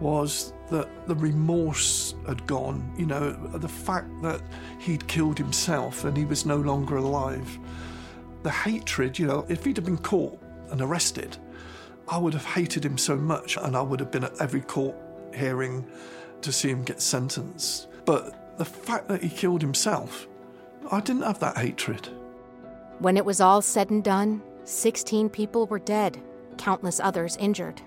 was 0.00 0.52
that 0.68 0.88
the 1.06 1.14
remorse 1.14 2.16
had 2.26 2.44
gone, 2.44 2.92
you 2.98 3.06
know, 3.06 3.30
the 3.30 3.68
fact 3.68 4.08
that 4.22 4.40
he'd 4.80 5.06
killed 5.06 5.38
himself 5.38 6.02
and 6.02 6.16
he 6.16 6.24
was 6.24 6.44
no 6.44 6.56
longer 6.56 6.96
alive. 6.96 7.56
The 8.42 8.50
hatred, 8.50 9.16
you 9.16 9.28
know, 9.28 9.46
if 9.48 9.64
he'd 9.64 9.76
have 9.76 9.84
been 9.84 9.98
caught 9.98 10.40
and 10.72 10.82
arrested, 10.82 11.36
I 12.08 12.18
would 12.18 12.34
have 12.34 12.44
hated 12.44 12.84
him 12.84 12.98
so 12.98 13.14
much 13.14 13.56
and 13.56 13.76
I 13.76 13.82
would 13.82 14.00
have 14.00 14.10
been 14.10 14.24
at 14.24 14.40
every 14.40 14.62
court 14.62 14.96
hearing 15.32 15.88
to 16.42 16.50
see 16.50 16.70
him 16.70 16.82
get 16.82 17.00
sentenced. 17.00 17.86
But 18.06 18.58
the 18.58 18.64
fact 18.64 19.06
that 19.06 19.22
he 19.22 19.28
killed 19.28 19.62
himself, 19.62 20.26
I 20.90 20.98
didn't 20.98 21.22
have 21.22 21.38
that 21.38 21.58
hatred. 21.58 22.08
When 22.98 23.16
it 23.16 23.24
was 23.24 23.40
all 23.40 23.62
said 23.62 23.90
and 23.90 24.02
done, 24.02 24.42
16 24.64 25.28
people 25.28 25.68
were 25.68 25.78
dead 25.78 26.20
countless 26.60 27.00
others 27.00 27.38
injured. 27.38 27.80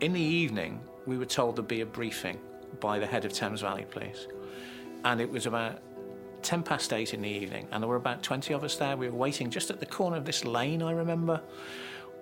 In 0.00 0.12
the 0.12 0.20
evening, 0.20 0.80
we 1.04 1.18
were 1.18 1.26
told 1.26 1.56
there'd 1.56 1.66
be 1.66 1.80
a 1.80 1.86
briefing 1.86 2.38
by 2.78 3.00
the 3.00 3.06
head 3.06 3.24
of 3.24 3.32
Thames 3.32 3.60
Valley 3.60 3.86
Police. 3.90 4.28
And 5.04 5.20
it 5.20 5.28
was 5.28 5.46
about 5.46 5.80
10 6.42 6.62
past 6.62 6.92
8 6.92 7.12
in 7.12 7.22
the 7.22 7.28
evening, 7.28 7.66
and 7.72 7.82
there 7.82 7.88
were 7.88 7.96
about 7.96 8.22
20 8.22 8.54
of 8.54 8.62
us 8.62 8.76
there. 8.76 8.96
We 8.96 9.08
were 9.08 9.16
waiting 9.16 9.50
just 9.50 9.70
at 9.70 9.80
the 9.80 9.86
corner 9.86 10.16
of 10.16 10.24
this 10.24 10.44
lane, 10.44 10.80
I 10.80 10.92
remember. 10.92 11.40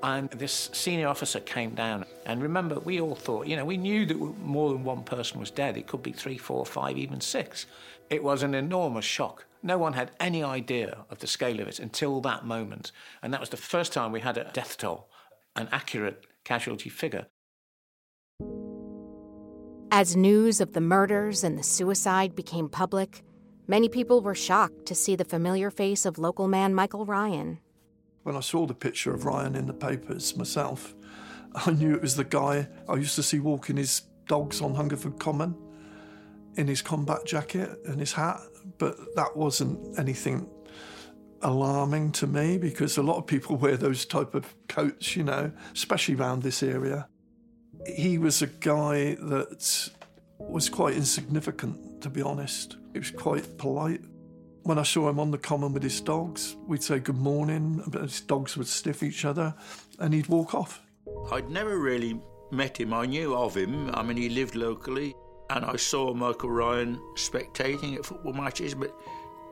And 0.02 0.30
this 0.30 0.70
senior 0.72 1.08
officer 1.08 1.40
came 1.40 1.74
down. 1.74 2.06
And 2.24 2.42
remember, 2.42 2.80
we 2.80 2.98
all 2.98 3.14
thought, 3.14 3.46
you 3.46 3.56
know, 3.56 3.64
we 3.66 3.76
knew 3.76 4.06
that 4.06 4.16
more 4.16 4.72
than 4.72 4.82
one 4.82 5.02
person 5.02 5.38
was 5.40 5.50
dead. 5.50 5.76
It 5.76 5.86
could 5.86 6.02
be 6.02 6.12
three, 6.12 6.38
four, 6.38 6.64
five, 6.64 6.96
even 6.96 7.20
six. 7.20 7.66
It 8.08 8.24
was 8.24 8.42
an 8.42 8.54
enormous 8.54 9.04
shock. 9.04 9.44
No 9.62 9.76
one 9.76 9.92
had 9.92 10.12
any 10.20 10.42
idea 10.42 11.04
of 11.10 11.18
the 11.18 11.26
scale 11.26 11.60
of 11.60 11.68
it 11.68 11.80
until 11.80 12.22
that 12.22 12.46
moment. 12.46 12.92
And 13.22 13.34
that 13.34 13.40
was 13.40 13.50
the 13.50 13.56
first 13.58 13.92
time 13.92 14.12
we 14.12 14.20
had 14.20 14.38
a 14.38 14.50
death 14.52 14.78
toll 14.78 15.08
an 15.56 15.68
accurate 15.72 16.26
casualty 16.44 16.88
figure. 16.88 17.26
As 19.90 20.16
news 20.16 20.60
of 20.60 20.72
the 20.72 20.80
murders 20.80 21.42
and 21.42 21.58
the 21.58 21.62
suicide 21.62 22.34
became 22.34 22.68
public, 22.68 23.22
many 23.66 23.88
people 23.88 24.20
were 24.20 24.34
shocked 24.34 24.86
to 24.86 24.94
see 24.94 25.16
the 25.16 25.24
familiar 25.24 25.70
face 25.70 26.04
of 26.04 26.18
local 26.18 26.48
man 26.48 26.74
Michael 26.74 27.06
Ryan. 27.06 27.58
When 28.22 28.36
I 28.36 28.40
saw 28.40 28.66
the 28.66 28.74
picture 28.74 29.14
of 29.14 29.24
Ryan 29.24 29.54
in 29.54 29.66
the 29.66 29.72
papers 29.72 30.36
myself, 30.36 30.94
I 31.54 31.70
knew 31.70 31.94
it 31.94 32.02
was 32.02 32.16
the 32.16 32.24
guy 32.24 32.68
I 32.88 32.96
used 32.96 33.14
to 33.14 33.22
see 33.22 33.38
walking 33.38 33.76
his 33.76 34.02
dogs 34.26 34.60
on 34.60 34.74
Hungerford 34.74 35.18
Common 35.18 35.54
in 36.56 36.66
his 36.66 36.82
combat 36.82 37.24
jacket 37.24 37.78
and 37.86 38.00
his 38.00 38.12
hat, 38.12 38.40
but 38.78 38.96
that 39.14 39.36
wasn't 39.36 39.98
anything 39.98 40.50
alarming 41.42 42.12
to 42.12 42.26
me 42.26 42.58
because 42.58 42.96
a 42.96 43.02
lot 43.02 43.18
of 43.18 43.26
people 43.26 43.56
wear 43.58 43.76
those 43.76 44.04
type 44.04 44.34
of 44.34 44.54
coats, 44.68 45.16
you 45.16 45.24
know, 45.24 45.52
especially 45.72 46.14
around 46.14 46.42
this 46.42 46.62
area 46.62 47.08
he 47.86 48.18
was 48.18 48.42
a 48.42 48.46
guy 48.46 49.14
that 49.14 49.90
was 50.38 50.68
quite 50.68 50.94
insignificant, 50.94 52.00
to 52.02 52.10
be 52.10 52.22
honest. 52.22 52.76
He 52.92 52.98
was 52.98 53.10
quite 53.10 53.58
polite. 53.58 54.00
When 54.62 54.78
I 54.78 54.82
saw 54.82 55.08
him 55.08 55.20
on 55.20 55.30
the 55.30 55.38
common 55.38 55.72
with 55.72 55.82
his 55.82 56.00
dogs, 56.00 56.56
we'd 56.66 56.82
say 56.82 56.98
good 56.98 57.16
morning, 57.16 57.82
but 57.86 58.02
his 58.02 58.20
dogs 58.20 58.56
would 58.56 58.66
sniff 58.66 59.02
each 59.02 59.24
other, 59.24 59.54
and 60.00 60.12
he'd 60.12 60.26
walk 60.26 60.54
off. 60.54 60.82
I'd 61.30 61.48
never 61.50 61.78
really 61.78 62.20
met 62.50 62.78
him. 62.78 62.92
I 62.92 63.06
knew 63.06 63.36
of 63.36 63.56
him. 63.56 63.90
I 63.94 64.02
mean, 64.02 64.16
he 64.16 64.28
lived 64.28 64.56
locally, 64.56 65.14
and 65.50 65.64
I 65.64 65.76
saw 65.76 66.12
Michael 66.12 66.50
Ryan 66.50 66.96
spectating 67.14 67.96
at 67.96 68.04
football 68.04 68.32
matches, 68.32 68.74
but 68.74 68.92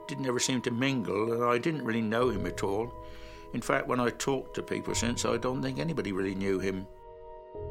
didn't 0.06 0.26
ever 0.26 0.38
seem 0.38 0.60
to 0.62 0.70
mingle, 0.70 1.32
and 1.32 1.44
I 1.44 1.58
didn't 1.58 1.84
really 1.84 2.02
know 2.02 2.28
him 2.28 2.46
at 2.46 2.62
all. 2.62 2.92
In 3.52 3.60
fact, 3.60 3.86
when 3.86 4.00
I 4.00 4.10
talked 4.10 4.54
to 4.54 4.62
people 4.62 4.94
since, 4.94 5.24
I 5.24 5.36
don't 5.36 5.62
think 5.62 5.78
anybody 5.78 6.12
really 6.12 6.34
knew 6.34 6.58
him. 6.58 6.86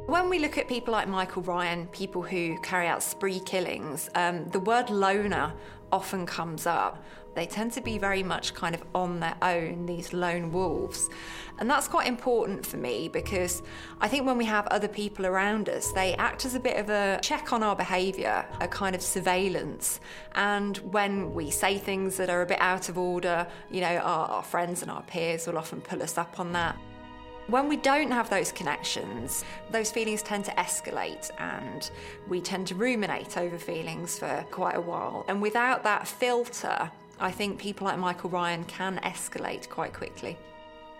When 0.05 0.29
we 0.29 0.39
look 0.39 0.57
at 0.57 0.67
people 0.67 0.93
like 0.93 1.07
Michael 1.07 1.41
Ryan, 1.41 1.87
people 1.87 2.21
who 2.21 2.57
carry 2.59 2.87
out 2.87 3.03
spree 3.03 3.39
killings, 3.39 4.09
um, 4.15 4.49
the 4.49 4.59
word 4.59 4.89
loner 4.89 5.53
often 5.91 6.25
comes 6.25 6.65
up. 6.65 7.03
They 7.35 7.45
tend 7.45 7.71
to 7.73 7.81
be 7.81 7.97
very 7.97 8.23
much 8.23 8.53
kind 8.53 8.75
of 8.75 8.83
on 8.93 9.19
their 9.19 9.35
own, 9.41 9.85
these 9.85 10.13
lone 10.13 10.51
wolves. 10.51 11.09
And 11.59 11.69
that's 11.69 11.87
quite 11.87 12.07
important 12.07 12.65
for 12.65 12.77
me 12.77 13.07
because 13.07 13.63
I 14.01 14.07
think 14.07 14.25
when 14.25 14.37
we 14.37 14.45
have 14.45 14.67
other 14.67 14.87
people 14.87 15.25
around 15.25 15.69
us, 15.69 15.91
they 15.91 16.15
act 16.15 16.45
as 16.45 16.55
a 16.55 16.59
bit 16.59 16.77
of 16.77 16.89
a 16.89 17.19
check 17.21 17.53
on 17.53 17.63
our 17.63 17.75
behaviour, 17.75 18.45
a 18.59 18.67
kind 18.67 18.95
of 18.95 19.01
surveillance. 19.01 19.99
And 20.35 20.77
when 20.77 21.33
we 21.33 21.49
say 21.49 21.77
things 21.77 22.17
that 22.17 22.29
are 22.29 22.41
a 22.41 22.45
bit 22.45 22.59
out 22.59 22.89
of 22.89 22.97
order, 22.97 23.47
you 23.71 23.81
know, 23.81 23.97
our, 23.97 24.27
our 24.27 24.43
friends 24.43 24.81
and 24.81 24.91
our 24.91 25.03
peers 25.03 25.47
will 25.47 25.57
often 25.57 25.81
pull 25.81 26.01
us 26.01 26.17
up 26.17 26.39
on 26.39 26.51
that. 26.53 26.77
When 27.47 27.67
we 27.67 27.75
don't 27.75 28.09
have 28.09 28.29
those 28.29 28.53
connections, 28.53 29.43
those 29.69 29.91
feelings 29.91 30.21
tend 30.21 30.45
to 30.45 30.51
escalate 30.51 31.29
and 31.39 31.91
we 32.29 32.39
tend 32.39 32.67
to 32.67 32.75
ruminate 32.75 33.37
over 33.37 33.57
feelings 33.57 34.17
for 34.17 34.45
quite 34.49 34.77
a 34.77 34.81
while. 34.81 35.25
And 35.27 35.41
without 35.41 35.83
that 35.83 36.07
filter, 36.07 36.89
I 37.19 37.31
think 37.31 37.59
people 37.59 37.85
like 37.85 37.97
Michael 37.97 38.29
Ryan 38.29 38.63
can 38.65 38.99
escalate 39.03 39.69
quite 39.69 39.93
quickly. 39.93 40.37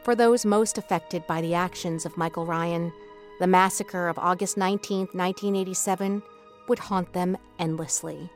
For 0.04 0.16
those 0.16 0.46
most 0.46 0.78
affected 0.78 1.26
by 1.28 1.42
the 1.42 1.54
actions 1.54 2.06
of 2.06 2.18
Michael 2.18 2.46
Ryan, 2.46 2.92
the 3.40 3.48
massacre 3.48 4.08
of 4.08 4.20
August 4.20 4.58
19, 4.58 5.08
1987, 5.14 6.22
would 6.68 6.80
haunt 6.80 7.12
them 7.14 7.38
endlessly. 7.60 8.30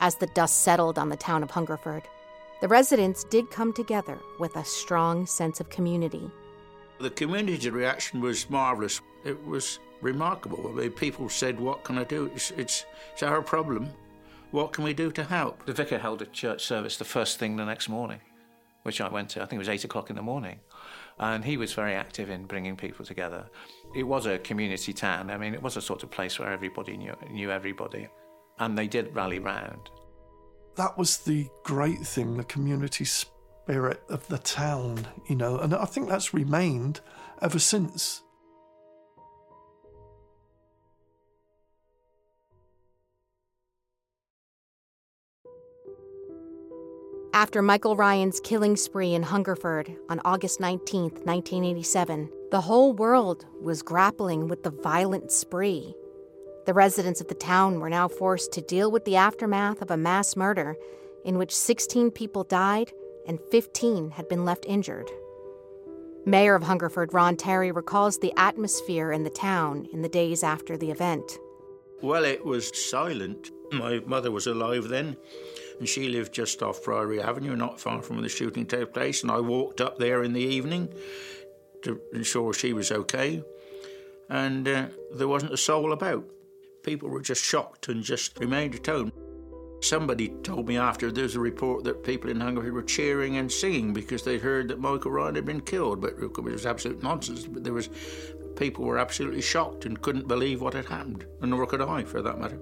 As 0.00 0.16
the 0.16 0.26
dust 0.28 0.62
settled 0.62 0.98
on 0.98 1.08
the 1.08 1.16
town 1.16 1.42
of 1.42 1.50
Hungerford, 1.50 2.02
the 2.60 2.68
residents 2.68 3.24
did 3.24 3.50
come 3.50 3.72
together 3.72 4.18
with 4.38 4.56
a 4.56 4.64
strong 4.64 5.26
sense 5.26 5.60
of 5.60 5.70
community. 5.70 6.30
The 6.98 7.10
community 7.10 7.70
reaction 7.70 8.20
was 8.20 8.48
marvellous. 8.50 9.00
It 9.24 9.46
was 9.46 9.78
remarkable. 10.02 10.66
I 10.68 10.72
mean, 10.72 10.90
people 10.90 11.28
said, 11.28 11.58
What 11.58 11.84
can 11.84 11.98
I 11.98 12.04
do? 12.04 12.30
It's, 12.34 12.50
it's, 12.52 12.84
it's 13.12 13.22
our 13.22 13.42
problem. 13.42 13.90
What 14.50 14.72
can 14.72 14.84
we 14.84 14.94
do 14.94 15.12
to 15.12 15.24
help? 15.24 15.64
The 15.64 15.72
vicar 15.72 15.98
held 15.98 16.22
a 16.22 16.26
church 16.26 16.64
service 16.64 16.96
the 16.96 17.04
first 17.04 17.38
thing 17.38 17.56
the 17.56 17.64
next 17.64 17.88
morning, 17.88 18.20
which 18.82 19.00
I 19.00 19.08
went 19.08 19.30
to. 19.30 19.42
I 19.42 19.46
think 19.46 19.58
it 19.58 19.66
was 19.66 19.68
8 19.68 19.84
o'clock 19.84 20.10
in 20.10 20.16
the 20.16 20.22
morning. 20.22 20.58
And 21.18 21.44
he 21.44 21.56
was 21.56 21.72
very 21.72 21.94
active 21.94 22.30
in 22.30 22.46
bringing 22.46 22.76
people 22.76 23.04
together. 23.04 23.46
It 23.94 24.02
was 24.02 24.26
a 24.26 24.38
community 24.38 24.92
town. 24.92 25.30
I 25.30 25.36
mean, 25.36 25.54
it 25.54 25.62
was 25.62 25.76
a 25.76 25.82
sort 25.82 26.02
of 26.02 26.10
place 26.10 26.38
where 26.38 26.50
everybody 26.50 26.96
knew, 26.96 27.14
knew 27.30 27.50
everybody. 27.50 28.08
And 28.58 28.76
they 28.76 28.88
did 28.88 29.14
rally 29.14 29.38
round. 29.38 29.90
That 30.76 30.96
was 30.96 31.18
the 31.18 31.48
great 31.62 32.00
thing, 32.00 32.36
the 32.36 32.44
community 32.44 33.04
spirit 33.04 34.02
of 34.08 34.26
the 34.28 34.38
town, 34.38 35.06
you 35.28 35.36
know, 35.36 35.58
and 35.58 35.74
I 35.74 35.84
think 35.84 36.08
that's 36.08 36.34
remained 36.34 37.00
ever 37.42 37.58
since. 37.58 38.22
After 47.32 47.62
Michael 47.62 47.94
Ryan's 47.94 48.40
killing 48.40 48.74
spree 48.74 49.14
in 49.14 49.22
Hungerford 49.22 49.94
on 50.08 50.20
August 50.24 50.58
19, 50.58 51.02
1987, 51.02 52.28
the 52.50 52.60
whole 52.60 52.92
world 52.92 53.46
was 53.60 53.82
grappling 53.82 54.48
with 54.48 54.64
the 54.64 54.70
violent 54.70 55.30
spree. 55.30 55.94
The 56.66 56.74
residents 56.74 57.20
of 57.20 57.28
the 57.28 57.34
town 57.34 57.78
were 57.78 57.88
now 57.88 58.08
forced 58.08 58.52
to 58.54 58.60
deal 58.60 58.90
with 58.90 59.04
the 59.04 59.14
aftermath 59.14 59.80
of 59.80 59.92
a 59.92 59.96
mass 59.96 60.34
murder 60.34 60.76
in 61.24 61.38
which 61.38 61.54
16 61.54 62.10
people 62.10 62.42
died 62.42 62.90
and 63.28 63.38
15 63.52 64.10
had 64.10 64.28
been 64.28 64.44
left 64.44 64.66
injured. 64.66 65.08
Mayor 66.26 66.56
of 66.56 66.64
Hungerford, 66.64 67.14
Ron 67.14 67.36
Terry, 67.36 67.70
recalls 67.70 68.18
the 68.18 68.32
atmosphere 68.36 69.12
in 69.12 69.22
the 69.22 69.30
town 69.30 69.86
in 69.92 70.02
the 70.02 70.08
days 70.08 70.42
after 70.42 70.76
the 70.76 70.90
event. 70.90 71.38
Well, 72.02 72.24
it 72.24 72.44
was 72.44 72.72
silent. 72.90 73.52
My 73.72 74.00
mother 74.00 74.30
was 74.30 74.48
alive 74.48 74.88
then, 74.88 75.16
and 75.80 75.88
she 75.88 76.08
lived 76.08 76.32
just 76.32 76.62
off 76.62 76.82
Priory 76.82 77.20
Avenue, 77.20 77.56
not 77.56 77.80
far 77.80 78.02
from 78.02 78.16
where 78.16 78.22
the 78.22 78.28
shooting 78.28 78.66
took 78.66 78.92
place. 78.92 79.22
And 79.22 79.32
I 79.32 79.40
walked 79.40 79.80
up 79.80 79.98
there 79.98 80.22
in 80.22 80.34
the 80.34 80.42
evening 80.42 80.92
to 81.82 81.98
ensure 82.12 82.52
she 82.52 82.74
was 82.74 82.92
okay, 82.92 83.42
and 84.28 84.68
uh, 84.68 84.86
there 85.14 85.26
wasn't 85.26 85.54
a 85.54 85.56
soul 85.56 85.92
about. 85.92 86.24
People 86.82 87.08
were 87.08 87.22
just 87.22 87.42
shocked 87.42 87.88
and 87.88 88.02
just 88.02 88.38
remained 88.38 88.74
at 88.74 88.86
home. 88.86 89.10
Somebody 89.82 90.28
told 90.42 90.68
me 90.68 90.76
after 90.76 91.10
there's 91.10 91.36
a 91.36 91.40
report 91.40 91.84
that 91.84 92.04
people 92.04 92.28
in 92.28 92.40
Hungary 92.40 92.70
were 92.70 92.82
cheering 92.82 93.38
and 93.38 93.50
singing 93.50 93.94
because 93.94 94.22
they 94.22 94.36
heard 94.36 94.68
that 94.68 94.78
Michael 94.78 95.10
Ryan 95.10 95.36
had 95.36 95.46
been 95.46 95.62
killed, 95.62 96.02
but 96.02 96.18
it 96.18 96.44
was 96.44 96.66
absolute 96.66 97.02
nonsense. 97.02 97.46
But 97.46 97.64
there 97.64 97.72
was 97.72 97.88
people 98.56 98.84
were 98.84 98.98
absolutely 98.98 99.40
shocked 99.40 99.86
and 99.86 100.00
couldn't 100.02 100.28
believe 100.28 100.60
what 100.60 100.74
had 100.74 100.84
happened, 100.84 101.24
and 101.40 101.50
nor 101.50 101.66
could 101.66 101.80
I, 101.80 102.04
for 102.04 102.20
that 102.20 102.38
matter. 102.38 102.60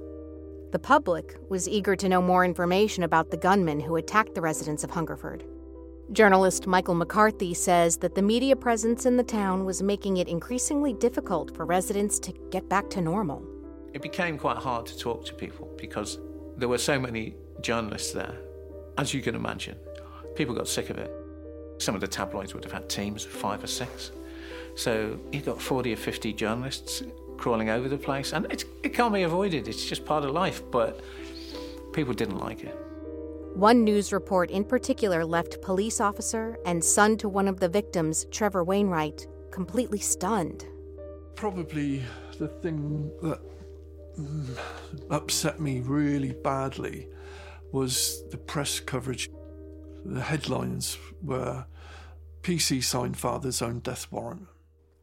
The 0.70 0.78
public 0.78 1.38
was 1.48 1.66
eager 1.66 1.96
to 1.96 2.10
know 2.10 2.20
more 2.20 2.44
information 2.44 3.04
about 3.04 3.30
the 3.30 3.38
gunman 3.38 3.80
who 3.80 3.96
attacked 3.96 4.34
the 4.34 4.42
residents 4.42 4.84
of 4.84 4.90
Hungerford. 4.90 5.44
Journalist 6.12 6.66
Michael 6.66 6.94
McCarthy 6.94 7.54
says 7.54 7.96
that 7.98 8.14
the 8.14 8.20
media 8.20 8.54
presence 8.54 9.06
in 9.06 9.16
the 9.16 9.22
town 9.22 9.64
was 9.64 9.82
making 9.82 10.18
it 10.18 10.28
increasingly 10.28 10.92
difficult 10.92 11.56
for 11.56 11.64
residents 11.64 12.18
to 12.18 12.34
get 12.50 12.68
back 12.68 12.90
to 12.90 13.00
normal. 13.00 13.42
It 13.94 14.02
became 14.02 14.36
quite 14.36 14.58
hard 14.58 14.84
to 14.86 14.98
talk 14.98 15.24
to 15.26 15.34
people 15.34 15.70
because 15.78 16.18
there 16.58 16.68
were 16.68 16.76
so 16.76 16.98
many 17.00 17.34
journalists 17.62 18.12
there, 18.12 18.36
as 18.98 19.14
you 19.14 19.22
can 19.22 19.34
imagine. 19.34 19.76
People 20.36 20.54
got 20.54 20.68
sick 20.68 20.90
of 20.90 20.98
it. 20.98 21.10
Some 21.78 21.94
of 21.94 22.02
the 22.02 22.08
tabloids 22.08 22.52
would 22.52 22.64
have 22.64 22.72
had 22.72 22.90
teams 22.90 23.24
of 23.24 23.30
five 23.30 23.64
or 23.64 23.68
six. 23.68 24.12
So 24.74 25.18
you 25.32 25.40
got 25.40 25.62
40 25.62 25.94
or 25.94 25.96
50 25.96 26.34
journalists 26.34 27.02
crawling 27.38 27.70
over 27.70 27.88
the 27.88 27.96
place, 27.96 28.32
and 28.32 28.46
it 28.50 28.92
can't 28.92 29.14
be 29.14 29.22
avoided. 29.22 29.68
It's 29.68 29.84
just 29.84 30.04
part 30.04 30.24
of 30.24 30.32
life, 30.32 30.62
but 30.70 31.00
people 31.92 32.12
didn't 32.12 32.38
like 32.38 32.64
it. 32.64 32.76
One 33.54 33.82
news 33.82 34.12
report 34.12 34.50
in 34.50 34.64
particular 34.64 35.24
left 35.24 35.62
police 35.62 36.00
officer 36.00 36.58
and 36.66 36.84
son 36.84 37.16
to 37.18 37.28
one 37.28 37.48
of 37.48 37.58
the 37.58 37.68
victims, 37.68 38.26
Trevor 38.30 38.62
Wainwright, 38.62 39.26
completely 39.50 39.98
stunned. 39.98 40.64
Probably 41.34 42.02
the 42.38 42.48
thing 42.48 43.10
that 43.22 43.40
mm, 44.18 44.58
upset 45.10 45.60
me 45.60 45.80
really 45.80 46.32
badly 46.32 47.08
was 47.72 48.22
the 48.30 48.38
press 48.38 48.80
coverage. 48.80 49.30
The 50.04 50.20
headlines 50.20 50.98
were 51.22 51.66
PC 52.42 52.82
signed 52.82 53.16
father's 53.16 53.60
own 53.60 53.80
death 53.80 54.06
warrant. 54.10 54.46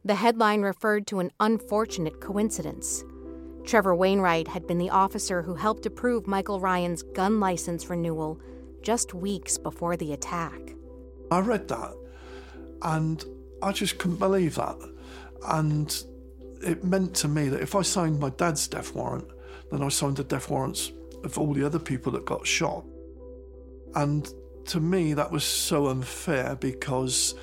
The 0.06 0.14
headline 0.14 0.62
referred 0.62 1.08
to 1.08 1.18
an 1.18 1.32
unfortunate 1.40 2.20
coincidence. 2.20 3.02
Trevor 3.64 3.92
Wainwright 3.92 4.46
had 4.46 4.64
been 4.64 4.78
the 4.78 4.90
officer 4.90 5.42
who 5.42 5.56
helped 5.56 5.84
approve 5.84 6.28
Michael 6.28 6.60
Ryan's 6.60 7.02
gun 7.02 7.40
license 7.40 7.90
renewal 7.90 8.40
just 8.82 9.14
weeks 9.14 9.58
before 9.58 9.96
the 9.96 10.12
attack. 10.12 10.60
I 11.32 11.40
read 11.40 11.66
that 11.66 11.92
and 12.82 13.24
I 13.60 13.72
just 13.72 13.98
couldn't 13.98 14.18
believe 14.18 14.54
that. 14.54 14.76
And 15.48 15.92
it 16.62 16.84
meant 16.84 17.12
to 17.16 17.26
me 17.26 17.48
that 17.48 17.60
if 17.60 17.74
I 17.74 17.82
signed 17.82 18.20
my 18.20 18.30
dad's 18.30 18.68
death 18.68 18.94
warrant, 18.94 19.26
then 19.72 19.82
I 19.82 19.88
signed 19.88 20.18
the 20.18 20.24
death 20.24 20.48
warrants 20.48 20.92
of 21.24 21.36
all 21.36 21.52
the 21.52 21.66
other 21.66 21.80
people 21.80 22.12
that 22.12 22.24
got 22.24 22.46
shot. 22.46 22.84
And 23.96 24.32
to 24.66 24.78
me, 24.78 25.14
that 25.14 25.32
was 25.32 25.42
so 25.42 25.88
unfair 25.88 26.54
because 26.54 27.34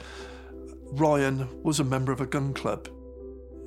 Ryan 0.96 1.48
was 1.64 1.80
a 1.80 1.84
member 1.84 2.12
of 2.12 2.22
a 2.22 2.28
gun 2.28 2.54
club. 2.54 2.88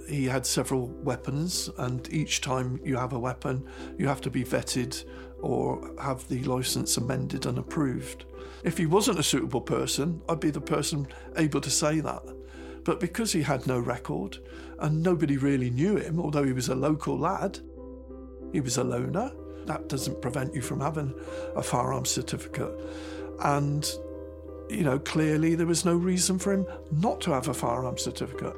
he 0.09 0.27
had 0.27 0.47
several 0.47 0.89
weapons, 1.03 1.71
and 1.79 2.09
each 2.13 2.41
time 2.41 2.81
you 2.85 2.97
have 2.97 3.13
a 3.13 3.19
weapon, 3.19 3.67
you 3.99 4.07
have 4.07 4.21
to 4.23 4.31
be 4.31 4.45
vetted 4.45 5.05
or 5.41 5.91
have 6.01 6.27
the 6.29 6.43
license 6.45 6.97
amended 6.97 7.47
and 7.47 7.59
approved. 7.59 8.25
If 8.63 8.79
he 8.79 8.87
wasn't 8.87 9.19
a 9.19 9.25
suitable 9.25 9.61
person, 9.61 10.23
I'd 10.29 10.41
be 10.41 10.51
the 10.51 10.61
person 10.61 11.09
able 11.37 11.61
to 11.61 11.71
say 11.71 12.01
that. 12.01 12.23
But 12.85 13.01
because 13.01 13.33
he 13.33 13.43
had 13.43 13.67
no 13.67 13.81
record 13.81 14.39
and 14.79 15.03
nobody 15.03 15.37
really 15.37 15.71
knew 15.71 15.97
him, 15.97 16.21
although 16.21 16.45
he 16.45 16.53
was 16.53 16.69
a 16.69 16.75
local 16.75 17.19
lad, 17.19 17.59
he 18.53 18.61
was 18.61 18.79
a 18.79 18.85
loner, 18.85 19.33
that 19.67 19.89
doesn't 19.89 20.23
prevent 20.23 20.55
you 20.55 20.63
from 20.63 20.81
having 20.81 21.13
a 21.57 21.63
firearms 21.63 22.11
certificate. 22.11 22.73
And, 23.41 23.85
you 24.69 24.83
know, 24.83 24.99
clearly 24.99 25.55
there 25.55 25.67
was 25.67 25.85
no 25.85 25.95
reason 25.95 26.39
for 26.39 26.53
him 26.53 26.67
not 26.91 27.21
to 27.23 27.31
have 27.33 27.49
a 27.49 27.55
firearms 27.55 28.03
certificate. 28.03 28.55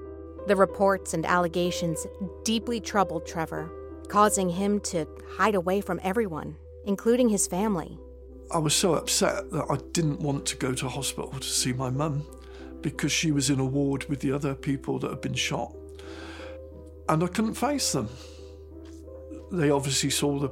The 0.47 0.57
reports 0.57 1.15
and 1.15 1.27
allegations 1.27 2.07
deeply 2.45 2.81
troubled 2.81 3.27
Trevor, 3.27 3.71
causing 4.09 4.49
him 4.49 4.81
to 4.81 5.07
hide 5.37 5.55
away 5.55 5.81
from 5.81 6.01
everyone, 6.03 6.57
including 6.85 7.29
his 7.29 7.47
family. 7.47 7.99
I 8.51 8.59
was 8.59 8.75
so 8.75 8.95
upset 8.95 9.51
that 9.51 9.67
I 9.69 9.77
didn't 9.93 10.21
want 10.21 10.47
to 10.47 10.57
go 10.57 10.73
to 10.73 10.89
hospital 10.89 11.31
to 11.33 11.47
see 11.47 11.73
my 11.73 11.91
mum 11.91 12.27
because 12.81 13.13
she 13.13 13.31
was 13.31 13.51
in 13.51 13.61
a 13.61 13.65
ward 13.65 14.07
with 14.09 14.21
the 14.21 14.33
other 14.33 14.55
people 14.55 14.99
that 15.01 15.11
had 15.11 15.21
been 15.21 15.35
shot. 15.35 15.75
And 17.09 17.23
I 17.23 17.27
couldn't 17.27 17.55
face 17.55 17.93
them. 17.93 18.09
They 19.53 19.71
obviously 19.71 20.11
saw 20.11 20.39
the 20.39 20.51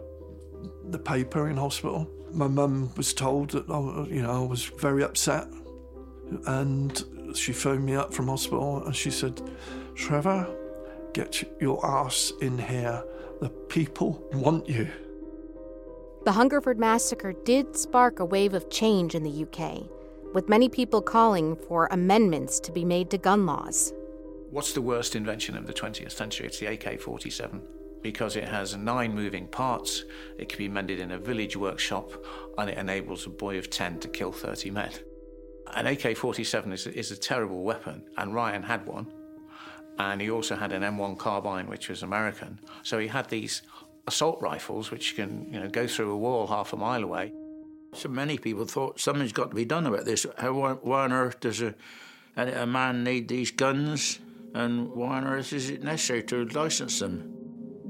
the 0.90 0.98
paper 0.98 1.48
in 1.48 1.56
hospital. 1.56 2.08
My 2.32 2.48
mum 2.48 2.90
was 2.96 3.14
told 3.14 3.50
that 3.50 3.70
I, 3.70 4.06
you 4.12 4.22
know, 4.22 4.44
I 4.44 4.46
was 4.46 4.64
very 4.64 5.02
upset, 5.02 5.48
and 6.46 7.02
she 7.34 7.52
phoned 7.52 7.84
me 7.84 7.94
up 7.94 8.12
from 8.12 8.28
hospital 8.28 8.84
and 8.84 8.94
she 8.94 9.10
said, 9.10 9.40
"Trevor, 9.94 10.46
get 11.12 11.42
your 11.60 11.84
ass 11.84 12.32
in 12.40 12.58
here. 12.58 13.02
The 13.40 13.48
people 13.48 14.22
want 14.32 14.68
you." 14.68 14.88
The 16.24 16.32
Hungerford 16.32 16.78
massacre 16.78 17.32
did 17.32 17.76
spark 17.76 18.18
a 18.18 18.24
wave 18.24 18.54
of 18.54 18.68
change 18.68 19.14
in 19.14 19.22
the 19.22 19.44
UK, 19.44 19.88
with 20.34 20.48
many 20.48 20.68
people 20.68 21.00
calling 21.00 21.56
for 21.56 21.88
amendments 21.90 22.58
to 22.60 22.72
be 22.72 22.84
made 22.84 23.10
to 23.10 23.18
gun 23.18 23.46
laws. 23.46 23.92
What's 24.50 24.72
the 24.72 24.82
worst 24.82 25.14
invention 25.14 25.56
of 25.56 25.66
the 25.66 25.72
20th 25.72 26.12
century? 26.12 26.46
It's 26.46 26.58
the 26.58 26.66
AK 26.66 27.00
47 27.00 27.62
because 28.02 28.36
it 28.36 28.44
has 28.44 28.76
nine 28.76 29.14
moving 29.14 29.46
parts. 29.46 30.04
It 30.38 30.48
can 30.48 30.58
be 30.58 30.68
mended 30.68 31.00
in 31.00 31.12
a 31.12 31.18
village 31.18 31.56
workshop 31.56 32.12
and 32.58 32.70
it 32.70 32.78
enables 32.78 33.26
a 33.26 33.30
boy 33.30 33.58
of 33.58 33.70
10 33.70 34.00
to 34.00 34.08
kill 34.08 34.32
30 34.32 34.70
men. 34.70 34.90
An 35.74 35.86
AK 35.86 36.16
47 36.16 36.72
is, 36.72 36.86
is 36.86 37.10
a 37.10 37.16
terrible 37.16 37.62
weapon, 37.62 38.04
and 38.16 38.34
Ryan 38.34 38.62
had 38.62 38.86
one. 38.86 39.12
And 39.98 40.20
he 40.20 40.30
also 40.30 40.56
had 40.56 40.72
an 40.72 40.82
M1 40.82 41.18
carbine, 41.18 41.66
which 41.66 41.88
was 41.88 42.02
American. 42.02 42.60
So 42.82 42.98
he 42.98 43.08
had 43.08 43.28
these 43.28 43.62
assault 44.06 44.40
rifles, 44.40 44.90
which 44.90 45.16
can 45.16 45.52
you 45.52 45.60
know, 45.60 45.68
go 45.68 45.86
through 45.86 46.12
a 46.12 46.16
wall 46.16 46.46
half 46.46 46.72
a 46.72 46.76
mile 46.76 47.02
away. 47.02 47.32
So 47.94 48.08
many 48.08 48.38
people 48.38 48.66
thought 48.66 49.00
something's 49.00 49.32
got 49.32 49.50
to 49.50 49.56
be 49.56 49.64
done 49.64 49.86
about 49.86 50.04
this. 50.04 50.26
How, 50.38 50.52
why 50.52 51.04
on 51.04 51.12
earth 51.12 51.40
does 51.40 51.62
a, 51.62 51.74
a 52.36 52.66
man 52.66 53.04
need 53.04 53.28
these 53.28 53.50
guns? 53.50 54.18
And 54.54 54.90
why 54.92 55.16
on 55.16 55.24
earth 55.26 55.52
is 55.52 55.70
it 55.70 55.82
necessary 55.82 56.22
to 56.24 56.44
license 56.46 57.00
them? 57.00 57.35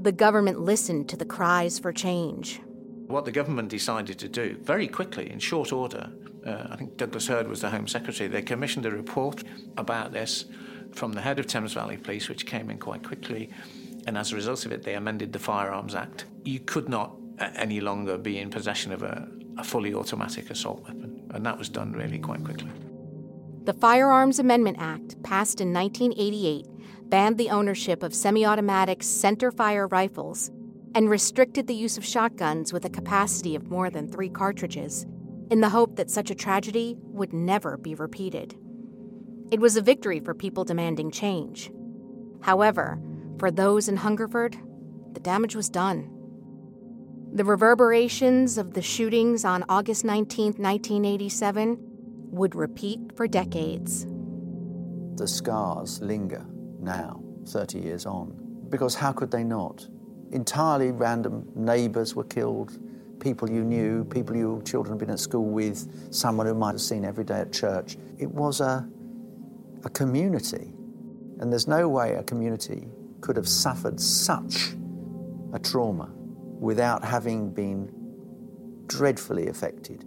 The 0.06 0.12
government 0.12 0.60
listened 0.60 1.08
to 1.08 1.16
the 1.16 1.24
cries 1.24 1.80
for 1.80 1.92
change. 1.92 2.60
What 3.08 3.24
the 3.24 3.32
government 3.32 3.70
decided 3.70 4.20
to 4.20 4.28
do 4.28 4.56
very 4.62 4.86
quickly, 4.86 5.28
in 5.28 5.40
short 5.40 5.72
order, 5.72 6.08
uh, 6.46 6.68
I 6.70 6.76
think 6.76 6.96
Douglas 6.96 7.26
Hurd 7.26 7.48
was 7.48 7.60
the 7.60 7.70
Home 7.70 7.88
Secretary, 7.88 8.28
they 8.28 8.40
commissioned 8.40 8.86
a 8.86 8.92
report 8.92 9.42
about 9.76 10.12
this 10.12 10.44
from 10.92 11.12
the 11.12 11.20
head 11.20 11.40
of 11.40 11.48
Thames 11.48 11.72
Valley 11.72 11.96
Police, 11.96 12.28
which 12.28 12.46
came 12.46 12.70
in 12.70 12.78
quite 12.78 13.02
quickly. 13.02 13.50
And 14.06 14.16
as 14.16 14.30
a 14.30 14.36
result 14.36 14.64
of 14.64 14.70
it, 14.70 14.84
they 14.84 14.94
amended 14.94 15.32
the 15.32 15.40
Firearms 15.40 15.96
Act. 15.96 16.26
You 16.44 16.60
could 16.60 16.88
not 16.88 17.16
uh, 17.40 17.48
any 17.56 17.80
longer 17.80 18.16
be 18.16 18.38
in 18.38 18.48
possession 18.48 18.92
of 18.92 19.02
a, 19.02 19.26
a 19.58 19.64
fully 19.64 19.92
automatic 19.92 20.50
assault 20.50 20.84
weapon. 20.84 21.28
And 21.34 21.44
that 21.44 21.58
was 21.58 21.68
done 21.68 21.90
really 21.90 22.20
quite 22.20 22.44
quickly. 22.44 22.70
The 23.64 23.72
Firearms 23.72 24.38
Amendment 24.38 24.76
Act, 24.78 25.20
passed 25.24 25.60
in 25.60 25.72
1988, 25.72 26.64
banned 27.08 27.38
the 27.38 27.50
ownership 27.50 28.02
of 28.02 28.14
semi 28.14 28.44
automatic 28.44 29.02
center 29.02 29.50
fire 29.50 29.86
rifles, 29.86 30.50
and 30.94 31.10
restricted 31.10 31.66
the 31.66 31.74
use 31.74 31.98
of 31.98 32.04
shotguns 32.04 32.72
with 32.72 32.84
a 32.84 32.90
capacity 32.90 33.54
of 33.54 33.70
more 33.70 33.90
than 33.90 34.08
three 34.08 34.30
cartridges, 34.30 35.06
in 35.50 35.60
the 35.60 35.68
hope 35.68 35.96
that 35.96 36.10
such 36.10 36.30
a 36.30 36.34
tragedy 36.34 36.96
would 37.00 37.32
never 37.32 37.76
be 37.76 37.94
repeated. 37.94 38.56
It 39.50 39.60
was 39.60 39.76
a 39.76 39.82
victory 39.82 40.20
for 40.20 40.34
people 40.34 40.64
demanding 40.64 41.10
change. 41.10 41.70
However, 42.40 43.00
for 43.38 43.50
those 43.50 43.88
in 43.88 43.96
Hungerford, 43.96 44.56
the 45.12 45.20
damage 45.20 45.54
was 45.54 45.68
done. 45.68 46.10
The 47.32 47.44
reverberations 47.44 48.56
of 48.56 48.72
the 48.72 48.82
shootings 48.82 49.44
on 49.44 49.64
August 49.68 50.04
19, 50.04 50.54
1987, 50.54 51.76
would 52.30 52.54
repeat 52.54 53.00
for 53.14 53.28
decades. 53.28 54.06
The 55.16 55.28
scars 55.28 56.00
linger 56.00 56.46
now, 56.80 57.22
30 57.46 57.78
years 57.78 58.06
on. 58.06 58.34
Because 58.68 58.94
how 58.94 59.12
could 59.12 59.30
they 59.30 59.44
not? 59.44 59.86
Entirely 60.32 60.90
random 60.90 61.48
neighbours 61.54 62.14
were 62.14 62.24
killed, 62.24 62.78
people 63.20 63.50
you 63.50 63.64
knew, 63.64 64.04
people 64.04 64.36
your 64.36 64.60
children 64.62 64.94
had 64.94 64.98
been 64.98 65.10
at 65.10 65.20
school 65.20 65.46
with, 65.46 66.12
someone 66.12 66.46
who 66.46 66.54
might 66.54 66.72
have 66.72 66.80
seen 66.80 67.04
every 67.04 67.24
day 67.24 67.40
at 67.40 67.52
church. 67.52 67.96
It 68.18 68.30
was 68.30 68.60
a, 68.60 68.88
a 69.84 69.90
community. 69.90 70.72
And 71.38 71.52
there's 71.52 71.68
no 71.68 71.88
way 71.88 72.14
a 72.14 72.22
community 72.22 72.88
could 73.20 73.36
have 73.36 73.48
suffered 73.48 74.00
such 74.00 74.74
a 75.52 75.58
trauma 75.58 76.10
without 76.58 77.04
having 77.04 77.50
been 77.50 77.90
dreadfully 78.86 79.48
affected. 79.48 80.04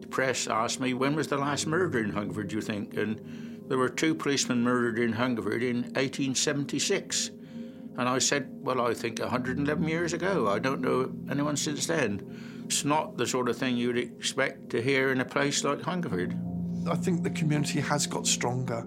The 0.00 0.06
press 0.06 0.46
asked 0.46 0.80
me, 0.80 0.94
when 0.94 1.14
was 1.14 1.28
the 1.28 1.38
last 1.38 1.66
murder 1.66 1.98
in 1.98 2.10
Hungerford, 2.10 2.48
do 2.48 2.56
you 2.56 2.62
think? 2.62 2.96
And 2.96 3.47
there 3.68 3.78
were 3.78 3.88
two 3.88 4.14
policemen 4.14 4.62
murdered 4.62 4.98
in 4.98 5.12
Hungerford 5.12 5.62
in 5.62 5.82
1876. 5.82 7.30
And 7.98 8.08
I 8.08 8.18
said, 8.18 8.48
Well, 8.60 8.80
I 8.80 8.94
think 8.94 9.20
111 9.20 9.86
years 9.86 10.12
ago. 10.12 10.48
I 10.48 10.58
don't 10.58 10.80
know 10.80 11.12
anyone 11.30 11.56
since 11.56 11.86
then. 11.86 12.62
It's 12.64 12.84
not 12.84 13.16
the 13.16 13.26
sort 13.26 13.48
of 13.48 13.56
thing 13.56 13.76
you'd 13.76 13.98
expect 13.98 14.70
to 14.70 14.80
hear 14.80 15.10
in 15.12 15.20
a 15.20 15.24
place 15.24 15.64
like 15.64 15.82
Hungerford. 15.82 16.38
I 16.88 16.96
think 16.96 17.22
the 17.22 17.30
community 17.30 17.80
has 17.80 18.06
got 18.06 18.26
stronger 18.26 18.86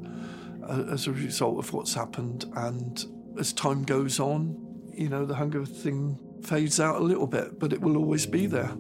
uh, 0.68 0.86
as 0.92 1.08
a 1.08 1.12
result 1.12 1.60
of 1.60 1.74
what's 1.74 1.94
happened. 1.94 2.46
And 2.56 3.06
as 3.38 3.54
time 3.54 3.84
goes 3.84 4.20
on, 4.20 4.56
you 4.94 5.10
know, 5.10 5.26
the 5.26 5.36
hunger 5.36 5.66
thing 5.66 6.18
fades 6.42 6.80
out 6.80 6.96
a 6.96 7.04
little 7.04 7.28
bit, 7.28 7.60
but 7.60 7.74
it 7.74 7.82
will 7.82 7.98
always 7.98 8.26
be 8.26 8.48
there. 8.48 8.72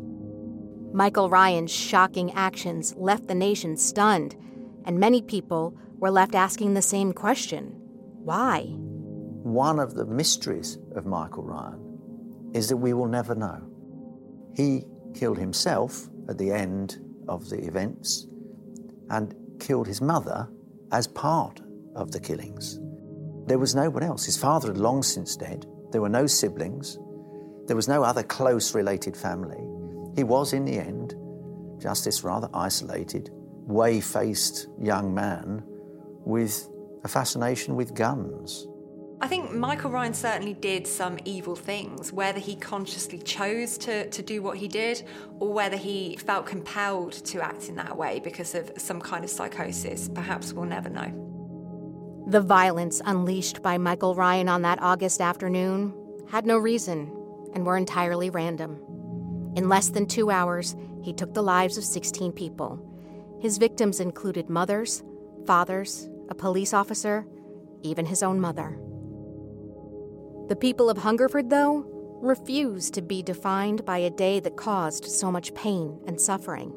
Michael 0.93 1.29
Ryan's 1.29 1.71
shocking 1.71 2.33
actions 2.33 2.95
left 2.97 3.27
the 3.27 3.35
nation 3.35 3.77
stunned, 3.77 4.35
and 4.85 4.99
many 4.99 5.21
people 5.21 5.77
we're 6.01 6.09
left 6.09 6.33
asking 6.33 6.73
the 6.73 6.81
same 6.81 7.13
question 7.13 7.77
why? 8.23 8.63
One 9.43 9.79
of 9.79 9.93
the 9.93 10.05
mysteries 10.05 10.77
of 10.95 11.05
Michael 11.05 11.43
Ryan 11.43 12.51
is 12.53 12.69
that 12.69 12.77
we 12.77 12.93
will 12.93 13.07
never 13.07 13.33
know. 13.33 13.61
He 14.55 14.83
killed 15.15 15.37
himself 15.37 16.07
at 16.27 16.37
the 16.37 16.51
end 16.51 16.99
of 17.27 17.49
the 17.49 17.65
events 17.65 18.27
and 19.09 19.35
killed 19.59 19.87
his 19.87 20.01
mother 20.01 20.49
as 20.91 21.07
part 21.07 21.61
of 21.95 22.11
the 22.11 22.19
killings. 22.19 22.79
There 23.47 23.59
was 23.59 23.73
no 23.73 23.89
one 23.89 24.03
else. 24.03 24.25
His 24.25 24.37
father 24.37 24.67
had 24.69 24.77
long 24.77 25.01
since 25.01 25.35
dead. 25.35 25.65
There 25.91 26.01
were 26.01 26.09
no 26.09 26.27
siblings. 26.27 26.97
There 27.65 27.75
was 27.75 27.87
no 27.87 28.03
other 28.03 28.23
close 28.23 28.75
related 28.75 29.17
family. 29.17 29.61
He 30.15 30.23
was, 30.23 30.53
in 30.53 30.65
the 30.65 30.77
end, 30.77 31.15
just 31.81 32.05
this 32.05 32.23
rather 32.23 32.49
isolated, 32.53 33.29
way 33.33 33.99
faced 33.99 34.67
young 34.79 35.13
man 35.13 35.63
with 36.25 36.69
a 37.03 37.07
fascination 37.07 37.75
with 37.75 37.93
guns. 37.93 38.67
I 39.23 39.27
think 39.27 39.53
Michael 39.53 39.91
Ryan 39.91 40.15
certainly 40.15 40.55
did 40.55 40.87
some 40.87 41.19
evil 41.25 41.55
things, 41.55 42.11
whether 42.11 42.39
he 42.39 42.55
consciously 42.55 43.19
chose 43.19 43.77
to, 43.79 44.09
to 44.09 44.21
do 44.23 44.41
what 44.41 44.57
he 44.57 44.67
did 44.67 45.03
or 45.39 45.53
whether 45.53 45.77
he 45.77 46.15
felt 46.15 46.47
compelled 46.47 47.13
to 47.25 47.39
act 47.39 47.69
in 47.69 47.75
that 47.75 47.95
way 47.95 48.19
because 48.19 48.55
of 48.55 48.71
some 48.77 48.99
kind 48.99 49.23
of 49.23 49.29
psychosis. 49.29 50.09
Perhaps 50.09 50.53
we'll 50.53 50.65
never 50.65 50.89
know. 50.89 52.23
The 52.27 52.41
violence 52.41 52.99
unleashed 53.05 53.61
by 53.61 53.77
Michael 53.77 54.15
Ryan 54.15 54.49
on 54.49 54.63
that 54.63 54.81
August 54.81 55.21
afternoon 55.21 55.93
had 56.27 56.47
no 56.47 56.57
reason 56.57 57.15
and 57.53 57.63
were 57.63 57.77
entirely 57.77 58.31
random. 58.31 58.79
In 59.55 59.69
less 59.69 59.89
than 59.89 60.07
two 60.07 60.31
hours, 60.31 60.75
he 61.03 61.13
took 61.13 61.35
the 61.35 61.43
lives 61.43 61.77
of 61.77 61.83
16 61.83 62.31
people. 62.31 62.83
His 63.39 63.59
victims 63.59 63.99
included 63.99 64.49
mothers, 64.49 65.03
fathers, 65.45 66.09
a 66.31 66.35
police 66.35 66.73
officer, 66.73 67.27
even 67.83 68.05
his 68.05 68.23
own 68.23 68.39
mother. 68.39 68.79
The 70.47 70.55
people 70.55 70.89
of 70.89 70.97
Hungerford, 70.97 71.49
though, 71.49 71.85
refused 72.21 72.93
to 72.93 73.01
be 73.01 73.21
defined 73.21 73.83
by 73.85 73.97
a 73.97 74.09
day 74.09 74.39
that 74.39 74.55
caused 74.55 75.05
so 75.05 75.31
much 75.31 75.53
pain 75.53 75.99
and 76.07 76.19
suffering. 76.19 76.73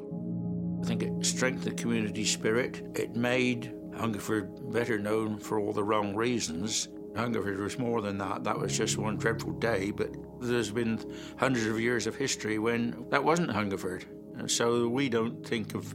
I 0.83 0.87
think 0.87 1.03
it 1.03 1.25
strengthened 1.25 1.79
the 1.79 1.83
community 1.83 2.25
spirit. 2.25 2.83
It 2.97 3.15
made 3.15 3.73
Hungerford 3.97 4.73
better 4.73 4.99
known 4.99 5.39
for 5.39 5.61
all 5.61 5.73
the 5.73 5.85
wrong 5.85 6.17
reasons. 6.17 6.89
Hungerford 7.15 7.61
was 7.61 7.79
more 7.79 8.03
than 8.03 8.19
that. 8.19 8.43
That 8.43 8.59
was 8.59 8.77
just 8.77 8.99
one 8.99 9.17
dreadful 9.17 9.53
day, 9.53 9.93
but 9.93 10.11
there's 10.41 10.73
been 10.73 10.99
hundreds 11.39 11.67
of 11.67 11.79
years 11.79 12.09
of 12.09 12.17
history 12.17 12.59
when 12.59 13.07
that 13.11 13.23
wasn't 13.23 13.53
Hungerford. 13.53 14.05
And 14.37 14.51
so 14.51 14.89
we 14.89 15.09
don't 15.09 15.47
think 15.47 15.77
of 15.77 15.95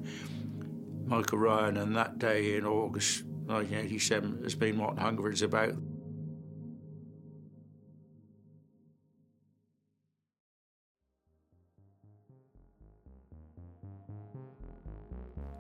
Michael 1.06 1.40
Ryan 1.40 1.76
and 1.78 1.96
that 1.98 2.20
day 2.20 2.56
in 2.56 2.66
August 2.66 3.24
1987 3.50 4.44
as 4.46 4.56
being 4.56 4.78
what 4.78 4.98
Hungerford's 4.98 5.42
about. 5.42 5.74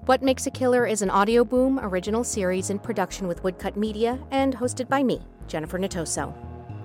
What 0.06 0.24
Makes 0.24 0.48
a 0.48 0.52
Killer 0.52 0.88
is 0.88 1.04
an 1.04 1.10
Audioboom 1.10 1.84
original 1.84 2.24
series 2.24 2.72
in 2.72 2.80
production 2.80 3.28
with 3.28 3.44
Woodcut 3.44 3.78
Media 3.78 4.18
and 4.32 4.56
hosted 4.56 4.90
by 4.90 5.04
me, 5.04 5.22
Jennifer 5.48 5.78
Natoso. 5.78 6.34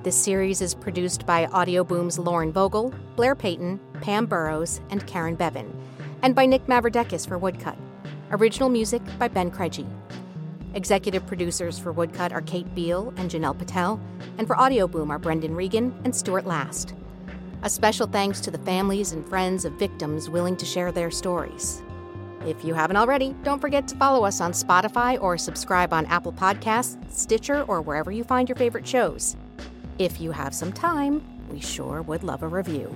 This 0.03 0.15
series 0.15 0.61
is 0.61 0.75
produced 0.75 1.25
by 1.25 1.47
Audioboom's 1.47 2.19
Lauren 2.19 2.53
Vogel, 2.53 2.93
Blair 3.17 3.35
Payton, 3.35 3.81
Pam 4.03 4.27
Burrows, 4.27 4.83
and 4.91 5.07
Karen 5.07 5.37
Bevan, 5.37 5.75
and 6.21 6.35
by 6.35 6.45
Nick 6.45 6.67
Mavrodekis 6.67 7.27
for 7.27 7.39
Woodcut. 7.39 7.79
Original 8.31 8.69
music 8.69 9.01
by 9.19 9.29
Ben 9.29 9.51
Krejci. 9.51 9.87
Executive 10.75 11.25
producers 11.25 11.79
for 11.79 11.93
Woodcut 11.93 12.33
are 12.33 12.43
Kate 12.43 12.73
Beal 12.75 13.15
and 13.17 13.31
Janelle 13.31 13.57
Patel, 13.57 14.01
and 14.39 14.47
for 14.47 14.57
Audioboom 14.57 15.09
are 15.09 15.21
Brendan 15.21 15.55
Regan 15.55 15.95
and 16.05 16.15
Stuart 16.15 16.47
Last. 16.47 16.95
A 17.63 17.71
special 17.71 18.09
thanks 18.09 18.41
to 18.41 18.51
the 18.51 18.59
families 18.59 19.13
and 19.13 19.27
friends 19.29 19.65
of 19.65 19.75
victims 19.75 20.29
willing 20.29 20.57
to 20.57 20.67
share 20.67 20.91
their 20.91 21.13
stories. 21.13 21.81
If 22.45 22.65
you 22.65 22.75
haven't 22.75 22.97
already, 22.97 23.37
don't 23.45 23.61
forget 23.61 23.87
to 23.89 23.97
follow 23.97 24.25
us 24.25 24.41
on 24.41 24.51
Spotify 24.51 25.21
or 25.23 25.39
subscribe 25.39 25.93
on 25.93 26.07
Apple 26.07 26.33
Podcasts, 26.33 26.99
Stitcher, 27.09 27.63
or 27.63 27.81
wherever 27.81 28.11
you 28.11 28.25
find 28.25 28.49
your 28.49 28.57
favorite 28.57 28.87
shows. 28.87 29.37
If 30.01 30.21
you 30.21 30.33
have 30.33 30.55
some 30.55 30.73
time, 30.73 31.23
we 31.51 31.61
sure 31.61 32.03
would 32.03 32.25
love 32.25 32.43
a 32.43 32.49
review. 32.49 32.93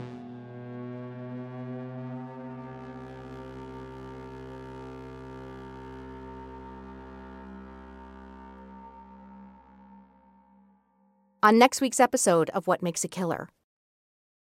On 11.41 11.57
next 11.57 11.81
week's 11.81 12.01
episode 12.01 12.51
of 12.51 12.67
What 12.67 12.83
Makes 12.83 13.05
a 13.05 13.09
Killer. 13.09 13.49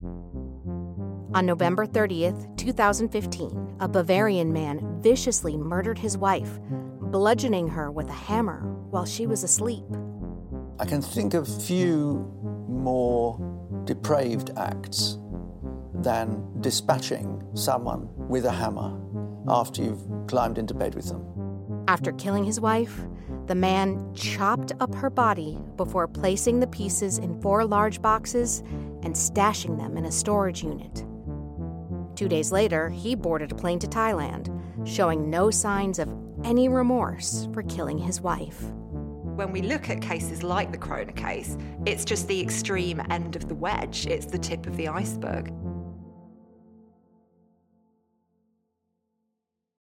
On 0.02 1.44
November 1.44 1.84
30th, 1.84 2.56
2015, 2.56 3.76
a 3.80 3.86
Bavarian 3.86 4.50
man 4.50 4.98
viciously 5.02 5.58
murdered 5.58 5.98
his 5.98 6.16
wife, 6.16 6.58
bludgeoning 7.02 7.68
her 7.68 7.90
with 7.90 8.08
a 8.08 8.14
hammer 8.14 8.62
while 8.88 9.04
she 9.04 9.26
was 9.26 9.44
asleep. 9.44 9.84
I 10.78 10.86
can 10.86 11.02
think 11.02 11.34
of 11.34 11.46
few 11.64 12.14
more 12.66 13.38
depraved 13.84 14.52
acts 14.56 15.18
than 15.96 16.42
dispatching 16.62 17.46
someone 17.52 18.08
with 18.16 18.46
a 18.46 18.52
hammer 18.52 18.98
after 19.48 19.82
you've 19.82 20.08
climbed 20.28 20.56
into 20.56 20.72
bed 20.72 20.94
with 20.94 21.10
them. 21.10 21.84
After 21.88 22.12
killing 22.12 22.44
his 22.44 22.58
wife, 22.58 23.04
the 23.50 23.54
man 23.56 24.14
chopped 24.14 24.70
up 24.78 24.94
her 24.94 25.10
body 25.10 25.58
before 25.76 26.06
placing 26.06 26.60
the 26.60 26.68
pieces 26.68 27.18
in 27.18 27.42
four 27.42 27.64
large 27.64 28.00
boxes 28.00 28.60
and 29.02 29.12
stashing 29.12 29.76
them 29.76 29.96
in 29.96 30.04
a 30.04 30.12
storage 30.12 30.62
unit. 30.62 31.04
Two 32.14 32.28
days 32.28 32.52
later, 32.52 32.90
he 32.90 33.16
boarded 33.16 33.50
a 33.50 33.56
plane 33.56 33.80
to 33.80 33.88
Thailand, 33.88 34.56
showing 34.86 35.28
no 35.28 35.50
signs 35.50 35.98
of 35.98 36.08
any 36.44 36.68
remorse 36.68 37.48
for 37.52 37.64
killing 37.64 37.98
his 37.98 38.20
wife. 38.20 38.62
When 39.34 39.50
we 39.50 39.62
look 39.62 39.90
at 39.90 40.00
cases 40.00 40.44
like 40.44 40.70
the 40.70 40.78
Kroner 40.78 41.10
case, 41.10 41.58
it's 41.84 42.04
just 42.04 42.28
the 42.28 42.40
extreme 42.40 43.02
end 43.10 43.34
of 43.34 43.48
the 43.48 43.56
wedge, 43.56 44.06
it's 44.06 44.26
the 44.26 44.38
tip 44.38 44.68
of 44.68 44.76
the 44.76 44.86
iceberg. 44.86 45.52